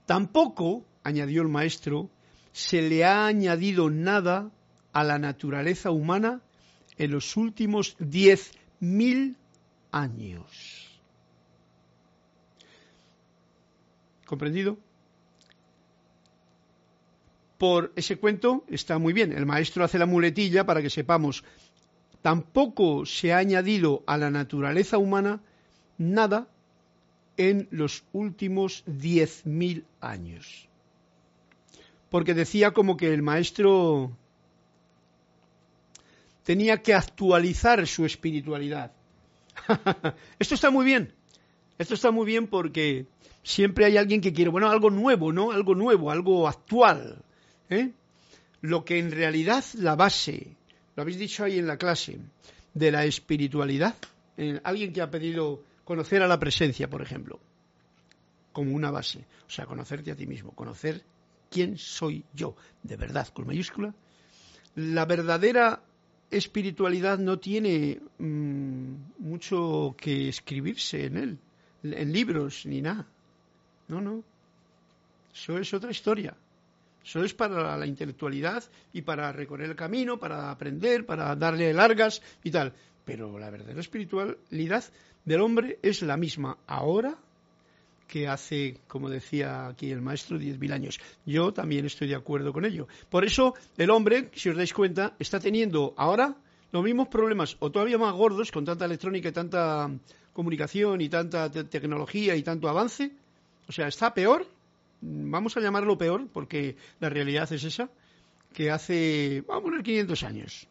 Tampoco, 0.06 0.86
añadió 1.04 1.42
el 1.42 1.48
maestro, 1.48 2.12
se 2.52 2.84
le 2.84 3.04
ha 3.04 3.26
añadido 3.26 3.90
nada 3.90 4.52
a 4.94 5.04
la 5.04 5.18
naturaleza 5.18 5.90
humana 5.90 6.42
en 7.00 7.10
los 7.10 7.36
últimos 7.36 7.96
diez 7.98 8.52
mil 8.80 9.38
años. 9.92 10.81
¿Comprendido? 14.32 14.78
Por 17.58 17.92
ese 17.98 18.16
cuento 18.16 18.64
está 18.70 18.98
muy 18.98 19.12
bien. 19.12 19.34
El 19.34 19.46
maestro 19.46 19.84
hace 19.84 20.00
la 20.00 20.06
muletilla 20.06 20.66
para 20.66 20.82
que 20.82 20.90
sepamos. 20.90 21.44
Tampoco 22.22 23.06
se 23.06 23.34
ha 23.34 23.40
añadido 23.40 24.04
a 24.08 24.18
la 24.18 24.32
naturaleza 24.32 24.98
humana 24.98 25.42
nada 25.98 26.48
en 27.36 27.68
los 27.72 28.06
últimos 28.14 28.86
diez 28.86 29.46
mil 29.46 29.84
años. 30.00 30.70
Porque 32.10 32.34
decía 32.34 32.72
como 32.72 32.96
que 32.96 33.14
el 33.14 33.24
maestro 33.24 34.16
tenía 36.44 36.82
que 36.82 36.94
actualizar 36.94 37.86
su 37.86 38.06
espiritualidad. 38.06 38.94
Esto 40.40 40.56
está 40.56 40.72
muy 40.72 40.86
bien. 40.86 41.14
Esto 41.78 41.96
está 41.96 42.12
muy 42.12 42.26
bien 42.26 42.48
porque 42.48 43.08
siempre 43.44 43.86
hay 43.86 43.98
alguien 43.98 44.22
que 44.22 44.34
quiere, 44.34 44.50
bueno, 44.50 44.70
algo 44.70 44.90
nuevo, 44.90 45.32
¿no? 45.32 45.52
Algo 45.52 45.76
nuevo, 45.76 46.12
algo 46.12 46.48
actual. 46.48 47.24
¿eh? 47.70 47.92
lo 48.62 48.86
que 48.86 49.00
en 49.00 49.12
realidad 49.12 49.64
la 49.74 49.96
base, 49.96 50.56
lo 50.96 51.02
habéis 51.02 51.18
dicho 51.18 51.44
ahí 51.44 51.58
en 51.58 51.68
la 51.68 51.78
clase, 51.78 52.20
de 52.74 52.92
la 52.92 53.06
espiritualidad, 53.06 53.96
alguien 54.64 54.94
que 54.94 55.02
ha 55.02 55.12
pedido 55.12 55.64
conocer 55.84 56.22
a 56.22 56.28
la 56.28 56.40
presencia, 56.40 56.90
por 56.90 57.02
ejemplo, 57.02 57.40
como 58.54 58.74
una 58.74 58.92
base, 58.92 59.26
o 59.48 59.50
sea, 59.50 59.66
conocerte 59.66 60.12
a 60.12 60.16
ti 60.16 60.28
mismo, 60.28 60.52
conocer 60.52 61.04
quién 61.50 61.78
soy 61.78 62.24
yo, 62.34 62.56
de 62.84 62.96
verdad, 62.96 63.28
con 63.30 63.48
mayúscula, 63.48 63.94
la 64.76 65.06
verdadera 65.06 65.82
espiritualidad 66.30 67.18
no 67.18 67.40
tiene 67.40 68.00
mm, 68.20 68.94
mucho 69.20 69.96
que 69.98 70.30
escribirse 70.30 71.06
en 71.06 71.18
él, 71.18 71.40
en 71.84 72.14
libros 72.14 72.66
ni 72.66 72.82
nada. 72.82 73.06
No, 73.92 74.00
no. 74.00 74.24
Eso 75.34 75.58
es 75.58 75.74
otra 75.74 75.92
historia. 75.92 76.34
Eso 77.04 77.26
es 77.26 77.34
para 77.34 77.76
la 77.76 77.86
intelectualidad 77.86 78.64
y 78.94 79.02
para 79.02 79.34
recorrer 79.34 79.70
el 79.70 79.76
camino, 79.76 80.18
para 80.18 80.50
aprender, 80.50 81.06
para 81.06 81.36
darle 81.36 81.74
largas 81.74 82.22
y 82.42 82.52
tal. 82.52 82.72
Pero 83.04 83.38
la 83.38 83.50
verdadera 83.50 83.82
espiritualidad 83.82 84.86
del 85.26 85.42
hombre 85.42 85.78
es 85.82 86.04
la 86.04 86.16
misma 86.16 86.58
ahora 86.68 87.18
que 88.08 88.30
hace, 88.30 88.78
como 88.88 89.10
decía 89.10 89.68
aquí 89.68 89.92
el 89.92 90.02
maestro, 90.02 90.38
10.000 90.38 90.72
años. 90.72 91.00
Yo 91.26 91.52
también 91.52 91.86
estoy 91.86 92.08
de 92.08 92.16
acuerdo 92.16 92.54
con 92.54 92.64
ello. 92.64 92.88
Por 93.10 93.26
eso 93.26 93.56
el 93.78 93.90
hombre, 93.90 94.30
si 94.36 94.48
os 94.48 94.56
dais 94.56 94.74
cuenta, 94.74 95.16
está 95.20 95.42
teniendo 95.42 95.94
ahora 95.98 96.38
los 96.72 96.82
mismos 96.82 97.10
problemas, 97.10 97.58
o 97.60 97.72
todavía 97.72 97.98
más 97.98 98.14
gordos, 98.14 98.52
con 98.52 98.64
tanta 98.64 98.86
electrónica 98.86 99.28
y 99.28 99.34
tanta 99.34 99.92
comunicación 100.32 101.02
y 101.02 101.10
tanta 101.10 101.52
tecnología 101.52 102.38
y 102.38 102.44
tanto 102.44 102.70
avance. 102.70 103.12
O 103.72 103.74
sea, 103.74 103.88
está 103.88 104.14
peor, 104.14 104.46
vamos 105.00 105.56
a 105.56 105.62
llamarlo 105.62 105.98
peor, 105.98 106.28
porque 106.28 106.76
la 107.00 107.08
realidad 107.08 107.50
es 107.54 107.64
esa, 107.64 107.90
que 108.54 108.70
hace, 108.70 109.46
vamos 109.48 109.62
a 109.62 109.64
poner 109.64 109.82
500 109.82 110.24
años. 110.24 110.68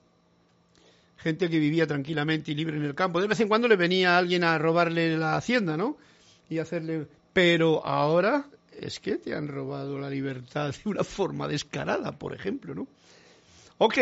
Gente 1.17 1.49
que 1.49 1.59
vivía 1.59 1.87
tranquilamente 1.87 2.53
y 2.53 2.55
libre 2.55 2.77
en 2.77 2.85
el 2.85 2.95
campo. 2.95 3.23
De 3.23 3.27
vez 3.27 3.41
en 3.41 3.49
cuando 3.49 3.69
le 3.69 3.77
venía 3.77 4.19
alguien 4.19 4.45
a 4.45 4.59
robarle 4.59 5.17
la 5.17 5.35
hacienda, 5.37 5.79
¿no? 5.79 5.97
Y 6.51 6.59
hacerle 6.59 7.07
pero 7.33 7.87
ahora 7.87 8.45
es 8.79 9.01
que 9.01 9.17
te 9.17 9.35
han 9.35 9.49
robado 9.49 9.99
la 9.99 10.11
libertad 10.11 10.75
de 10.75 10.91
una 10.91 11.03
forma 11.03 11.49
descarada, 11.49 12.13
por 12.13 12.35
ejemplo, 12.35 12.75
¿no? 12.75 12.87
Ok. 13.79 13.97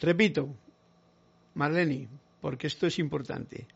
Repito, 0.00 0.50
Marlene, 1.54 2.08
porque 2.42 2.66
esto 2.66 2.86
es 2.86 2.98
importante. 2.98 3.66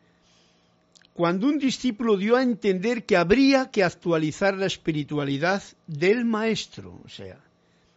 Cuando 1.15 1.47
un 1.47 1.57
discípulo 1.57 2.17
dio 2.17 2.35
a 2.35 2.43
entender 2.43 3.05
que 3.07 3.17
habría 3.17 3.71
que 3.71 3.83
actualizar 3.83 4.53
la 4.55 4.67
espiritualidad 4.67 5.63
del 5.87 6.25
maestro, 6.25 7.01
o 7.03 7.09
sea, 7.09 7.39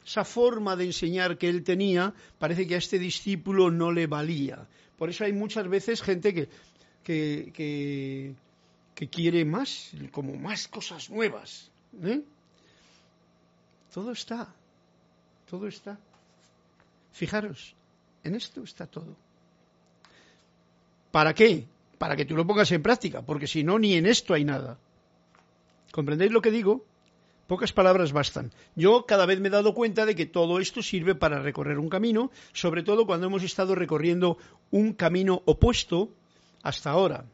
esa 0.07 0.25
forma 0.25 0.77
de 0.77 0.85
enseñar 0.87 1.37
que 1.37 1.51
él 1.51 1.65
tenía, 1.65 2.15
parece 2.39 2.67
que 2.67 2.77
a 2.77 2.79
este 2.79 2.99
discípulo 2.99 3.71
no 3.71 3.93
le 3.93 4.07
valía. 4.07 4.67
Por 4.97 5.11
eso 5.11 5.25
hay 5.25 5.33
muchas 5.33 5.69
veces 5.69 6.01
gente 6.01 6.33
que, 6.33 6.49
que 7.05 8.35
que 8.99 9.09
quiere 9.09 9.45
más, 9.45 9.93
como 10.11 10.35
más 10.35 10.67
cosas 10.67 11.09
nuevas. 11.09 11.71
¿eh? 12.03 12.21
Todo 13.95 14.11
está, 14.11 14.53
todo 15.49 15.69
está. 15.69 15.97
Fijaros, 17.13 17.77
en 18.25 18.35
esto 18.35 18.65
está 18.65 18.89
todo. 18.89 19.15
¿Para 21.13 21.33
qué? 21.33 21.65
Para 21.99 22.17
que 22.17 22.25
tú 22.25 22.37
lo 22.37 22.47
pongas 22.47 22.71
en 22.73 22.83
práctica, 22.83 23.23
porque 23.23 23.47
si 23.47 23.65
no, 23.65 23.79
ni 23.79 23.95
en 23.95 24.07
esto 24.07 24.35
hay 24.35 24.45
nada. 24.45 24.79
¿Comprendéis 25.93 26.33
lo 26.33 26.41
que 26.41 26.51
digo? 26.51 26.85
Pocas 27.47 27.73
palabras 27.73 28.13
bastan. 28.13 28.53
Yo 28.77 29.07
cada 29.07 29.25
vez 29.25 29.41
me 29.41 29.49
he 29.49 29.51
dado 29.51 29.73
cuenta 29.75 30.05
de 30.05 30.15
que 30.15 30.27
todo 30.27 30.61
esto 30.61 30.83
sirve 30.83 31.15
para 31.15 31.41
recorrer 31.41 31.79
un 31.79 31.89
camino, 31.89 32.31
sobre 32.53 32.83
todo 32.83 33.07
cuando 33.07 33.27
hemos 33.27 33.43
estado 33.43 33.75
recorriendo 33.75 34.37
un 34.71 34.93
camino 34.93 35.43
opuesto 35.47 36.11
hasta 36.63 36.91
ahora 36.91 37.25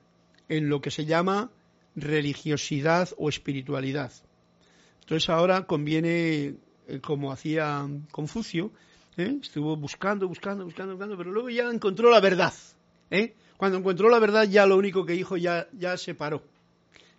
en 0.49 0.69
lo 0.69 0.81
que 0.81 0.93
se 0.93 1.05
llama 1.05 1.51
religiosidad 1.97 3.09
o 3.19 3.29
espiritualidad. 3.29 4.13
Entonces 5.01 5.29
ahora 5.29 5.67
conviene, 5.67 6.55
eh, 6.87 7.01
como 7.03 7.33
hacía 7.33 7.87
Confucio, 8.11 8.71
¿eh? 9.17 9.39
estuvo 9.43 9.77
buscando, 9.77 10.29
buscando, 10.29 10.65
buscando, 10.65 10.95
buscando, 10.95 11.17
pero 11.17 11.33
luego 11.33 11.51
ya 11.51 11.71
encontró 11.71 12.11
la 12.11 12.21
verdad. 12.21 12.55
¿eh? 13.11 13.35
Cuando 13.65 13.79
encontró 13.79 14.11
la 14.11 14.19
verdad 14.19 14.45
ya 14.45 14.67
lo 14.67 14.77
único 14.77 15.07
que 15.07 15.15
dijo 15.15 15.39
ya, 15.39 15.69
ya 15.73 15.97
se 15.97 16.15
paró. 16.15 16.43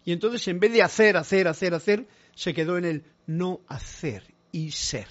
Y 0.03 0.11
entonces 0.11 0.47
en 0.47 0.59
vez 0.59 0.71
de 0.73 0.83
hacer, 0.83 1.17
hacer, 1.17 1.47
hacer, 1.47 1.73
hacer, 1.73 2.05
se 2.35 2.53
quedó 2.53 2.77
en 2.77 2.85
el 2.85 3.03
no 3.25 3.61
hacer 3.67 4.31
y 4.51 4.69
ser. 4.69 5.07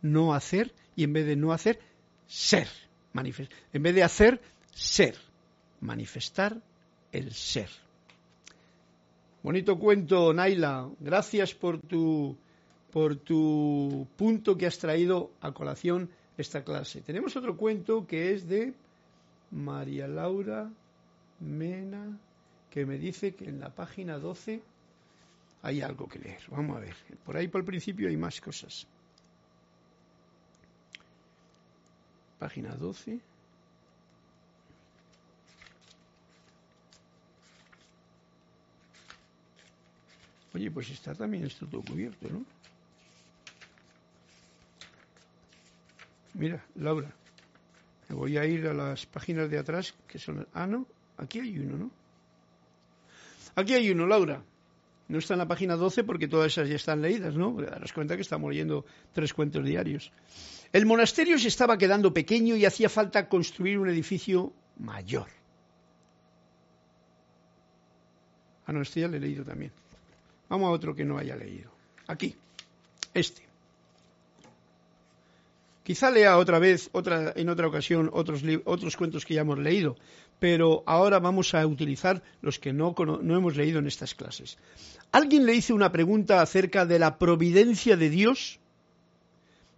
No 0.00 0.34
hacer 0.34 0.74
y 0.96 1.04
en 1.04 1.12
vez 1.12 1.26
de 1.26 1.36
no 1.36 1.52
hacer, 1.52 1.78
ser. 2.26 2.66
en 3.72 3.82
vez 3.84 3.94
de 3.94 4.02
hacer, 4.02 4.40
ser 4.74 5.14
manifestar 5.80 6.60
el 7.12 7.32
ser. 7.32 7.68
Bonito 9.44 9.78
cuento, 9.78 10.32
Naila. 10.32 10.90
Gracias 10.98 11.54
por 11.54 11.78
tu, 11.78 12.36
por 12.90 13.14
tu 13.14 14.08
punto 14.16 14.58
que 14.58 14.66
has 14.66 14.78
traído 14.80 15.30
a 15.40 15.52
colación 15.52 16.10
esta 16.36 16.64
clase. 16.64 17.00
Tenemos 17.00 17.36
otro 17.36 17.56
cuento 17.56 18.08
que 18.08 18.32
es 18.32 18.48
de 18.48 18.74
María 19.52 20.08
Laura 20.08 20.70
Mena, 21.40 22.18
que 22.70 22.86
me 22.86 22.98
dice 22.98 23.34
que 23.34 23.48
en 23.48 23.60
la 23.60 23.70
página 23.70 24.18
12 24.18 24.62
hay 25.62 25.82
algo 25.82 26.08
que 26.08 26.18
leer. 26.18 26.42
Vamos 26.48 26.76
a 26.76 26.80
ver. 26.80 26.96
Por 27.24 27.36
ahí 27.36 27.48
por 27.48 27.60
el 27.60 27.66
principio 27.66 28.08
hay 28.08 28.16
más 28.16 28.40
cosas. 28.40 28.86
Página 32.38 32.74
12. 32.74 33.20
Oye, 40.54 40.70
pues 40.70 40.90
está 40.90 41.14
también 41.14 41.44
esto 41.44 41.66
todo 41.66 41.82
cubierto, 41.82 42.28
¿no? 42.28 42.44
Mira, 46.34 46.64
Laura, 46.76 47.10
voy 48.12 48.36
a 48.36 48.44
ir 48.44 48.66
a 48.66 48.74
las 48.74 49.06
páginas 49.06 49.50
de 49.50 49.58
atrás, 49.58 49.94
que 50.06 50.18
son... 50.18 50.46
Ah, 50.52 50.66
no, 50.66 50.86
aquí 51.16 51.40
hay 51.40 51.58
uno, 51.58 51.76
¿no? 51.76 51.90
Aquí 53.54 53.74
hay 53.74 53.90
uno, 53.90 54.06
Laura. 54.06 54.42
No 55.08 55.18
está 55.18 55.34
en 55.34 55.38
la 55.38 55.48
página 55.48 55.76
12 55.76 56.04
porque 56.04 56.28
todas 56.28 56.52
esas 56.52 56.68
ya 56.68 56.76
están 56.76 57.02
leídas, 57.02 57.34
¿no? 57.34 57.52
Daros 57.60 57.92
cuenta 57.92 58.16
que 58.16 58.22
estamos 58.22 58.50
leyendo 58.50 58.86
tres 59.12 59.34
cuentos 59.34 59.64
diarios. 59.64 60.12
El 60.72 60.86
monasterio 60.86 61.38
se 61.38 61.48
estaba 61.48 61.76
quedando 61.76 62.14
pequeño 62.14 62.56
y 62.56 62.64
hacía 62.64 62.88
falta 62.88 63.28
construir 63.28 63.78
un 63.78 63.90
edificio 63.90 64.52
mayor. 64.78 65.26
Ah, 68.66 68.72
no, 68.72 68.80
este 68.80 69.00
ya 69.00 69.08
lo 69.08 69.16
he 69.16 69.20
leído 69.20 69.44
también. 69.44 69.72
Vamos 70.48 70.68
a 70.68 70.70
otro 70.70 70.94
que 70.94 71.04
no 71.04 71.18
haya 71.18 71.36
leído. 71.36 71.70
Aquí, 72.06 72.34
este. 73.12 73.51
Quizá 75.82 76.10
lea 76.10 76.38
otra 76.38 76.58
vez, 76.58 76.90
otra, 76.92 77.32
en 77.34 77.48
otra 77.48 77.66
ocasión, 77.66 78.08
otros, 78.12 78.42
otros 78.64 78.96
cuentos 78.96 79.24
que 79.24 79.34
ya 79.34 79.40
hemos 79.40 79.58
leído, 79.58 79.96
pero 80.38 80.84
ahora 80.86 81.18
vamos 81.18 81.54
a 81.54 81.66
utilizar 81.66 82.22
los 82.40 82.58
que 82.58 82.72
no, 82.72 82.94
no 83.22 83.36
hemos 83.36 83.56
leído 83.56 83.80
en 83.80 83.86
estas 83.86 84.14
clases. 84.14 84.58
Alguien 85.10 85.44
le 85.44 85.54
hizo 85.54 85.74
una 85.74 85.90
pregunta 85.90 86.40
acerca 86.40 86.86
de 86.86 86.98
la 86.98 87.18
providencia 87.18 87.96
de 87.96 88.10
Dios 88.10 88.60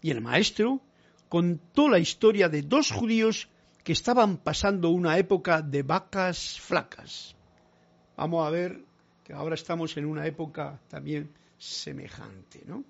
y 0.02 0.10
el 0.10 0.20
maestro 0.20 0.82
contó 1.28 1.88
la 1.88 1.98
historia 1.98 2.48
de 2.48 2.62
dos 2.62 2.90
judíos 2.90 3.48
que 3.82 3.92
estaban 3.92 4.36
pasando 4.36 4.90
una 4.90 5.18
época 5.18 5.62
de 5.62 5.82
vacas 5.82 6.60
flacas. 6.60 7.34
Vamos 8.16 8.46
a 8.46 8.50
ver 8.50 8.84
que 9.24 9.32
ahora 9.32 9.54
estamos 9.54 9.96
en 9.96 10.04
una 10.04 10.26
época 10.26 10.80
también 10.88 11.30
semejante, 11.58 12.62
¿no? 12.66 12.84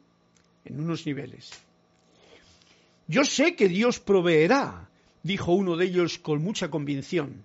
En 0.64 0.80
unos 0.80 1.06
niveles. 1.06 1.50
Yo 3.06 3.24
sé 3.24 3.54
que 3.56 3.68
Dios 3.68 4.00
proveerá, 4.00 4.88
dijo 5.22 5.52
uno 5.52 5.76
de 5.76 5.86
ellos 5.86 6.18
con 6.18 6.42
mucha 6.42 6.70
convicción. 6.70 7.44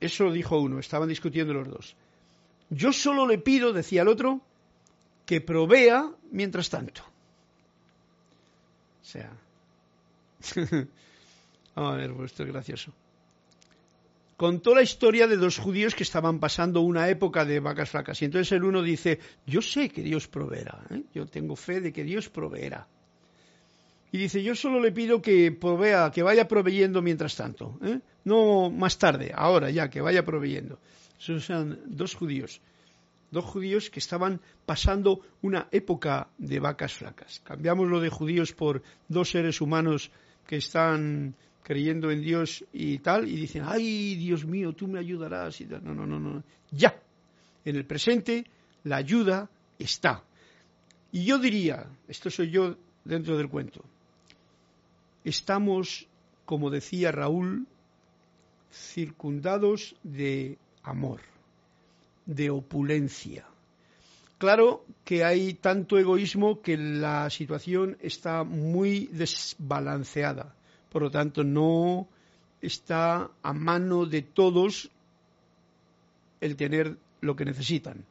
Eso 0.00 0.30
dijo 0.32 0.58
uno, 0.58 0.78
estaban 0.78 1.08
discutiendo 1.08 1.54
los 1.54 1.68
dos. 1.68 1.96
Yo 2.70 2.92
solo 2.92 3.26
le 3.26 3.38
pido, 3.38 3.72
decía 3.72 4.02
el 4.02 4.08
otro, 4.08 4.40
que 5.24 5.40
provea 5.40 6.10
mientras 6.30 6.68
tanto. 6.68 7.02
O 9.02 9.04
sea, 9.04 9.32
vamos 11.74 11.94
a 11.94 11.96
ver, 11.96 12.12
pues 12.12 12.32
esto 12.32 12.42
es 12.42 12.48
gracioso 12.52 12.92
contó 14.36 14.74
la 14.74 14.82
historia 14.82 15.26
de 15.26 15.36
dos 15.36 15.58
judíos 15.58 15.94
que 15.94 16.02
estaban 16.02 16.38
pasando 16.38 16.80
una 16.82 17.08
época 17.08 17.44
de 17.44 17.60
vacas 17.60 17.90
flacas. 17.90 18.20
Y 18.22 18.26
entonces 18.26 18.52
el 18.52 18.64
uno 18.64 18.82
dice, 18.82 19.18
yo 19.46 19.62
sé 19.62 19.88
que 19.88 20.02
Dios 20.02 20.28
proveerá, 20.28 20.84
¿eh? 20.90 21.02
yo 21.14 21.26
tengo 21.26 21.56
fe 21.56 21.80
de 21.80 21.92
que 21.92 22.04
Dios 22.04 22.28
proveerá. 22.28 22.86
Y 24.12 24.18
dice, 24.18 24.42
yo 24.42 24.54
solo 24.54 24.80
le 24.80 24.92
pido 24.92 25.20
que 25.20 25.52
provea, 25.52 26.10
que 26.10 26.22
vaya 26.22 26.46
proveyendo 26.46 27.02
mientras 27.02 27.34
tanto, 27.34 27.78
¿eh? 27.82 28.00
no 28.24 28.70
más 28.70 28.98
tarde, 28.98 29.32
ahora 29.34 29.70
ya, 29.70 29.88
que 29.88 30.00
vaya 30.00 30.24
proveyendo. 30.24 30.78
Esos 31.18 31.44
son 31.44 31.80
dos 31.86 32.14
judíos. 32.14 32.60
dos 33.30 33.44
judíos 33.44 33.90
que 33.90 33.98
estaban 33.98 34.40
pasando 34.64 35.20
una 35.42 35.66
época 35.72 36.28
de 36.38 36.60
vacas 36.60 36.94
flacas. 36.94 37.40
Cambiamos 37.42 37.88
lo 37.88 38.00
de 38.00 38.08
judíos 38.08 38.52
por 38.52 38.82
dos 39.08 39.30
seres 39.30 39.60
humanos 39.60 40.10
que 40.46 40.56
están 40.56 41.34
creyendo 41.66 42.12
en 42.12 42.22
Dios 42.22 42.64
y 42.72 43.00
tal, 43.00 43.28
y 43.28 43.34
dicen, 43.34 43.64
ay, 43.66 44.14
Dios 44.14 44.46
mío, 44.46 44.72
tú 44.72 44.86
me 44.86 45.00
ayudarás. 45.00 45.60
Y 45.60 45.64
tal. 45.64 45.82
No, 45.82 45.96
no, 45.96 46.06
no, 46.06 46.20
no. 46.20 46.44
Ya. 46.70 46.96
En 47.64 47.74
el 47.74 47.84
presente, 47.84 48.46
la 48.84 48.98
ayuda 48.98 49.50
está. 49.76 50.22
Y 51.10 51.24
yo 51.24 51.38
diría, 51.40 51.90
esto 52.06 52.30
soy 52.30 52.52
yo 52.52 52.76
dentro 53.04 53.36
del 53.36 53.48
cuento, 53.48 53.82
estamos, 55.24 56.06
como 56.44 56.70
decía 56.70 57.10
Raúl, 57.10 57.66
circundados 58.70 59.96
de 60.04 60.58
amor, 60.84 61.20
de 62.26 62.50
opulencia. 62.50 63.44
Claro 64.38 64.84
que 65.04 65.24
hay 65.24 65.54
tanto 65.54 65.98
egoísmo 65.98 66.62
que 66.62 66.76
la 66.76 67.28
situación 67.28 67.96
está 68.00 68.44
muy 68.44 69.06
desbalanceada. 69.06 70.55
Por 70.96 71.02
lo 71.02 71.10
tanto, 71.10 71.44
no 71.44 72.08
está 72.62 73.30
a 73.42 73.52
mano 73.52 74.06
de 74.06 74.22
todos 74.22 74.88
el 76.40 76.56
tener 76.56 76.96
lo 77.20 77.36
que 77.36 77.44
necesitan. 77.44 78.02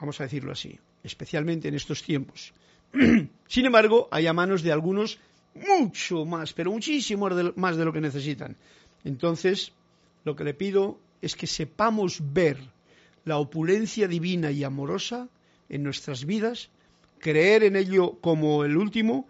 Vamos 0.00 0.20
a 0.20 0.24
decirlo 0.24 0.50
así 0.50 0.76
especialmente 1.04 1.68
en 1.68 1.76
estos 1.76 2.02
tiempos. 2.02 2.52
Sin 3.46 3.66
embargo, 3.66 4.08
hay 4.10 4.26
a 4.26 4.32
manos 4.32 4.62
de 4.64 4.72
algunos 4.72 5.20
mucho 5.54 6.24
más, 6.24 6.52
pero 6.54 6.72
muchísimo 6.72 7.28
más 7.54 7.76
de 7.76 7.84
lo 7.84 7.92
que 7.92 8.00
necesitan. 8.00 8.56
Entonces, 9.04 9.70
lo 10.24 10.34
que 10.34 10.42
le 10.42 10.54
pido 10.54 10.98
es 11.22 11.36
que 11.36 11.46
sepamos 11.46 12.18
ver 12.32 12.58
la 13.24 13.38
opulencia 13.38 14.08
divina 14.08 14.50
y 14.50 14.64
amorosa 14.64 15.28
en 15.68 15.84
nuestras 15.84 16.24
vidas, 16.24 16.68
creer 17.20 17.62
en 17.62 17.76
ello 17.76 18.18
como 18.20 18.64
el 18.64 18.76
último 18.76 19.28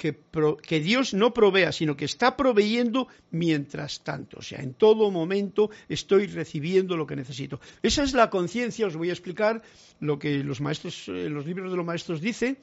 que, 0.00 0.80
Dios 0.80 1.12
no 1.12 1.34
provea, 1.34 1.72
sino 1.72 1.94
que 1.94 2.06
está 2.06 2.34
proveyendo 2.34 3.08
mientras 3.30 4.00
tanto. 4.00 4.38
O 4.38 4.42
sea, 4.42 4.60
en 4.60 4.72
todo 4.72 5.10
momento 5.10 5.70
estoy 5.90 6.26
recibiendo 6.26 6.96
lo 6.96 7.06
que 7.06 7.16
necesito. 7.16 7.60
Esa 7.82 8.02
es 8.02 8.14
la 8.14 8.30
conciencia, 8.30 8.86
os 8.86 8.96
voy 8.96 9.10
a 9.10 9.12
explicar 9.12 9.60
lo 10.00 10.18
que 10.18 10.42
los 10.42 10.62
maestros, 10.62 11.06
eh, 11.08 11.28
los 11.28 11.44
libros 11.44 11.70
de 11.70 11.76
los 11.76 11.84
maestros 11.84 12.22
dicen 12.22 12.56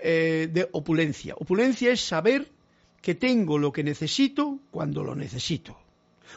eh, 0.00 0.48
de 0.52 0.68
opulencia. 0.70 1.34
Opulencia 1.36 1.90
es 1.90 2.00
saber 2.00 2.46
que 3.02 3.16
tengo 3.16 3.58
lo 3.58 3.72
que 3.72 3.82
necesito 3.82 4.60
cuando 4.70 5.02
lo 5.02 5.16
necesito. 5.16 5.76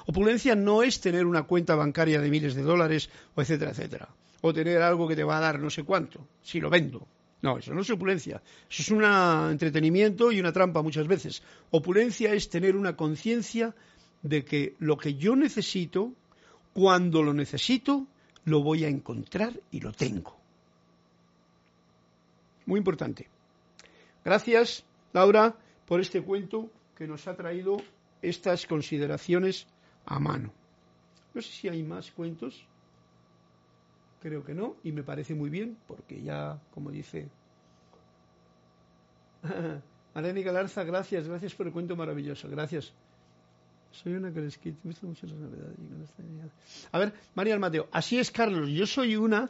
Opulencia 0.08 0.56
no 0.56 0.82
es 0.82 1.00
tener 1.00 1.28
una 1.28 1.44
cuenta 1.44 1.76
bancaria 1.76 2.20
de 2.20 2.30
miles 2.32 2.56
de 2.56 2.64
dólares, 2.64 3.12
o 3.36 3.42
etcétera, 3.42 3.72
etcétera. 3.72 4.10
O 4.42 4.52
tener 4.52 4.82
algo 4.82 5.08
que 5.08 5.16
te 5.16 5.24
va 5.24 5.38
a 5.38 5.42
dar 5.42 5.60
no 5.60 5.70
sé 5.70 5.84
cuánto, 5.84 6.28
si 6.42 6.60
lo 6.60 6.72
vendo. 6.72 7.08
No, 7.42 7.58
eso 7.60 7.74
no 7.74 7.82
es 7.82 7.90
opulencia. 7.90 8.42
Eso 8.70 8.82
es 8.82 8.92
un 8.92 9.04
entretenimiento 9.04 10.32
y 10.32 10.40
una 10.40 10.52
trampa 10.52 10.82
muchas 10.82 11.08
veces. 11.08 11.44
Opulencia 11.72 12.34
es 12.34 12.50
tener 12.50 12.76
una 12.76 12.96
conciencia 12.96 13.76
de 14.24 14.44
que 14.44 14.76
lo 14.80 14.98
que 14.98 15.16
yo 15.16 15.36
necesito, 15.36 16.14
cuando 16.74 17.22
lo 17.22 17.34
necesito, 17.34 18.08
lo 18.46 18.64
voy 18.64 18.86
a 18.86 18.88
encontrar 18.88 19.54
y 19.72 19.82
lo 19.82 19.92
tengo. 19.92 20.36
Muy 22.66 22.80
importante. 22.80 23.28
Gracias, 24.26 24.84
Laura, 25.14 25.56
por 25.86 26.02
este 26.02 26.22
cuento 26.22 26.70
que 26.98 27.08
nos 27.08 27.28
ha 27.28 27.36
traído 27.36 27.78
estas 28.22 28.66
consideraciones 28.66 29.68
a 30.06 30.20
mano. 30.20 30.52
No 31.34 31.42
sé 31.42 31.52
si 31.52 31.70
hay 31.70 31.84
más 31.84 32.12
cuentos. 32.12 32.66
Creo 34.22 34.44
que 34.44 34.54
no, 34.54 34.76
y 34.84 34.92
me 34.92 35.04
parece 35.04 35.36
muy 35.36 35.50
bien, 35.50 35.78
porque 35.88 36.22
ya, 36.22 36.60
como 36.74 36.90
dice 36.92 37.30
Marlene 40.16 40.42
Galarza, 40.42 40.84
gracias, 40.84 41.28
gracias 41.28 41.54
por 41.54 41.68
el 41.68 41.74
cuento 41.74 41.96
maravilloso, 41.96 42.50
gracias. 42.50 42.94
Soy 43.92 44.14
una 44.14 44.32
que 44.32 44.42
les 44.42 44.60
me 44.66 44.74
gustan 44.84 45.10
mucho 45.10 45.28
las 45.28 45.38
novedades. 45.38 45.76
A 46.92 47.00
ver, 47.00 47.14
María 47.36 47.58
Mateo, 47.58 47.88
así 47.92 48.20
es 48.20 48.32
Carlos, 48.32 48.70
yo 48.70 48.86
soy 48.86 49.16
una, 49.16 49.50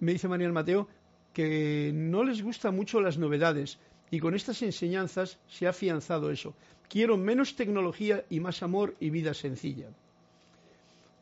me 0.00 0.12
dice 0.12 0.28
María 0.28 0.50
Mateo, 0.50 0.88
que 1.32 1.92
no 1.94 2.24
les 2.24 2.42
gustan 2.42 2.74
mucho 2.74 3.00
las 3.00 3.18
novedades 3.18 3.78
y 4.10 4.18
con 4.18 4.34
estas 4.34 4.62
enseñanzas 4.62 5.38
se 5.48 5.66
ha 5.66 5.70
afianzado 5.70 6.30
eso. 6.30 6.54
Quiero 6.88 7.16
menos 7.16 7.54
tecnología 7.54 8.24
y 8.28 8.40
más 8.40 8.62
amor 8.62 8.96
y 8.98 9.10
vida 9.10 9.34
sencilla. 9.34 9.88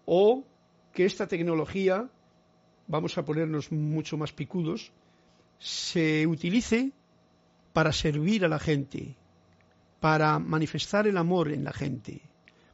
O 0.07 0.43
que 0.95 1.05
esta 1.05 1.27
tecnología 1.27 2.09
vamos 2.89 3.17
a 3.19 3.25
ponernos 3.25 3.71
mucho 3.71 4.17
más 4.17 4.33
picudos, 4.33 4.91
se 5.59 6.27
utilice 6.27 6.93
para 7.73 7.93
servir 7.93 8.45
a 8.45 8.49
la 8.49 8.59
gente, 8.59 9.15
para 10.01 10.39
manifestar 10.39 11.07
el 11.07 11.17
amor 11.17 11.53
en 11.53 11.65
la 11.65 11.73
gente, 11.73 12.23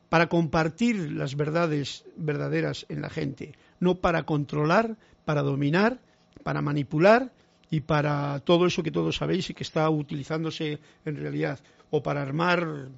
para 0.09 0.29
compartir 0.29 1.12
las 1.12 1.37
verdades 1.37 2.05
verdaderas 2.17 2.87
en 2.89 3.03
la 3.03 3.11
gente, 3.11 3.55
no 3.81 3.97
para 3.97 4.23
controlar, 4.23 4.97
para 5.25 5.43
dominar, 5.43 5.99
para 6.45 6.62
manipular 6.62 7.33
y 7.71 7.81
para 7.81 8.39
todo 8.41 8.67
eso 8.67 8.83
que 8.83 8.93
todos 8.93 9.17
sabéis 9.17 9.51
y 9.51 9.55
que 9.55 9.65
está 9.65 9.91
utilizándose 9.91 10.79
en 11.05 11.17
realidad, 11.17 11.59
o 11.91 12.03
para 12.03 12.23
armar 12.23 12.89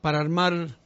para 0.00 0.20
armar 0.20 0.78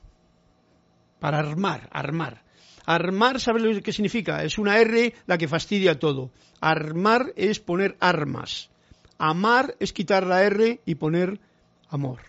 para 1.20 1.38
armar, 1.38 1.88
armar 1.92 2.43
Armar, 2.86 3.40
¿sabes 3.40 3.62
lo 3.62 3.82
que 3.82 3.92
significa? 3.92 4.44
Es 4.44 4.58
una 4.58 4.78
R 4.78 5.14
la 5.26 5.38
que 5.38 5.48
fastidia 5.48 5.98
todo. 5.98 6.30
Armar 6.60 7.32
es 7.36 7.60
poner 7.60 7.96
armas. 8.00 8.70
Amar 9.18 9.76
es 9.80 9.92
quitar 9.92 10.26
la 10.26 10.42
R 10.42 10.80
y 10.84 10.94
poner 10.96 11.40
amor. 11.88 12.20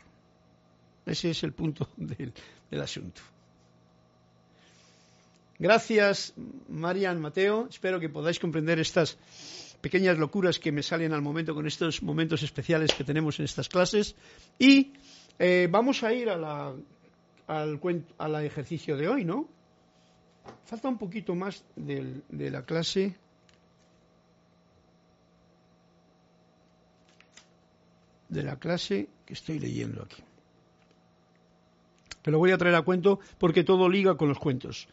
Ese 1.06 1.32
es 1.32 1.44
el 1.44 1.54
punto 1.54 1.90
del, 1.98 2.34
asunto. 2.82 3.22
Gracias, 5.60 6.34
Marian 6.70 7.22
Mateo. 7.22 7.68
Espero 7.70 8.00
que 8.00 8.10
podáis 8.10 8.40
comprender 8.40 8.80
estas 8.80 9.18
pequeñas 9.82 10.18
locuras 10.18 10.60
que 10.60 10.72
me 10.72 10.84
salen 10.84 11.14
al 11.14 11.22
momento 11.22 11.54
con 11.54 11.68
estos 11.68 12.02
momentos 12.02 12.44
especiales 12.44 12.94
que 12.94 13.04
tenemos 13.04 13.40
en 13.40 13.46
estas 13.46 13.70
clases. 13.70 14.16
Y 14.58 14.94
eh, 15.38 15.68
vamos 15.70 16.04
a 16.04 16.14
ir 16.14 16.30
a 16.30 16.38
la, 16.38 16.74
al, 17.48 17.80
al 18.18 18.46
ejercicio 18.46 18.98
de 18.98 19.08
hoy, 19.08 19.26
¿no? 19.26 19.48
Falta 20.66 20.88
un 20.88 20.98
poquito 20.98 21.36
más 21.36 21.64
de 21.76 22.24
la 22.52 22.64
clase. 22.64 23.16
De 28.30 28.44
la 28.44 28.58
clase 28.58 29.10
que 29.26 29.34
estoy 29.34 29.60
leyendo 29.60 30.04
aquí. 30.04 30.24
Te 32.22 32.32
lo 32.32 32.40
voy 32.40 32.52
a 32.52 32.58
traer 32.58 32.76
a 32.76 32.82
cuento 32.82 33.20
porque 33.38 33.64
todo 33.64 33.88
liga 33.88 34.18
con 34.18 34.28
los 34.30 34.40
cuentos. 34.40 34.88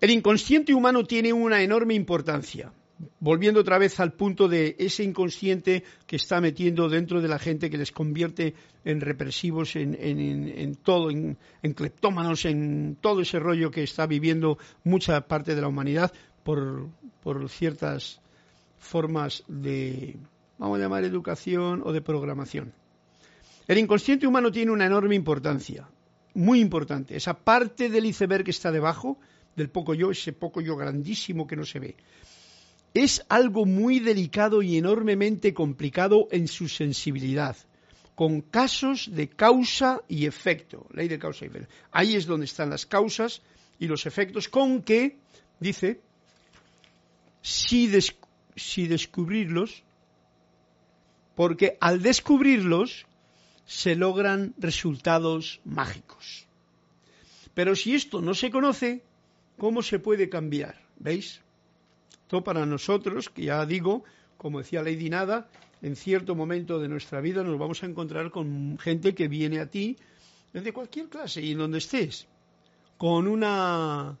El 0.00 0.10
inconsciente 0.10 0.74
humano 0.74 1.04
tiene 1.04 1.32
una 1.32 1.62
enorme 1.62 1.94
importancia 1.94 2.72
volviendo 3.20 3.60
otra 3.60 3.78
vez 3.78 3.98
al 4.00 4.12
punto 4.12 4.48
de 4.48 4.76
ese 4.78 5.02
inconsciente 5.02 5.84
que 6.06 6.16
está 6.16 6.40
metiendo 6.40 6.88
dentro 6.88 7.20
de 7.20 7.28
la 7.28 7.38
gente 7.38 7.70
que 7.70 7.78
les 7.78 7.92
convierte 7.92 8.54
en 8.84 9.00
represivos, 9.00 9.76
en, 9.76 10.76
todo, 10.82 11.10
en, 11.10 11.36
cleptómanos, 11.74 12.44
en 12.44 12.96
todo 13.00 13.20
ese 13.20 13.38
rollo 13.38 13.70
que 13.70 13.82
está 13.82 14.06
viviendo 14.06 14.58
mucha 14.84 15.20
parte 15.22 15.54
de 15.54 15.60
la 15.60 15.68
humanidad 15.68 16.12
por, 16.42 16.88
por 17.22 17.48
ciertas 17.48 18.20
formas 18.78 19.42
de, 19.48 20.16
vamos 20.58 20.78
a 20.78 20.82
llamar, 20.82 21.04
educación 21.04 21.82
o 21.84 21.92
de 21.92 22.02
programación. 22.02 22.72
El 23.66 23.78
inconsciente 23.78 24.26
humano 24.26 24.52
tiene 24.52 24.70
una 24.70 24.86
enorme 24.86 25.14
importancia, 25.14 25.88
muy 26.34 26.60
importante. 26.60 27.16
Esa 27.16 27.34
parte 27.34 27.88
del 27.88 28.04
iceberg 28.04 28.44
que 28.44 28.50
está 28.50 28.70
debajo 28.70 29.18
del 29.56 29.70
poco 29.70 29.94
yo, 29.94 30.10
ese 30.10 30.34
poco 30.34 30.60
yo 30.60 30.76
grandísimo 30.76 31.46
que 31.46 31.56
no 31.56 31.64
se 31.64 31.78
ve 31.78 31.96
es 32.94 33.26
algo 33.28 33.66
muy 33.66 33.98
delicado 33.98 34.62
y 34.62 34.78
enormemente 34.78 35.52
complicado 35.52 36.28
en 36.30 36.46
su 36.46 36.68
sensibilidad, 36.68 37.56
con 38.14 38.40
casos 38.40 39.10
de 39.12 39.28
causa 39.28 40.00
y 40.08 40.26
efecto, 40.26 40.86
ley 40.94 41.08
de 41.08 41.18
causa 41.18 41.44
y 41.44 41.48
efecto. 41.48 41.68
Ahí 41.90 42.14
es 42.14 42.26
donde 42.26 42.46
están 42.46 42.70
las 42.70 42.86
causas 42.86 43.42
y 43.80 43.88
los 43.88 44.06
efectos, 44.06 44.48
con 44.48 44.82
que, 44.82 45.18
dice, 45.58 46.00
si, 47.42 47.90
si 48.54 48.86
descubrirlos, 48.86 49.82
porque 51.34 51.76
al 51.80 52.00
descubrirlos 52.00 53.06
se 53.66 53.96
logran 53.96 54.54
resultados 54.56 55.60
mágicos. 55.64 56.46
Pero 57.54 57.74
si 57.74 57.94
esto 57.94 58.20
no 58.20 58.34
se 58.34 58.50
conoce, 58.52 59.02
¿cómo 59.58 59.82
se 59.82 59.98
puede 59.98 60.28
cambiar? 60.28 60.80
¿Veis? 60.96 61.43
Para 62.42 62.66
nosotros, 62.66 63.28
que 63.28 63.44
ya 63.44 63.64
digo, 63.66 64.04
como 64.36 64.58
decía 64.58 64.82
Lady 64.82 65.10
Nada, 65.10 65.48
en 65.82 65.96
cierto 65.96 66.34
momento 66.34 66.78
de 66.78 66.88
nuestra 66.88 67.20
vida 67.20 67.44
nos 67.44 67.58
vamos 67.58 67.82
a 67.82 67.86
encontrar 67.86 68.30
con 68.30 68.78
gente 68.78 69.14
que 69.14 69.28
viene 69.28 69.60
a 69.60 69.70
ti 69.70 69.96
desde 70.52 70.72
cualquier 70.72 71.08
clase 71.08 71.42
y 71.42 71.52
en 71.52 71.58
donde 71.58 71.78
estés, 71.78 72.26
con 72.96 73.28
una 73.28 74.16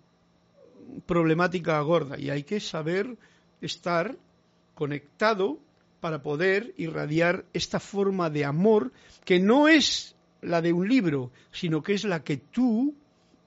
problemática 1.06 1.80
gorda 1.80 2.18
y 2.18 2.30
hay 2.30 2.42
que 2.42 2.60
saber 2.60 3.16
estar 3.60 4.16
conectado 4.74 5.58
para 6.00 6.22
poder 6.22 6.74
irradiar 6.76 7.46
esta 7.52 7.80
forma 7.80 8.28
de 8.28 8.44
amor 8.44 8.92
que 9.24 9.40
no 9.40 9.68
es 9.68 10.14
la 10.42 10.60
de 10.60 10.72
un 10.72 10.86
libro, 10.86 11.30
sino 11.50 11.82
que 11.82 11.94
es 11.94 12.04
la 12.04 12.22
que 12.22 12.36
tú 12.36 12.94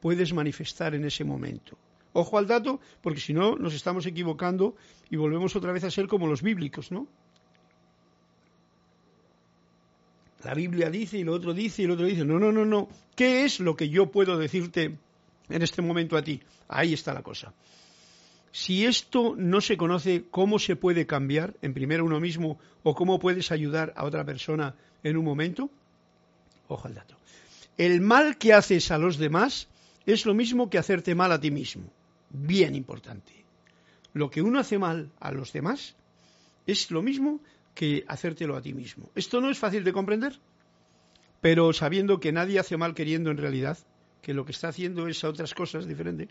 puedes 0.02 0.34
manifestar 0.34 0.96
en 0.96 1.06
ese 1.06 1.24
momento. 1.24 1.78
Ojo 2.14 2.38
al 2.38 2.48
dato, 2.48 2.80
porque 3.02 3.20
si 3.20 3.34
no 3.34 3.56
nos 3.56 3.74
estamos 3.74 4.06
equivocando 4.06 4.76
y 5.10 5.18
volvemos 5.18 5.56
otra 5.56 5.72
vez 5.72 5.84
a 5.84 5.92
ser 5.92 6.08
como 6.08 6.28
los 6.28 6.42
bíblicos, 6.42 6.92
¿no? 6.92 7.08
La 10.44 10.54
Biblia 10.54 10.90
dice 10.90 11.18
y 11.18 11.24
lo 11.24 11.34
otro 11.34 11.54
dice 11.54 11.82
y 11.82 11.86
el 11.86 11.92
otro 11.92 12.06
dice. 12.06 12.24
No, 12.24 12.40
no, 12.40 12.52
no, 12.52 12.66
no. 12.66 12.88
¿Qué 13.16 13.44
es 13.44 13.60
lo 13.60 13.76
que 13.76 13.90
yo 13.90 14.12
puedo 14.12 14.38
decirte 14.38 14.98
en 15.50 15.62
este 15.62 15.82
momento 15.82 16.16
a 16.16 16.24
ti? 16.24 16.42
Ahí 16.68 16.94
está 16.94 17.14
la 17.14 17.24
cosa. 17.24 17.54
Si 18.52 18.86
esto 18.86 19.36
no 19.38 19.62
se 19.62 19.78
conoce, 19.78 20.26
¿cómo 20.32 20.58
se 20.58 20.76
puede 20.76 21.06
cambiar 21.06 21.56
en 21.62 21.74
primero 21.74 22.06
uno 22.06 22.20
mismo 22.20 22.60
o 22.84 22.96
cómo 22.96 23.20
puedes 23.20 23.52
ayudar 23.52 23.94
a 23.96 24.06
otra 24.06 24.24
persona 24.26 24.76
en 25.04 25.18
un 25.18 25.26
momento? 25.26 25.70
Ojo 26.68 26.88
al 26.88 26.96
dato. 26.96 27.16
El 27.78 28.02
mal 28.02 28.38
que 28.38 28.54
haces 28.54 28.90
a 28.92 28.98
los 28.98 29.18
demás 29.18 29.68
es 30.06 30.26
lo 30.26 30.34
mismo 30.34 30.70
que 30.70 30.78
hacerte 30.78 31.14
mal 31.14 31.32
a 31.32 31.40
ti 31.40 31.52
mismo. 31.52 31.92
Bien 32.30 32.76
importante. 32.76 33.34
Lo 34.14 34.30
que 34.30 34.42
uno 34.42 34.60
hace 34.60 34.78
mal 34.78 35.12
a 35.20 35.32
los 35.32 35.54
demás 35.54 35.96
es 36.66 36.92
lo 36.92 37.02
mismo 37.02 37.40
que 37.74 38.04
hacértelo 38.08 38.56
a 38.56 38.62
ti 38.62 38.74
mismo. 38.74 39.10
Esto 39.16 39.40
no 39.40 39.50
es 39.50 39.60
fácil 39.60 39.84
de 39.84 39.94
comprender, 39.94 40.40
pero 41.42 41.72
sabiendo 41.74 42.20
que 42.20 42.32
nadie 42.32 42.60
hace 42.60 42.78
mal 42.78 42.96
queriendo 42.96 43.30
en 43.30 43.38
realidad, 43.38 43.78
que 44.22 44.34
lo 44.34 44.46
que 44.46 44.52
está 44.52 44.70
haciendo 44.70 45.08
es 45.08 45.24
a 45.24 45.30
otras 45.30 45.54
cosas 45.54 45.88
diferentes, 45.88 46.30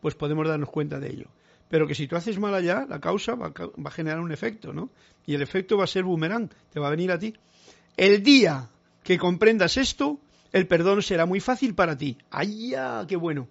pues 0.00 0.14
podemos 0.14 0.46
darnos 0.46 0.70
cuenta 0.70 0.98
de 0.98 1.10
ello. 1.10 1.26
Pero 1.68 1.86
que 1.86 1.94
si 1.94 2.08
tú 2.08 2.16
haces 2.16 2.38
mal 2.38 2.54
allá, 2.54 2.86
la 2.88 3.00
causa 3.00 3.34
va, 3.34 3.52
a 3.84 3.90
generar 3.90 4.20
un 4.20 4.32
efecto, 4.32 4.72
¿no? 4.72 4.90
Y 5.26 5.34
el 5.34 5.42
efecto 5.42 5.76
va 5.76 5.84
a 5.84 5.86
ser 5.86 6.04
boomerang, 6.04 6.50
te 6.72 6.80
va 6.80 6.88
a 6.88 6.90
venir 6.90 7.12
a 7.12 7.18
ti. 7.18 7.34
El 7.96 8.22
día 8.22 8.68
que 9.02 9.18
comprendas 9.18 9.76
esto, 9.76 10.18
el 10.52 10.66
perdón 10.66 11.02
será 11.02 11.26
muy 11.26 11.40
fácil 11.40 11.74
para 11.74 11.96
ti. 11.96 12.16
¡Ay, 12.30 12.70
ya! 12.70 13.04
¡Qué 13.06 13.16
bueno! 13.16 13.48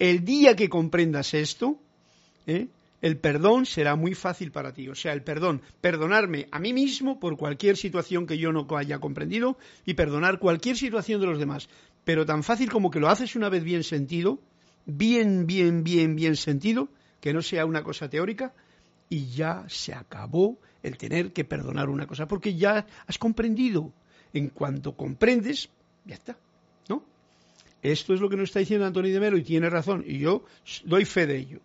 El 0.00 0.24
día 0.24 0.56
que 0.56 0.70
comprendas 0.70 1.34
esto, 1.34 1.78
¿eh? 2.46 2.68
el 3.02 3.18
perdón 3.18 3.66
será 3.66 3.96
muy 3.96 4.14
fácil 4.14 4.50
para 4.50 4.72
ti. 4.72 4.88
O 4.88 4.94
sea, 4.94 5.12
el 5.12 5.22
perdón, 5.22 5.60
perdonarme 5.82 6.48
a 6.50 6.58
mí 6.58 6.72
mismo 6.72 7.20
por 7.20 7.36
cualquier 7.36 7.76
situación 7.76 8.26
que 8.26 8.38
yo 8.38 8.50
no 8.50 8.66
haya 8.78 8.98
comprendido 8.98 9.58
y 9.84 9.92
perdonar 9.92 10.38
cualquier 10.38 10.78
situación 10.78 11.20
de 11.20 11.26
los 11.26 11.38
demás. 11.38 11.68
Pero 12.04 12.24
tan 12.24 12.42
fácil 12.42 12.70
como 12.70 12.90
que 12.90 12.98
lo 12.98 13.10
haces 13.10 13.36
una 13.36 13.50
vez 13.50 13.62
bien 13.62 13.84
sentido, 13.84 14.40
bien, 14.86 15.46
bien, 15.46 15.84
bien, 15.84 16.16
bien 16.16 16.36
sentido, 16.36 16.88
que 17.20 17.34
no 17.34 17.42
sea 17.42 17.66
una 17.66 17.82
cosa 17.82 18.08
teórica, 18.08 18.54
y 19.10 19.26
ya 19.26 19.66
se 19.68 19.92
acabó 19.92 20.56
el 20.82 20.96
tener 20.96 21.34
que 21.34 21.44
perdonar 21.44 21.90
una 21.90 22.06
cosa, 22.06 22.26
porque 22.26 22.54
ya 22.54 22.86
has 23.06 23.18
comprendido. 23.18 23.92
En 24.32 24.48
cuanto 24.48 24.96
comprendes, 24.96 25.68
ya 26.06 26.14
está. 26.14 26.38
Esto 27.82 28.14
es 28.14 28.20
lo 28.20 28.28
que 28.28 28.36
nos 28.36 28.50
está 28.50 28.58
diciendo 28.58 28.86
Antonio 28.86 29.12
de 29.12 29.20
Melo 29.20 29.36
y 29.36 29.42
tiene 29.42 29.70
razón, 29.70 30.04
y 30.06 30.18
yo 30.18 30.44
doy 30.84 31.04
fe 31.04 31.26
de 31.26 31.38
ello. 31.38 31.60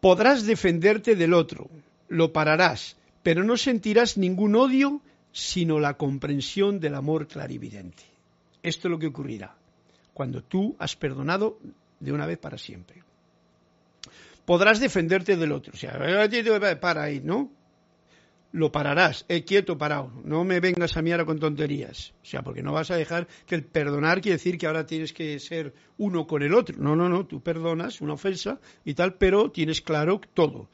Podrás 0.00 0.46
defenderte 0.46 1.16
del 1.16 1.34
otro, 1.34 1.68
lo 2.08 2.32
pararás, 2.32 2.96
pero 3.22 3.44
no 3.44 3.56
sentirás 3.56 4.16
ningún 4.16 4.56
odio, 4.56 5.02
sino 5.32 5.78
la 5.78 5.94
comprensión 5.94 6.80
del 6.80 6.94
amor 6.94 7.26
clarividente. 7.26 8.02
Esto 8.62 8.88
es 8.88 8.92
lo 8.92 8.98
que 8.98 9.08
ocurrirá 9.08 9.54
cuando 10.14 10.42
tú 10.42 10.76
has 10.78 10.96
perdonado 10.96 11.58
de 11.98 12.12
una 12.12 12.26
vez 12.26 12.38
para 12.38 12.58
siempre. 12.58 13.02
Podrás 14.44 14.80
defenderte 14.80 15.36
del 15.36 15.52
otro. 15.52 15.72
O 15.74 15.76
sea, 15.76 15.98
para 16.80 17.02
ahí, 17.02 17.20
¿no? 17.20 17.50
Lo 18.52 18.72
pararás, 18.72 19.24
eh, 19.28 19.44
quieto, 19.44 19.78
parado, 19.78 20.12
no 20.24 20.44
me 20.44 20.60
vengas 20.60 20.96
a 20.96 21.02
mirar 21.02 21.24
con 21.24 21.38
tonterías, 21.38 22.12
o 22.22 22.26
sea, 22.26 22.42
porque 22.42 22.62
no 22.62 22.72
vas 22.72 22.90
a 22.90 22.96
dejar 22.96 23.28
que 23.46 23.54
el 23.54 23.64
perdonar 23.64 24.20
quiere 24.20 24.38
decir 24.38 24.58
que 24.58 24.66
ahora 24.66 24.86
tienes 24.86 25.12
que 25.12 25.38
ser 25.38 25.72
uno 25.98 26.26
con 26.26 26.42
el 26.42 26.54
otro, 26.54 26.76
no, 26.78 26.96
no, 26.96 27.08
no, 27.08 27.26
tú 27.26 27.40
perdonas 27.40 28.00
una 28.00 28.14
ofensa 28.14 28.60
y 28.84 28.94
tal, 28.94 29.14
pero 29.14 29.50
tienes 29.50 29.80
claro 29.80 30.20
todo, 30.34 30.68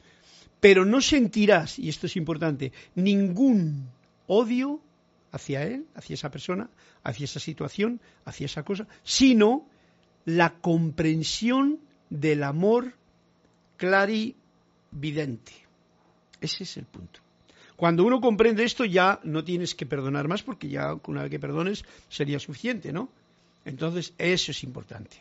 pero 0.60 0.86
no 0.86 1.00
sentirás, 1.02 1.78
y 1.78 1.88
esto 1.88 2.06
es 2.06 2.16
importante, 2.16 2.72
ningún 2.94 3.88
odio 4.26 4.80
hacia 5.32 5.62
él, 5.64 5.86
hacia 5.94 6.14
esa 6.14 6.30
persona, 6.30 6.70
hacia 7.02 7.24
esa 7.24 7.40
situación, 7.40 8.00
hacia 8.24 8.46
esa 8.46 8.62
cosa, 8.62 8.88
sino 9.02 9.68
la 10.24 10.54
comprensión 10.60 11.78
del 12.08 12.42
amor 12.42 12.94
clarividente. 13.76 15.52
Ese 16.40 16.64
es 16.64 16.76
el 16.78 16.86
punto. 16.86 17.25
Cuando 17.76 18.04
uno 18.04 18.20
comprende 18.20 18.64
esto 18.64 18.84
ya 18.84 19.20
no 19.22 19.44
tienes 19.44 19.74
que 19.74 19.86
perdonar 19.86 20.28
más 20.28 20.42
porque 20.42 20.68
ya 20.68 20.96
una 21.06 21.22
vez 21.22 21.30
que 21.30 21.38
perdones 21.38 21.84
sería 22.08 22.38
suficiente, 22.38 22.92
¿no? 22.92 23.10
Entonces 23.64 24.14
eso 24.16 24.50
es 24.50 24.62
importante. 24.64 25.16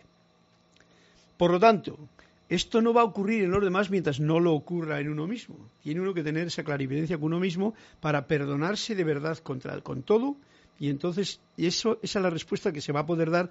Por 1.38 1.52
lo 1.52 1.60
tanto, 1.60 2.00
esto 2.48 2.82
no 2.82 2.94
va 2.94 3.02
a 3.02 3.06
ocurrir 3.06 3.44
en 3.44 3.52
los 3.52 3.64
demás 3.64 3.90
mientras 3.90 4.20
no 4.22 4.40
lo 4.40 4.54
ocurra 4.54 5.02
en 5.02 5.10
uno 5.10 5.28
mismo. 5.28 5.58
Tiene 5.84 6.00
uno 6.00 6.14
que 6.14 6.24
tener 6.24 6.48
esa 6.48 6.64
clarividencia 6.64 7.18
con 7.18 7.26
uno 7.26 7.40
mismo 7.40 7.74
para 8.00 8.26
perdonarse 8.26 8.96
de 8.96 9.04
verdad 9.04 9.38
contra, 9.40 9.82
con 9.82 10.04
todo 10.04 10.38
y 10.80 10.90
entonces 10.90 11.42
eso, 11.58 12.00
esa 12.02 12.20
es 12.20 12.24
la 12.24 12.30
respuesta 12.30 12.72
que 12.72 12.82
se 12.82 12.94
va 12.94 13.02
a 13.02 13.06
poder 13.06 13.32
dar 13.32 13.50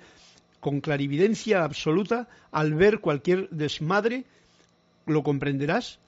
con 0.60 0.80
clarividencia 0.80 1.62
absoluta 1.62 2.26
al 2.50 2.72
ver 2.72 3.00
cualquier 3.00 3.50
desmadre, 3.50 4.24
lo 5.04 5.22
comprenderás, 5.22 5.98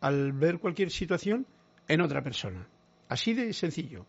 al 0.00 0.32
ver 0.32 0.58
cualquier 0.58 0.90
situación 0.90 1.46
en 1.88 2.00
otra 2.00 2.22
persona. 2.22 2.66
Así 3.08 3.34
de 3.34 3.52
sencillo. 3.52 4.06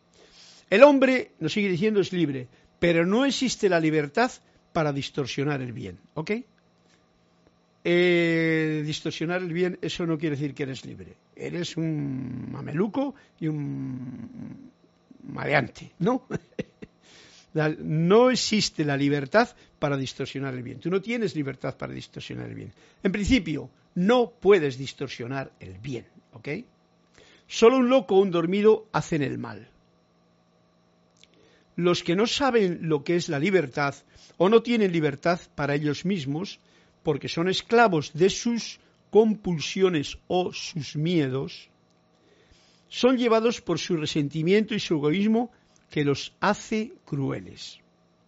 El 0.70 0.84
hombre, 0.84 1.32
nos 1.40 1.54
sigue 1.54 1.70
diciendo, 1.70 2.00
es 2.00 2.14
libre, 2.14 2.48
pero 2.80 3.06
no 3.06 3.26
existe 3.26 3.70
la 3.70 3.80
libertad 3.80 4.32
para 4.72 4.92
distorsionar 4.92 5.62
el 5.62 5.74
bien. 5.74 6.00
¿Ok? 6.16 6.32
Eh, 7.86 8.82
distorsionar 8.86 9.42
el 9.42 9.52
bien, 9.52 9.78
eso 9.82 10.06
no 10.06 10.18
quiere 10.18 10.36
decir 10.36 10.54
que 10.54 10.64
eres 10.64 10.86
libre. 10.86 11.16
Eres 11.36 11.76
un 11.76 12.50
mameluco 12.52 13.14
y 13.40 13.48
un 13.48 14.72
mareante, 15.28 15.92
¿no? 16.00 16.26
no 17.80 18.30
existe 18.30 18.86
la 18.86 18.96
libertad 18.96 19.50
para 19.80 19.98
distorsionar 19.98 20.54
el 20.54 20.64
bien. 20.64 20.80
Tú 20.80 20.90
no 20.90 21.02
tienes 21.02 21.36
libertad 21.36 21.78
para 21.78 21.94
distorsionar 21.94 22.50
el 22.50 22.56
bien. 22.56 22.74
En 23.04 23.12
principio, 23.12 23.70
no 23.96 24.32
puedes 24.32 24.78
distorsionar 24.78 25.52
el 25.60 25.78
bien, 25.78 26.06
¿ok? 26.34 26.50
Solo 27.48 27.78
un 27.78 27.90
loco 27.90 28.16
o 28.16 28.22
un 28.22 28.32
dormido 28.32 28.88
hacen 28.92 29.22
el 29.22 29.38
mal. 29.38 29.70
Los 31.76 32.04
que 32.04 32.16
no 32.16 32.28
saben 32.28 32.80
lo 32.90 33.04
que 33.04 33.16
es 33.16 33.30
la 33.30 33.40
libertad 33.40 33.96
o 34.38 34.50
no 34.50 34.62
tienen 34.62 34.92
libertad 34.92 35.40
para 35.56 35.76
ellos 35.76 36.06
mismos, 36.06 36.60
porque 37.04 37.30
son 37.30 37.50
esclavos 37.50 38.14
de 38.14 38.30
sus 38.30 38.80
compulsiones 39.10 40.18
o 40.28 40.54
sus 40.54 40.96
miedos, 40.96 41.70
son 42.90 43.18
llevados 43.18 43.62
por 43.62 43.80
su 43.80 43.98
resentimiento 43.98 44.76
y 44.76 44.80
su 44.80 44.96
egoísmo 44.96 45.52
que 45.90 46.04
los 46.04 46.34
hace 46.40 46.94
crueles. 47.06 47.80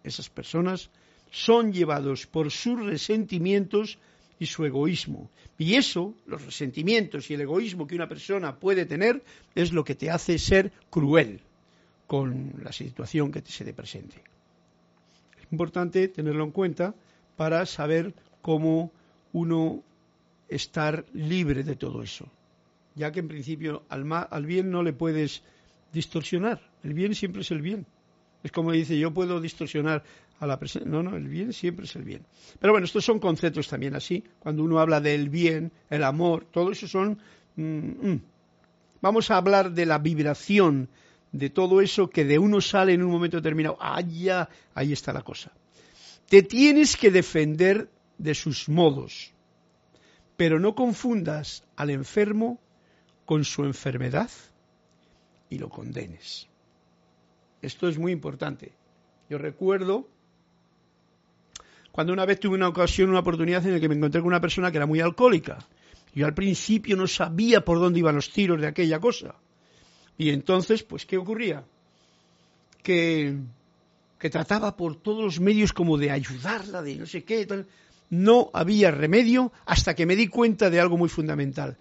Esas 0.02 0.28
personas 0.28 0.90
son 1.30 1.72
llevados 1.72 2.26
por 2.26 2.50
sus 2.50 2.84
resentimientos 2.84 3.98
y 4.38 4.46
su 4.46 4.64
egoísmo. 4.64 5.30
Y 5.58 5.74
eso, 5.74 6.14
los 6.26 6.44
resentimientos 6.44 7.30
y 7.30 7.34
el 7.34 7.40
egoísmo 7.42 7.86
que 7.86 7.94
una 7.94 8.08
persona 8.08 8.56
puede 8.56 8.84
tener, 8.84 9.22
es 9.54 9.72
lo 9.72 9.84
que 9.84 9.94
te 9.94 10.10
hace 10.10 10.38
ser 10.38 10.72
cruel 10.90 11.40
con 12.06 12.52
la 12.62 12.72
situación 12.72 13.32
que 13.32 13.42
te 13.42 13.50
se 13.50 13.64
te 13.64 13.72
presente. 13.72 14.22
Es 15.38 15.50
importante 15.50 16.08
tenerlo 16.08 16.44
en 16.44 16.50
cuenta 16.50 16.94
para 17.36 17.66
saber 17.66 18.14
cómo 18.42 18.92
uno 19.32 19.82
estar 20.48 21.04
libre 21.12 21.64
de 21.64 21.76
todo 21.76 22.02
eso, 22.02 22.28
ya 22.94 23.10
que 23.10 23.20
en 23.20 23.28
principio 23.28 23.82
al, 23.88 24.06
al 24.12 24.46
bien 24.46 24.70
no 24.70 24.82
le 24.82 24.92
puedes 24.92 25.42
distorsionar, 25.92 26.62
el 26.84 26.94
bien 26.94 27.14
siempre 27.14 27.42
es 27.42 27.50
el 27.50 27.60
bien. 27.60 27.86
Es 28.42 28.52
como 28.52 28.70
dice, 28.70 28.96
yo 28.96 29.12
puedo 29.12 29.40
distorsionar 29.40 30.04
a 30.40 30.46
la 30.46 30.58
presencia. 30.58 30.90
No, 30.90 31.02
no, 31.02 31.16
el 31.16 31.28
bien 31.28 31.52
siempre 31.52 31.86
es 31.86 31.96
el 31.96 32.04
bien. 32.04 32.24
Pero 32.58 32.72
bueno, 32.72 32.84
estos 32.84 33.04
son 33.04 33.18
conceptos 33.18 33.68
también 33.68 33.94
así. 33.94 34.22
Cuando 34.38 34.64
uno 34.64 34.78
habla 34.78 35.00
del 35.00 35.28
bien, 35.28 35.72
el 35.90 36.04
amor, 36.04 36.46
todo 36.50 36.72
eso 36.72 36.86
son. 36.88 37.18
Mm, 37.56 38.10
mm. 38.10 38.22
Vamos 39.00 39.30
a 39.30 39.36
hablar 39.36 39.72
de 39.72 39.86
la 39.86 39.98
vibración 39.98 40.88
de 41.32 41.50
todo 41.50 41.80
eso 41.80 42.08
que 42.08 42.24
de 42.24 42.38
uno 42.38 42.60
sale 42.60 42.94
en 42.94 43.02
un 43.02 43.10
momento 43.10 43.36
determinado. 43.36 43.76
Ah, 43.80 44.00
ya, 44.00 44.48
ahí 44.74 44.92
está 44.92 45.12
la 45.12 45.22
cosa. 45.22 45.52
Te 46.28 46.42
tienes 46.42 46.96
que 46.96 47.10
defender 47.10 47.88
de 48.18 48.34
sus 48.34 48.68
modos, 48.68 49.32
pero 50.36 50.58
no 50.58 50.74
confundas 50.74 51.62
al 51.76 51.90
enfermo 51.90 52.58
con 53.24 53.44
su 53.44 53.64
enfermedad 53.64 54.30
y 55.50 55.58
lo 55.58 55.68
condenes. 55.68 56.48
Esto 57.62 57.88
es 57.88 57.98
muy 57.98 58.12
importante. 58.12 58.72
Yo 59.28 59.38
recuerdo 59.38 60.08
cuando 61.96 62.12
una 62.12 62.26
vez 62.26 62.38
tuve 62.38 62.56
una 62.56 62.68
ocasión, 62.68 63.08
una 63.08 63.20
oportunidad 63.20 63.64
en 63.64 63.72
la 63.72 63.80
que 63.80 63.88
me 63.88 63.94
encontré 63.94 64.20
con 64.20 64.28
una 64.28 64.38
persona 64.42 64.70
que 64.70 64.76
era 64.76 64.84
muy 64.84 65.00
alcohólica. 65.00 65.56
Yo 66.14 66.26
al 66.26 66.34
principio 66.34 66.94
no 66.94 67.06
sabía 67.06 67.64
por 67.64 67.78
dónde 67.78 68.00
iban 68.00 68.16
los 68.16 68.30
tiros 68.30 68.60
de 68.60 68.66
aquella 68.66 69.00
cosa. 69.00 69.34
Y 70.18 70.28
entonces, 70.28 70.82
pues, 70.82 71.06
¿qué 71.06 71.16
ocurría? 71.16 71.64
Que, 72.82 73.38
que 74.18 74.28
trataba 74.28 74.76
por 74.76 74.96
todos 74.96 75.24
los 75.24 75.40
medios 75.40 75.72
como 75.72 75.96
de 75.96 76.10
ayudarla, 76.10 76.82
de 76.82 76.96
no 76.96 77.06
sé 77.06 77.24
qué, 77.24 77.46
tal. 77.46 77.66
No 78.10 78.50
había 78.52 78.90
remedio 78.90 79.50
hasta 79.64 79.94
que 79.94 80.04
me 80.04 80.16
di 80.16 80.28
cuenta 80.28 80.68
de 80.68 80.78
algo 80.78 80.98
muy 80.98 81.08
fundamental. 81.08 81.78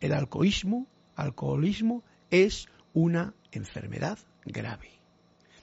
El 0.00 0.14
alcoholismo, 0.14 0.86
alcoholismo 1.14 2.02
es 2.30 2.68
una 2.94 3.34
enfermedad 3.52 4.18
grave, 4.46 4.92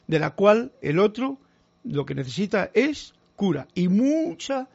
de 0.05 0.19
la 0.19 0.35
cual 0.35 0.73
el 0.83 0.99
otro 0.99 1.39
lo 1.83 2.05
que 2.05 2.13
necesita 2.13 2.69
es 2.75 3.14
cura 3.35 3.67
y 3.73 3.87
mucha 3.87 4.67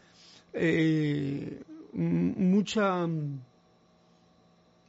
eh, 0.53 1.63
mucha 1.93 3.07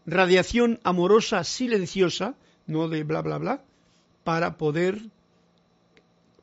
radiación 0.06 0.80
amorosa 0.84 1.44
silenciosa, 1.44 2.36
no 2.68 2.88
de 2.88 3.04
bla 3.04 3.22
bla 3.22 3.38
bla, 3.38 3.64
para 4.24 4.58
poder 4.58 5.00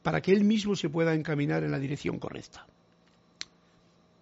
para 0.03 0.23
que 0.23 0.33
él 0.33 0.45
mismo 0.45 0.75
se 0.75 0.89
pueda 0.89 1.15
encaminar 1.15 1.65
en 1.65 1.71
la 1.71 1.79
dirección 1.79 2.19
correcta. 2.19 2.67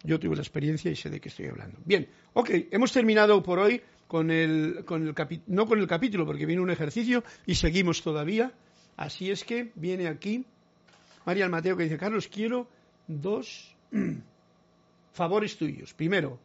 Yo 0.03 0.19
tuve 0.19 0.37
la 0.37 0.43
experiencia 0.43 0.91
y 0.91 0.97
sé 0.97 1.11
de 1.11 1.21
qué 1.21 1.29
estoy 1.29 1.47
hablando. 1.47 1.79
Bien, 1.85 2.09
ok, 2.33 2.51
hemos 2.71 2.93
terminado 2.93 3.43
por 3.43 3.59
hoy 3.59 3.83
con 4.07 4.31
el, 4.31 4.85
con 4.85 5.07
el 5.07 5.15
no 5.47 5.67
con 5.67 5.79
el 5.79 5.87
capítulo, 5.87 6.27
porque 6.27 6.47
viene 6.47 6.63
un 6.63 6.71
ejercicio 6.71 7.25
y 7.45 7.55
seguimos 7.55 8.03
todavía. 8.03 8.53
Así 8.97 9.31
es 9.31 9.45
que 9.45 9.73
viene 9.75 10.09
aquí 10.09 10.45
María 11.27 11.49
Mateo 11.49 11.77
que 11.77 11.83
dice, 11.83 11.99
Carlos, 11.99 12.29
quiero 12.29 12.69
dos 13.07 13.75
favores 15.13 15.57
tuyos. 15.57 15.95
Primero, 15.95 16.39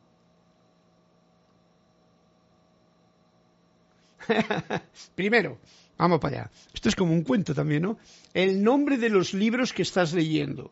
primero, 5.16 5.58
vamos 5.98 6.20
para 6.20 6.42
allá. 6.42 6.52
Esto 6.74 6.90
es 6.90 6.96
como 6.96 7.14
un 7.14 7.24
cuento 7.24 7.54
también, 7.54 7.84
¿no? 7.84 7.98
El 8.34 8.64
nombre 8.64 8.98
de 8.98 9.10
los 9.10 9.34
libros 9.34 9.74
que 9.74 9.82
estás 9.82 10.14
leyendo. 10.14 10.72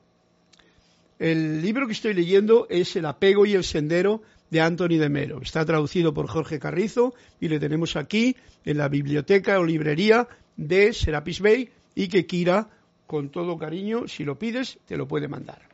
El 1.18 1.62
libro 1.62 1.86
que 1.86 1.94
estoy 1.94 2.14
leyendo 2.14 2.68
es 2.70 2.96
El 2.96 3.06
apego 3.06 3.46
y 3.46 3.54
el 3.54 3.64
sendero 3.64 4.22
de 4.50 4.62
Anthony 4.62 4.98
de 4.98 5.10
Melo. 5.10 5.42
Está 5.42 5.66
traducido 5.66 6.14
por 6.14 6.28
Jorge 6.28 6.60
Carrizo 6.60 7.14
y 7.40 7.50
le 7.50 7.60
tenemos 7.60 7.96
aquí 7.96 8.36
en 8.66 8.78
la 8.78 8.88
biblioteca 8.88 9.60
o 9.60 9.66
librería 9.66 10.28
de 10.56 10.94
Serapis 10.94 11.42
Bay 11.42 11.70
y 11.94 12.08
que 12.08 12.26
Kira, 12.26 12.70
con 13.06 13.30
todo 13.30 13.58
cariño, 13.58 14.08
si 14.08 14.24
lo 14.24 14.40
pides, 14.40 14.80
te 14.86 14.96
lo 14.96 15.08
puede 15.08 15.28
mandar. 15.28 15.69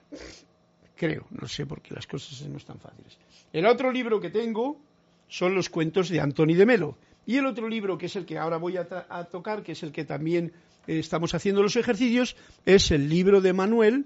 Creo, 0.95 1.25
no 1.29 1.47
sé 1.47 1.65
por 1.65 1.81
qué 1.81 1.93
las 1.93 2.07
cosas 2.07 2.41
no 2.47 2.57
están 2.57 2.79
fáciles. 2.79 3.17
El 3.51 3.65
otro 3.65 3.91
libro 3.91 4.19
que 4.21 4.29
tengo 4.29 4.79
son 5.27 5.53
los 5.53 5.69
cuentos 5.69 6.09
de 6.09 6.21
Anthony 6.21 6.55
de 6.55 6.65
Melo. 6.65 6.97
Y 7.25 7.37
el 7.37 7.45
otro 7.45 7.67
libro, 7.67 7.97
que 7.97 8.05
es 8.05 8.15
el 8.15 8.25
que 8.25 8.37
ahora 8.37 8.57
voy 8.57 8.77
a, 8.77 8.85
tocar, 9.25 9.63
que 9.63 9.73
es 9.73 9.83
el 9.83 9.91
que 9.91 10.05
también 10.05 10.53
eh, 10.87 10.99
estamos 10.99 11.33
haciendo 11.33 11.61
los 11.63 11.75
ejercicios, 11.75 12.35
es 12.65 12.91
el 12.91 13.09
libro 13.09 13.41
de 13.41 13.51
Manuel, 13.51 14.05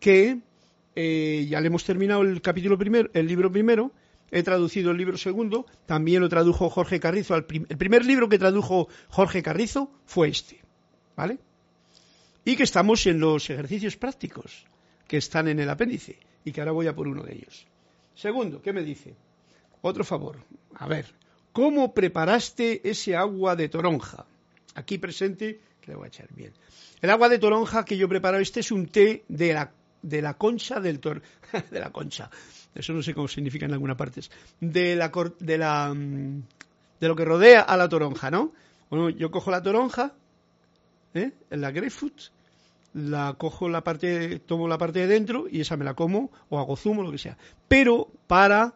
que 0.00 0.40
eh, 0.96 1.46
ya 1.48 1.60
le 1.60 1.66
hemos 1.68 1.84
terminado 1.84 2.22
el 2.22 2.40
capítulo 2.40 2.78
primero, 2.78 3.10
el 3.12 3.26
libro 3.26 3.52
primero, 3.52 3.92
he 4.30 4.42
traducido 4.42 4.90
el 4.90 4.96
libro 4.96 5.18
segundo, 5.18 5.66
también 5.86 6.22
lo 6.22 6.28
tradujo 6.28 6.70
Jorge 6.70 6.98
Carrizo. 6.98 7.36
el 7.36 7.44
primer 7.44 8.04
libro 8.04 8.28
que 8.28 8.38
tradujo 8.38 8.88
Jorge 9.08 9.42
Carrizo 9.42 9.90
fue 10.06 10.28
este, 10.28 10.60
¿vale? 11.14 11.38
Y 12.46 12.56
que 12.56 12.62
estamos 12.62 13.06
en 13.06 13.20
los 13.20 13.48
ejercicios 13.50 13.96
prácticos 13.96 14.66
que 15.06 15.16
están 15.16 15.48
en 15.48 15.60
el 15.60 15.70
apéndice 15.70 16.16
y 16.44 16.52
que 16.52 16.60
ahora 16.60 16.72
voy 16.72 16.86
a 16.86 16.94
por 16.94 17.08
uno 17.08 17.22
de 17.22 17.34
ellos. 17.34 17.66
Segundo, 18.14 18.62
¿qué 18.62 18.72
me 18.72 18.82
dice? 18.82 19.14
Otro 19.82 20.04
favor. 20.04 20.38
A 20.76 20.86
ver, 20.86 21.06
¿cómo 21.52 21.92
preparaste 21.92 22.88
ese 22.88 23.16
agua 23.16 23.56
de 23.56 23.68
toronja? 23.68 24.24
Aquí 24.74 24.98
presente, 24.98 25.60
le 25.86 25.94
voy 25.94 26.06
a 26.06 26.08
echar 26.08 26.28
bien. 26.34 26.52
El 27.00 27.10
agua 27.10 27.28
de 27.28 27.38
toronja 27.38 27.84
que 27.84 27.96
yo 27.96 28.08
preparo, 28.08 28.38
este 28.38 28.60
es 28.60 28.72
un 28.72 28.86
té 28.86 29.24
de 29.28 29.52
la, 29.52 29.72
de 30.02 30.22
la 30.22 30.34
concha 30.34 30.80
del 30.80 31.00
tor... 31.00 31.22
de 31.70 31.80
la 31.80 31.90
concha. 31.90 32.30
Eso 32.74 32.92
no 32.92 33.02
sé 33.02 33.14
cómo 33.14 33.28
significa 33.28 33.66
en 33.66 33.72
alguna 33.72 33.96
parte. 33.96 34.22
De 34.60 34.96
la, 34.96 35.12
de 35.38 35.58
la, 35.58 35.92
mm, 35.94 36.42
de 37.00 37.08
lo 37.08 37.14
que 37.14 37.24
rodea 37.24 37.60
a 37.60 37.76
la 37.76 37.88
toronja, 37.88 38.30
¿no? 38.30 38.52
Bueno, 38.90 39.10
yo 39.10 39.30
cojo 39.30 39.50
la 39.50 39.62
toronja, 39.62 40.14
¿eh? 41.14 41.32
La 41.50 41.70
grapefruit, 41.70 42.14
la 42.94 43.34
cojo 43.34 43.68
la 43.68 43.82
parte, 43.82 44.38
tomo 44.38 44.68
la 44.68 44.78
parte 44.78 45.00
de 45.00 45.06
dentro 45.08 45.46
y 45.50 45.60
esa 45.60 45.76
me 45.76 45.84
la 45.84 45.94
como 45.94 46.30
o 46.48 46.58
hago 46.58 46.76
zumo, 46.76 47.02
lo 47.02 47.10
que 47.10 47.18
sea. 47.18 47.36
Pero 47.68 48.08
para, 48.26 48.74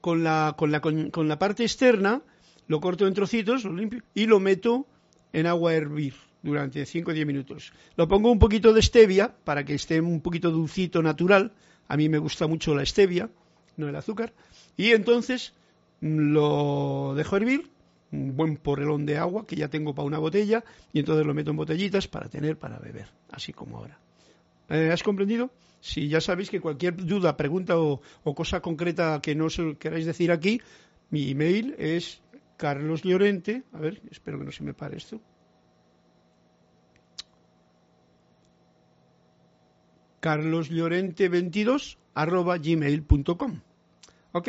con 0.00 0.24
la, 0.24 0.54
con 0.56 0.72
la, 0.72 0.80
con, 0.80 1.28
la 1.28 1.38
parte 1.38 1.62
externa, 1.62 2.22
lo 2.66 2.80
corto 2.80 3.06
en 3.06 3.14
trocitos, 3.14 3.64
lo 3.64 3.74
limpio 3.74 4.02
y 4.14 4.26
lo 4.26 4.40
meto 4.40 4.86
en 5.32 5.46
agua 5.46 5.72
a 5.72 5.74
hervir 5.74 6.14
durante 6.42 6.84
5 6.84 7.10
o 7.10 7.14
10 7.14 7.26
minutos. 7.26 7.72
Lo 7.96 8.08
pongo 8.08 8.32
un 8.32 8.38
poquito 8.38 8.72
de 8.72 8.80
stevia 8.80 9.34
para 9.44 9.64
que 9.64 9.74
esté 9.74 10.00
un 10.00 10.22
poquito 10.22 10.50
dulcito 10.50 11.02
natural. 11.02 11.52
A 11.86 11.96
mí 11.96 12.08
me 12.08 12.18
gusta 12.18 12.46
mucho 12.46 12.74
la 12.74 12.84
stevia, 12.86 13.28
no 13.76 13.88
el 13.88 13.96
azúcar. 13.96 14.32
Y 14.76 14.92
entonces 14.92 15.52
lo 16.00 17.12
dejo 17.14 17.36
hervir 17.36 17.70
un 18.12 18.36
buen 18.36 18.56
porrelón 18.56 19.06
de 19.06 19.18
agua 19.18 19.46
que 19.46 19.56
ya 19.56 19.68
tengo 19.68 19.94
para 19.94 20.06
una 20.06 20.18
botella 20.18 20.64
y 20.92 21.00
entonces 21.00 21.26
lo 21.26 21.34
meto 21.34 21.50
en 21.50 21.56
botellitas 21.56 22.08
para 22.08 22.28
tener 22.28 22.58
para 22.58 22.78
beber, 22.78 23.08
así 23.30 23.52
como 23.52 23.78
ahora. 23.78 23.98
Eh, 24.68 24.90
¿Has 24.92 25.02
comprendido? 25.02 25.50
Si 25.80 26.08
ya 26.08 26.20
sabéis 26.20 26.50
que 26.50 26.60
cualquier 26.60 26.96
duda, 26.96 27.36
pregunta 27.36 27.78
o, 27.78 28.00
cosa 28.34 28.60
concreta 28.60 29.20
que 29.22 29.34
no 29.34 29.46
os 29.46 29.60
queráis 29.78 30.06
decir 30.06 30.32
aquí, 30.32 30.60
mi 31.10 31.30
email 31.30 31.74
es 31.78 32.20
Carlos 32.56 33.02
Llorente, 33.02 33.62
a 33.72 33.78
ver, 33.78 34.02
espero 34.10 34.38
que 34.38 34.44
no 34.44 34.52
se 34.52 34.64
me 34.64 34.74
pare 34.74 34.96
esto. 34.96 35.20
carloslorente22 40.20 41.96
arroba 42.14 42.58
gmail.com. 42.58 43.60
¿Ok? 44.32 44.48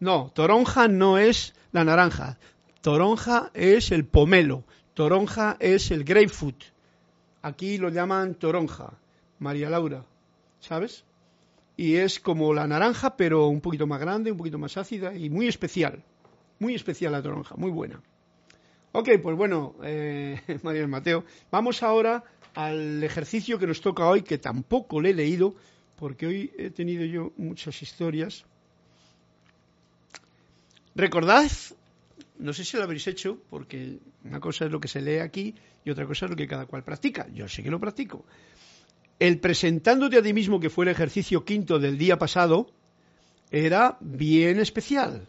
No, 0.00 0.30
toronja 0.34 0.88
no 0.88 1.18
es 1.18 1.54
la 1.72 1.84
naranja. 1.84 2.38
Toronja 2.80 3.50
es 3.52 3.92
el 3.92 4.06
pomelo. 4.06 4.64
Toronja 4.94 5.58
es 5.60 5.90
el 5.90 6.04
grapefruit. 6.04 6.64
Aquí 7.42 7.76
lo 7.76 7.90
llaman 7.90 8.34
toronja. 8.34 8.94
María 9.38 9.68
Laura, 9.68 10.06
¿sabes? 10.58 11.04
Y 11.76 11.96
es 11.96 12.18
como 12.18 12.54
la 12.54 12.66
naranja, 12.66 13.16
pero 13.16 13.48
un 13.48 13.60
poquito 13.60 13.86
más 13.86 14.00
grande, 14.00 14.32
un 14.32 14.38
poquito 14.38 14.58
más 14.58 14.78
ácida 14.78 15.14
y 15.14 15.28
muy 15.28 15.48
especial. 15.48 16.02
Muy 16.58 16.74
especial 16.74 17.12
la 17.12 17.22
toronja, 17.22 17.56
muy 17.56 17.70
buena. 17.70 18.02
Ok, 18.92 19.10
pues 19.22 19.36
bueno, 19.36 19.74
eh, 19.82 20.40
María 20.62 20.86
Mateo, 20.88 21.24
vamos 21.50 21.82
ahora 21.82 22.24
al 22.54 23.04
ejercicio 23.04 23.58
que 23.58 23.66
nos 23.66 23.82
toca 23.82 24.06
hoy, 24.06 24.22
que 24.22 24.38
tampoco 24.38 24.98
le 25.00 25.10
he 25.10 25.14
leído, 25.14 25.54
porque 25.96 26.26
hoy 26.26 26.52
he 26.56 26.70
tenido 26.70 27.04
yo 27.04 27.32
muchas 27.36 27.82
historias 27.82 28.46
Recordad, 30.94 31.50
no 32.38 32.52
sé 32.52 32.64
si 32.64 32.76
lo 32.76 32.82
habréis 32.82 33.06
hecho, 33.06 33.38
porque 33.48 33.98
una 34.24 34.40
cosa 34.40 34.64
es 34.64 34.72
lo 34.72 34.80
que 34.80 34.88
se 34.88 35.00
lee 35.00 35.18
aquí 35.18 35.54
y 35.84 35.90
otra 35.90 36.06
cosa 36.06 36.26
es 36.26 36.30
lo 36.30 36.36
que 36.36 36.48
cada 36.48 36.66
cual 36.66 36.82
practica. 36.82 37.28
Yo 37.32 37.48
sé 37.48 37.62
que 37.62 37.70
lo 37.70 37.78
practico. 37.78 38.24
El 39.18 39.38
presentándote 39.38 40.18
a 40.18 40.22
ti 40.22 40.32
mismo, 40.32 40.58
que 40.58 40.70
fue 40.70 40.86
el 40.86 40.90
ejercicio 40.90 41.44
quinto 41.44 41.78
del 41.78 41.98
día 41.98 42.18
pasado, 42.18 42.70
era 43.50 43.98
bien 44.00 44.58
especial. 44.58 45.28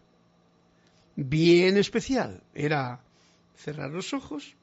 Bien 1.16 1.78
especial. 1.78 2.42
Era 2.56 3.02
cerrar 3.56 3.92
los 3.92 4.14
ojos. 4.14 4.56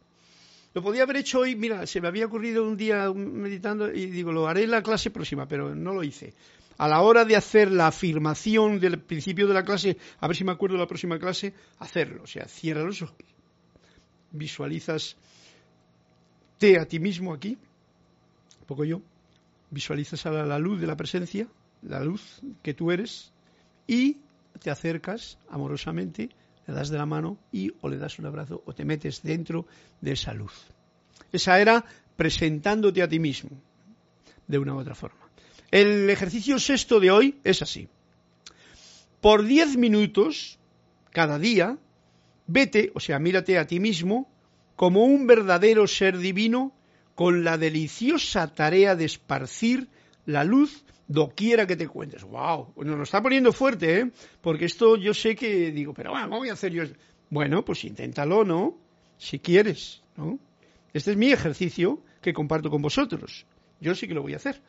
Lo 0.74 0.82
podía 0.82 1.03
haber 1.03 1.18
hecho 1.18 1.40
hoy, 1.40 1.55
mira, 1.55 1.86
se 1.86 2.01
me 2.01 2.09
había 2.09 2.26
ocurrido 2.26 2.66
un 2.66 2.76
día 2.76 3.11
meditando 3.12 3.92
y 3.92 4.07
digo, 4.07 4.32
lo 4.32 4.49
haré 4.49 4.64
en 4.64 4.70
la 4.70 4.82
clase 4.82 5.11
próxima, 5.11 5.46
pero 5.46 5.74
no 5.74 5.94
lo 5.94 6.03
hice 6.03 6.34
a 6.79 6.89
la 6.89 7.03
hora 7.03 7.24
de 7.24 7.37
hacer 7.37 7.70
la 7.70 7.89
afirmación 7.89 8.81
del 8.81 9.01
principio 9.01 9.47
de 9.47 9.55
la 9.55 9.64
clase, 9.64 9.99
a 10.20 10.26
ver 10.29 10.37
si 10.37 10.45
me 10.45 10.53
acuerdo 10.53 10.76
de 10.76 10.83
la 10.83 10.87
próxima 10.87 11.18
clase, 11.18 11.53
hacerlo. 11.79 12.22
O 12.22 12.26
sea, 12.26 12.47
cierra 12.47 12.83
los 12.83 13.03
ojos, 13.03 13.16
visualizas 14.31 15.16
te 16.59 16.79
a 16.79 16.87
ti 16.87 16.99
mismo 16.99 17.33
aquí, 17.33 17.59
un 18.61 18.66
poco 18.66 18.85
yo, 18.85 19.01
visualizas 19.70 20.26
a 20.26 20.31
la 20.31 20.59
luz 20.59 20.81
de 20.81 20.87
la 20.87 20.97
presencia, 20.97 21.47
la 21.83 22.01
luz 22.01 22.41
que 22.62 22.74
tú 22.74 22.91
eres, 22.91 23.33
y 23.87 24.18
te 24.61 24.70
acercas 24.70 25.39
amorosamente, 25.51 26.31
le 26.66 26.74
das 26.74 26.91
de 26.91 26.99
la 26.99 27.07
mano 27.07 27.39
y 27.53 27.72
o 27.81 27.89
le 27.89 27.97
das 27.97 28.18
un 28.18 28.26
abrazo 28.26 28.62
o 28.66 28.74
te 28.74 28.85
metes 28.85 29.22
dentro 29.22 29.66
de 30.01 30.12
esa 30.12 30.35
luz. 30.35 30.66
Esa 31.33 31.59
era 31.61 31.85
presentándote 32.16 33.03
a 33.03 33.09
ti 33.09 33.18
mismo, 33.18 33.51
de 34.47 34.59
una 34.59 34.74
u 34.74 34.79
otra 34.79 34.95
forma. 34.95 35.28
El 35.71 36.09
ejercicio 36.09 36.59
sexto 36.59 36.99
de 36.99 37.11
hoy 37.11 37.41
es 37.45 37.61
así. 37.61 37.89
Por 39.21 39.45
diez 39.45 39.77
minutos 39.77 40.59
cada 41.11 41.39
día, 41.39 41.79
vete, 42.47 42.91
o 42.95 43.01
sea, 43.01 43.19
mírate 43.19 43.59
a 43.59 43.66
ti 43.66 43.79
mismo 43.79 44.31
como 44.77 45.05
un 45.05 45.27
verdadero 45.27 45.87
ser 45.87 46.19
divino 46.19 46.73
con 47.14 47.45
la 47.45 47.59
deliciosa 47.59 48.55
tarea 48.55 48.95
de 48.95 49.05
esparcir 49.05 49.89
la 50.25 50.45
luz 50.45 50.85
doquiera 51.09 51.66
que 51.66 51.77
te 51.77 51.85
encuentres. 51.85 52.23
¡Wow! 52.23 52.75
Nos 52.77 52.97
lo 52.97 53.03
está 53.03 53.23
poniendo 53.23 53.53
fuerte, 53.53 54.01
¿eh? 54.01 54.11
Porque 54.41 54.66
esto 54.66 54.97
yo 54.97 55.12
sé 55.12 55.35
que 55.35 55.73
digo, 55.73 55.93
pero 55.93 56.12
bueno, 56.12 56.27
¿cómo 56.29 56.39
voy 56.39 56.51
a 56.51 56.53
hacer 56.53 56.73
yo? 56.73 56.85
Bueno, 57.29 57.64
pues 57.64 57.85
inténtalo, 57.85 58.45
¿no? 58.45 58.79
Si 59.19 59.39
quieres, 59.39 60.03
¿no? 60.16 60.39
Este 60.95 61.11
es 61.11 61.16
mi 61.16 61.33
ejercicio 61.33 62.03
que 62.23 62.33
comparto 62.33 62.71
con 62.71 62.81
vosotros. 62.81 63.47
Yo 63.81 63.95
sí 63.95 64.07
que 64.07 64.14
lo 64.14 64.23
voy 64.23 64.35
a 64.35 64.37
hacer. 64.37 64.62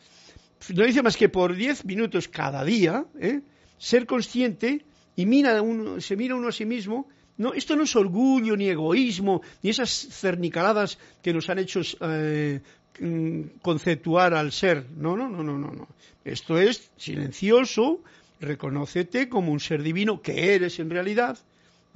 No 0.74 0.84
dice 0.84 1.01
más 1.01 1.18
que 1.18 1.30
por 1.30 1.55
10 1.55 1.86
minutos 1.86 2.28
cada 2.28 2.64
día, 2.64 3.05
¿eh? 3.20 3.41
ser 3.78 4.05
consciente 4.05 4.84
y 5.16 5.26
mira 5.26 5.62
uno, 5.62 5.99
se 6.01 6.16
mira 6.16 6.36
uno 6.36 6.49
a 6.49 6.51
sí 6.51 6.66
mismo. 6.66 7.07
No, 7.38 7.53
esto 7.53 7.76
no 7.76 7.84
es 7.84 7.95
orgullo, 7.95 8.57
ni 8.57 8.68
egoísmo, 8.68 9.41
ni 9.64 9.70
esas 9.70 9.89
cernicaladas 9.89 10.97
que 11.22 11.34
nos 11.34 11.49
han 11.49 11.60
hecho 11.60 11.82
eh, 12.01 12.60
mm, 12.99 13.41
conceptuar 13.62 14.34
al 14.34 14.51
ser. 14.51 14.86
No, 14.97 15.16
no, 15.16 15.30
no, 15.30 15.41
no, 15.41 15.57
no, 15.57 15.72
no. 15.72 15.88
Esto 16.26 16.60
es 16.60 16.91
silencioso, 16.97 18.01
reconócete 18.41 19.30
como 19.30 19.53
un 19.53 19.62
ser 19.62 19.82
divino 19.82 20.22
que 20.22 20.53
eres 20.53 20.80
en 20.80 20.89
realidad. 20.89 21.39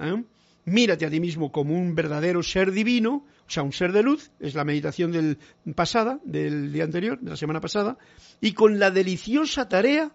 ¿eh? 0.00 0.22
Mírate 0.64 1.04
a 1.04 1.10
ti 1.10 1.20
mismo 1.20 1.52
como 1.52 1.74
un 1.74 1.94
verdadero 1.94 2.42
ser 2.42 2.72
divino 2.72 3.24
o 3.46 3.50
sea, 3.50 3.62
un 3.62 3.72
ser 3.72 3.92
de 3.92 4.02
luz, 4.02 4.30
es 4.40 4.54
la 4.54 4.64
meditación 4.64 5.12
del 5.12 5.38
pasada, 5.74 6.18
del 6.24 6.72
día 6.72 6.84
anterior, 6.84 7.20
de 7.20 7.30
la 7.30 7.36
semana 7.36 7.60
pasada, 7.60 7.98
y 8.40 8.52
con 8.52 8.78
la 8.78 8.90
deliciosa 8.90 9.68
tarea, 9.68 10.12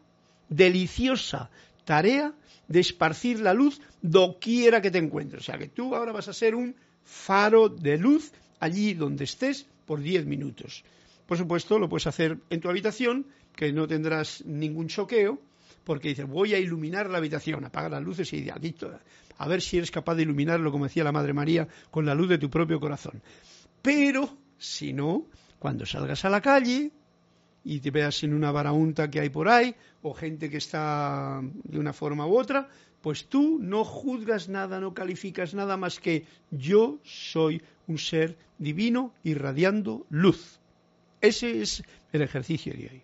deliciosa 0.50 1.50
tarea 1.86 2.34
de 2.68 2.80
esparcir 2.80 3.40
la 3.40 3.54
luz 3.54 3.82
doquiera 4.02 4.82
que 4.82 4.92
te 4.92 4.98
encuentres. 4.98 5.44
O 5.44 5.46
sea, 5.46 5.58
que 5.58 5.68
tú 5.68 5.96
ahora 5.96 6.12
vas 6.12 6.28
a 6.28 6.34
ser 6.34 6.56
un 6.56 6.76
faro 7.04 7.70
de 7.70 7.98
luz 7.98 8.32
allí 8.60 8.94
donde 8.94 9.24
estés 9.24 9.68
por 9.86 10.02
10 10.02 10.26
minutos. 10.26 10.84
Por 11.26 11.38
supuesto, 11.38 11.78
lo 11.78 11.90
puedes 11.90 12.08
hacer 12.08 12.38
en 12.50 12.62
tu 12.62 12.70
habitación, 12.70 13.28
que 13.56 13.72
no 13.72 13.88
tendrás 13.88 14.44
ningún 14.46 14.88
choqueo, 14.88 15.40
porque 15.90 16.10
dices, 16.10 16.28
voy 16.28 16.54
a 16.54 16.60
iluminar 16.60 17.10
la 17.10 17.18
habitación, 17.18 17.66
apaga 17.66 17.90
las 17.90 18.04
luces 18.04 18.32
y 18.32 18.48
aquí 18.48 18.76
a 19.40 19.48
ver 19.48 19.60
si 19.60 19.78
eres 19.78 19.90
capaz 19.90 20.14
de 20.14 20.22
iluminarlo, 20.22 20.72
como 20.72 20.84
decía 20.84 21.04
la 21.04 21.12
Madre 21.12 21.34
María, 21.34 21.68
con 21.90 22.06
la 22.06 22.14
luz 22.14 22.30
de 22.30 22.38
tu 22.38 22.48
propio 22.48 22.80
corazón. 22.80 23.24
Pero, 23.82 24.38
si 24.60 24.94
no, 24.94 25.26
cuando 25.58 25.88
salgas 25.88 26.24
a 26.26 26.30
la 26.30 26.42
calle 26.42 26.92
y 27.64 27.80
te 27.80 27.90
veas 27.90 28.22
en 28.22 28.36
una 28.36 28.52
varaunta 28.52 29.10
que 29.10 29.20
hay 29.20 29.30
por 29.32 29.50
ahí, 29.50 29.74
o 30.04 30.14
gente 30.14 30.52
que 30.52 30.58
está 30.58 31.42
de 31.42 31.80
una 31.80 31.92
forma 31.92 32.28
u 32.28 32.38
otra, 32.38 32.70
pues 33.02 33.26
tú 33.26 33.58
no 33.60 33.84
juzgas 33.84 34.48
nada, 34.48 34.80
no 34.80 34.94
calificas 34.94 35.56
nada 35.56 35.76
más 35.76 36.00
que 36.00 36.28
yo 36.52 37.00
soy 37.04 37.64
un 37.88 37.98
ser 37.98 38.38
divino 38.60 39.12
irradiando 39.24 40.06
luz. 40.12 40.60
Ese 41.20 41.64
es 41.64 41.82
el 42.14 42.22
ejercicio 42.22 42.74
de 42.74 42.90
hoy. 42.90 43.02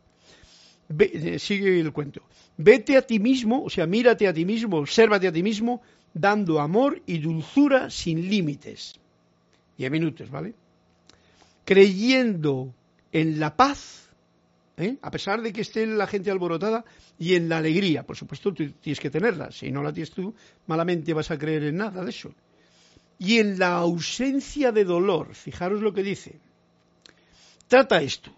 Eh, 1.00 1.40
sigue 1.40 1.80
el 1.80 1.92
cuento. 1.92 2.22
Vete 2.58 2.97
a 2.97 3.01
ti 3.01 3.20
mismo, 3.20 3.64
o 3.64 3.70
sea, 3.70 3.86
mírate 3.86 4.28
a 4.28 4.34
ti 4.34 4.45
mismo, 4.45 4.78
obsérvate 4.78 5.28
a 5.28 5.32
ti 5.32 5.43
mismo 5.43 5.82
dando 6.14 6.60
amor 6.60 7.01
y 7.06 7.20
dulzura 7.20 7.89
sin 7.89 8.30
límites. 8.30 8.95
A 9.84 9.89
minutos, 9.89 10.30
¿vale? 10.30 10.53
Creyendo 11.66 12.74
en 13.12 13.39
la 13.39 13.56
paz, 13.58 14.10
¿eh? 14.78 14.95
a 15.01 15.12
pesar 15.12 15.41
de 15.41 15.51
que 15.51 15.62
esté 15.62 15.86
la 15.86 16.08
gente 16.08 16.32
alborotada, 16.32 16.86
y 17.18 17.36
en 17.36 17.49
la 17.49 17.58
alegría. 17.58 18.03
Por 18.03 18.16
supuesto, 18.16 18.53
tú 18.53 18.70
tienes 18.72 18.99
que 18.99 19.10
tenerla. 19.10 19.51
Si 19.51 19.72
no 19.72 19.82
la 19.84 19.93
tienes 19.93 20.12
tú, 20.12 20.34
malamente 20.68 21.14
vas 21.14 21.32
a 21.32 21.38
creer 21.38 21.64
en 21.64 21.78
nada 21.78 22.03
de 22.03 22.10
eso. 22.10 22.34
Y 23.20 23.39
en 23.39 23.60
la 23.60 23.76
ausencia 23.76 24.72
de 24.72 24.84
dolor, 24.84 25.34
fijaros 25.34 25.82
lo 25.82 25.93
que 25.93 26.03
dice. 26.03 26.39
Trata 27.68 28.01
esto. 28.01 28.32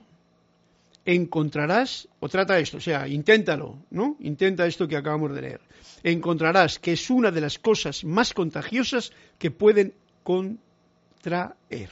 Encontrarás, 1.08 2.08
o 2.20 2.28
trata 2.28 2.60
esto, 2.60 2.78
o 2.78 2.82
sea, 2.82 3.08
inténtalo, 3.08 3.80
¿no? 3.90 4.18
Intenta 4.20 4.68
esto 4.68 4.88
que 4.88 4.98
acabamos 4.98 5.34
de 5.34 5.42
leer 5.42 5.62
encontrarás 6.04 6.80
que 6.80 6.94
es 6.94 7.10
una 7.10 7.32
de 7.32 7.42
las 7.42 7.60
cosas 7.60 8.04
más 8.04 8.34
contagiosas 8.34 9.12
que 9.38 9.52
pueden 9.52 9.94
contraer. 10.24 11.90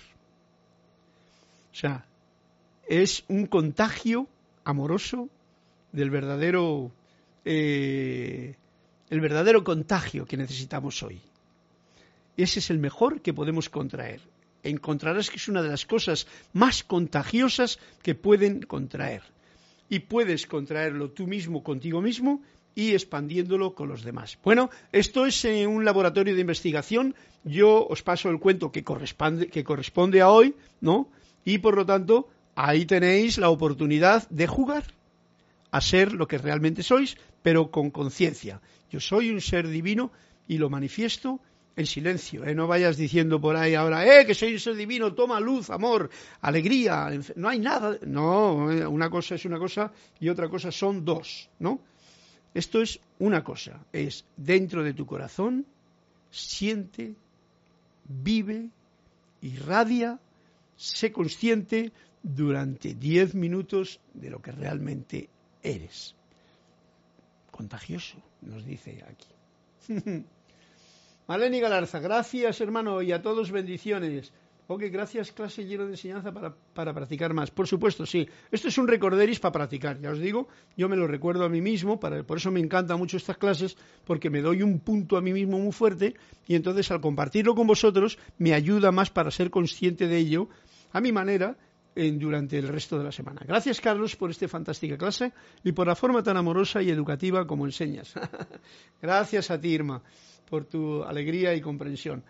O 1.72 1.76
sea, 1.76 2.05
es 2.88 3.24
un 3.28 3.47
contagio 3.47 4.28
amoroso 4.63 5.30
del 5.91 6.09
verdadero, 6.09 6.91
eh, 7.43 8.55
el 9.09 9.22
verdadero 9.22 9.63
contagio 9.63 10.26
que 10.26 10.38
necesitamos 10.38 11.01
hoy. 11.03 11.22
Ese 12.38 12.59
es 12.59 12.70
el 12.70 12.80
mejor 12.80 13.22
que 13.22 13.34
podemos 13.34 13.70
contraer. 13.70 14.22
Encontrarás 14.66 15.30
que 15.30 15.38
es 15.38 15.47
una 15.47 15.61
de 15.61 15.70
las 15.70 15.86
cosas 15.86 16.26
más 16.51 16.84
contagiosas 16.84 17.80
que 18.01 18.16
pueden 18.16 18.61
contraer. 18.63 19.22
Y 19.89 19.99
puedes 19.99 20.47
contraerlo 20.47 21.11
tú 21.11 21.28
mismo 21.28 21.63
contigo 21.63 22.01
mismo 22.01 22.41
y 22.74 22.93
expandiéndolo 22.93 23.76
con 23.76 23.88
los 23.88 24.03
demás. 24.03 24.39
Bueno, 24.43 24.72
esto 24.91 25.28
es 25.28 25.45
eh, 25.45 25.68
un 25.68 25.86
laboratorio 25.86 26.34
de 26.34 26.41
investigación. 26.41 27.16
Yo 27.43 27.86
os 27.88 28.01
paso 28.01 28.30
el 28.32 28.39
cuento 28.39 28.72
que 28.72 28.84
corresponde, 28.84 29.47
que 29.47 29.63
corresponde 29.63 30.22
a 30.22 30.30
hoy, 30.30 30.55
¿no? 30.82 31.09
Y 31.45 31.59
por 31.59 31.76
lo 31.76 31.86
tanto, 31.86 32.28
ahí 32.55 32.86
tenéis 32.86 33.38
la 33.38 33.49
oportunidad 33.49 34.28
de 34.30 34.47
jugar 34.47 34.84
a 35.70 35.80
ser 35.80 36.11
lo 36.13 36.28
que 36.28 36.39
realmente 36.39 36.82
sois, 36.82 37.18
pero 37.43 37.70
con 37.70 37.91
conciencia. 37.91 38.61
Yo 38.89 38.99
soy 38.99 39.30
un 39.30 39.41
ser 39.41 39.68
divino 39.68 40.11
y 40.47 40.57
lo 40.57 40.70
manifiesto 40.70 41.39
en 41.76 41.86
silencio. 41.86 42.45
¿eh? 42.45 42.55
No 42.55 42.67
vayas 42.67 42.97
diciendo 42.97 43.39
por 43.39 43.55
ahí 43.55 43.76
ahora, 43.76 44.05
eh, 44.05 44.26
que 44.26 44.34
soy 44.34 44.53
un 44.53 44.59
ser 44.59 44.76
divino, 44.76 45.13
toma 45.13 45.39
luz, 45.39 45.69
amor, 45.69 46.09
alegría. 46.41 47.09
No 47.36 47.49
hay 47.49 47.59
nada. 47.59 47.97
No, 48.05 48.71
eh, 48.71 48.86
una 48.86 49.09
cosa 49.09 49.36
es 49.36 49.45
una 49.45 49.59
cosa 49.59 49.91
y 50.19 50.30
otra 50.30 50.49
cosa 50.49 50.71
son 50.71 51.03
dos, 51.03 51.49
¿no? 51.59 51.80
Esto 52.53 52.82
es 52.82 52.99
una 53.19 53.43
cosa, 53.43 53.86
es 53.91 54.26
dentro 54.38 54.82
de 54.82 54.93
tu 54.93 55.05
corazón, 55.05 55.65
siente, 56.32 57.13
vive, 58.05 58.69
irradia, 59.41 60.19
sé 60.78 61.11
consciente 61.11 61.91
durante 62.23 62.93
diez 62.93 63.36
minutos 63.36 63.99
de 64.13 64.30
lo 64.30 64.41
que 64.41 64.53
realmente 64.53 65.30
eres. 65.61 66.15
Contagioso, 67.51 68.17
nos 68.41 68.65
dice 68.65 69.03
aquí. 69.05 70.23
Maleni 71.28 71.59
Galarza, 71.59 71.99
gracias 71.99 72.61
hermano 72.61 73.01
y 73.01 73.11
a 73.11 73.21
todos 73.21 73.49
bendiciones. 73.49 74.32
Ok, 74.67 74.84
gracias, 74.91 75.32
clase 75.32 75.65
lleno 75.65 75.86
de 75.86 75.91
enseñanza 75.91 76.32
para, 76.32 76.93
practicar 76.93 77.34
más. 77.34 77.51
Por 77.51 77.67
supuesto, 77.67 78.05
sí. 78.05 78.28
Esto 78.51 78.67
es 78.67 78.78
un 78.80 78.88
recorderis 78.88 79.39
para 79.39 79.51
practicar, 79.51 79.99
ya 79.99 80.09
os 80.09 80.19
digo. 80.19 80.47
Yo 80.76 80.89
me 80.89 80.95
lo 80.95 81.05
recuerdo 81.05 81.45
a 81.45 81.49
mí 81.49 81.61
mismo, 81.61 81.99
por 81.99 82.38
eso 82.38 82.51
me 82.51 82.59
encantan 82.59 82.97
mucho 82.97 83.17
estas 83.17 83.38
clases, 83.38 83.78
porque 84.05 84.32
me 84.32 84.41
doy 84.41 84.63
un 84.63 84.80
punto 84.80 85.17
a 85.17 85.21
mí 85.21 85.34
mismo 85.34 85.59
muy 85.59 85.71
fuerte 85.71 86.15
y 86.47 86.55
entonces 86.55 86.89
al 86.89 87.01
compartirlo 87.01 87.53
con 87.53 87.67
vosotros 87.67 88.17
me 88.39 88.53
ayuda 88.53 88.91
más 88.91 89.11
para 89.11 89.30
ser 89.30 89.51
consciente 89.51 90.07
de 90.07 90.17
ello 90.17 90.49
a 90.93 91.01
mi 91.01 91.11
manera 91.11 91.57
durante 91.95 92.57
el 92.57 92.67
resto 92.67 92.97
de 92.97 93.05
la 93.05 93.11
semana. 93.11 93.41
Gracias, 93.47 93.80
Carlos, 93.80 94.15
por 94.15 94.30
esta 94.30 94.47
fantástica 94.47 94.97
clase 94.97 95.32
y 95.63 95.71
por 95.71 95.88
la 95.88 95.95
forma 95.95 96.21
tan 96.23 96.38
amorosa 96.38 96.82
y 96.82 96.89
educativa 96.89 97.47
como 97.47 97.65
enseñas. 97.65 98.13
gracias 99.01 99.49
a 99.49 99.59
ti, 99.59 99.69
Irma, 99.69 100.01
por 100.49 100.65
tu 100.65 101.03
alegría 101.03 101.53
y 101.53 101.61
comprensión. 101.61 102.23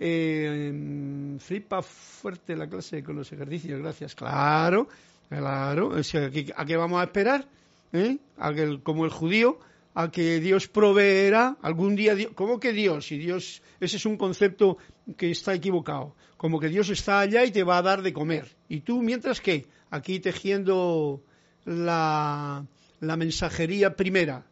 Eh, 0.00 1.36
flipa 1.40 1.82
fuerte 1.82 2.54
la 2.54 2.68
clase 2.68 3.02
con 3.02 3.16
los 3.16 3.32
ejercicios, 3.32 3.80
gracias. 3.80 4.14
Claro, 4.14 4.88
claro. 5.28 5.92
¿a, 5.94 6.64
qué, 6.64 6.76
vamos 6.76 7.00
a 7.00 7.04
esperar? 7.04 7.46
¿Eh? 7.92 8.18
A 8.38 8.52
que, 8.52 8.80
como 8.82 9.04
el 9.04 9.10
judío, 9.10 9.58
a 9.94 10.10
que 10.10 10.40
Dios 10.40 10.68
proveerá 10.68 11.56
algún 11.62 11.96
día. 11.96 12.14
¿Cómo 12.34 12.60
que 12.60 12.72
Dios? 12.72 13.10
Y 13.10 13.18
Dios, 13.18 13.62
ese 13.80 13.96
es 13.96 14.06
un 14.06 14.16
concepto 14.16 14.78
que 15.16 15.30
está 15.30 15.54
equivocado. 15.54 16.14
Como 16.36 16.60
que 16.60 16.68
Dios 16.68 16.88
está 16.90 17.20
allá 17.20 17.44
y 17.44 17.50
te 17.50 17.64
va 17.64 17.78
a 17.78 17.82
dar 17.82 18.02
de 18.02 18.12
comer. 18.12 18.46
Y 18.68 18.80
tú, 18.80 19.02
mientras 19.02 19.40
que, 19.40 19.66
aquí 19.90 20.20
tejiendo 20.20 21.22
la, 21.64 22.64
la 23.00 23.16
mensajería 23.16 23.96
primera, 23.96 24.46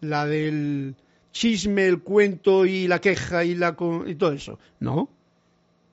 la 0.00 0.26
del 0.26 0.96
chisme, 1.32 1.86
el 1.86 2.02
cuento 2.02 2.66
y 2.66 2.88
la 2.88 3.00
queja 3.00 3.44
y, 3.44 3.54
la, 3.54 3.76
y 4.06 4.14
todo 4.14 4.32
eso. 4.32 4.58
No, 4.78 5.08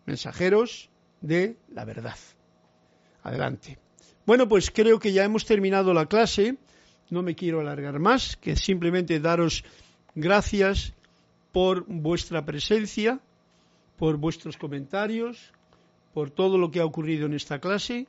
mensajeros 0.06 0.90
de 1.22 1.58
la 1.70 1.86
verdad. 1.86 2.18
Adelante. 3.24 3.78
Bueno, 4.26 4.48
pues 4.48 4.72
creo 4.72 5.00
que 5.00 5.14
ya 5.14 5.24
hemos 5.24 5.46
terminado 5.46 5.94
la 5.94 6.08
clase. 6.08 6.58
No 7.10 7.24
me 7.24 7.36
quiero 7.36 7.62
alargar 7.62 8.00
más, 8.00 8.36
que 8.36 8.56
simplemente 8.56 9.20
daros 9.20 9.64
gracias 10.16 10.94
por 11.52 11.86
vuestra 11.88 12.44
presencia, 12.44 13.20
por 13.98 14.18
vuestros 14.18 14.58
comentarios, 14.58 15.54
por 16.14 16.30
todo 16.30 16.58
lo 16.58 16.72
que 16.72 16.80
ha 16.80 16.86
ocurrido 16.86 17.26
en 17.26 17.34
esta 17.34 17.60
clase. 17.60 18.08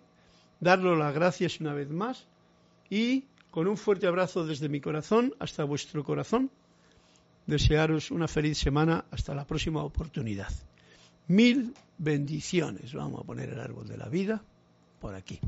Daros 0.61 0.99
las 0.99 1.15
gracias 1.15 1.61
una 1.61 1.73
vez 1.73 1.89
más 1.91 2.27
y 2.91 3.25
con 3.51 3.69
un 3.69 3.77
fuerte 3.77 4.07
abrazo 4.07 4.45
desde 4.45 4.69
mi 4.69 4.81
corazón 4.81 5.35
hasta 5.39 5.65
vuestro 5.65 6.03
corazón 6.05 6.51
desearos 7.49 8.11
una 8.11 8.29
feliz 8.29 8.59
semana 8.59 9.07
hasta 9.11 9.35
la 9.35 9.47
próxima 9.47 9.83
oportunidad. 9.83 10.53
Mil 11.27 11.75
bendiciones. 11.97 12.93
Vamos 12.93 13.23
a 13.23 13.25
poner 13.25 13.49
el 13.49 13.59
árbol 13.59 13.89
de 13.89 13.97
la 13.97 14.09
vida 14.09 14.43
por 15.01 15.15
aquí. 15.15 15.41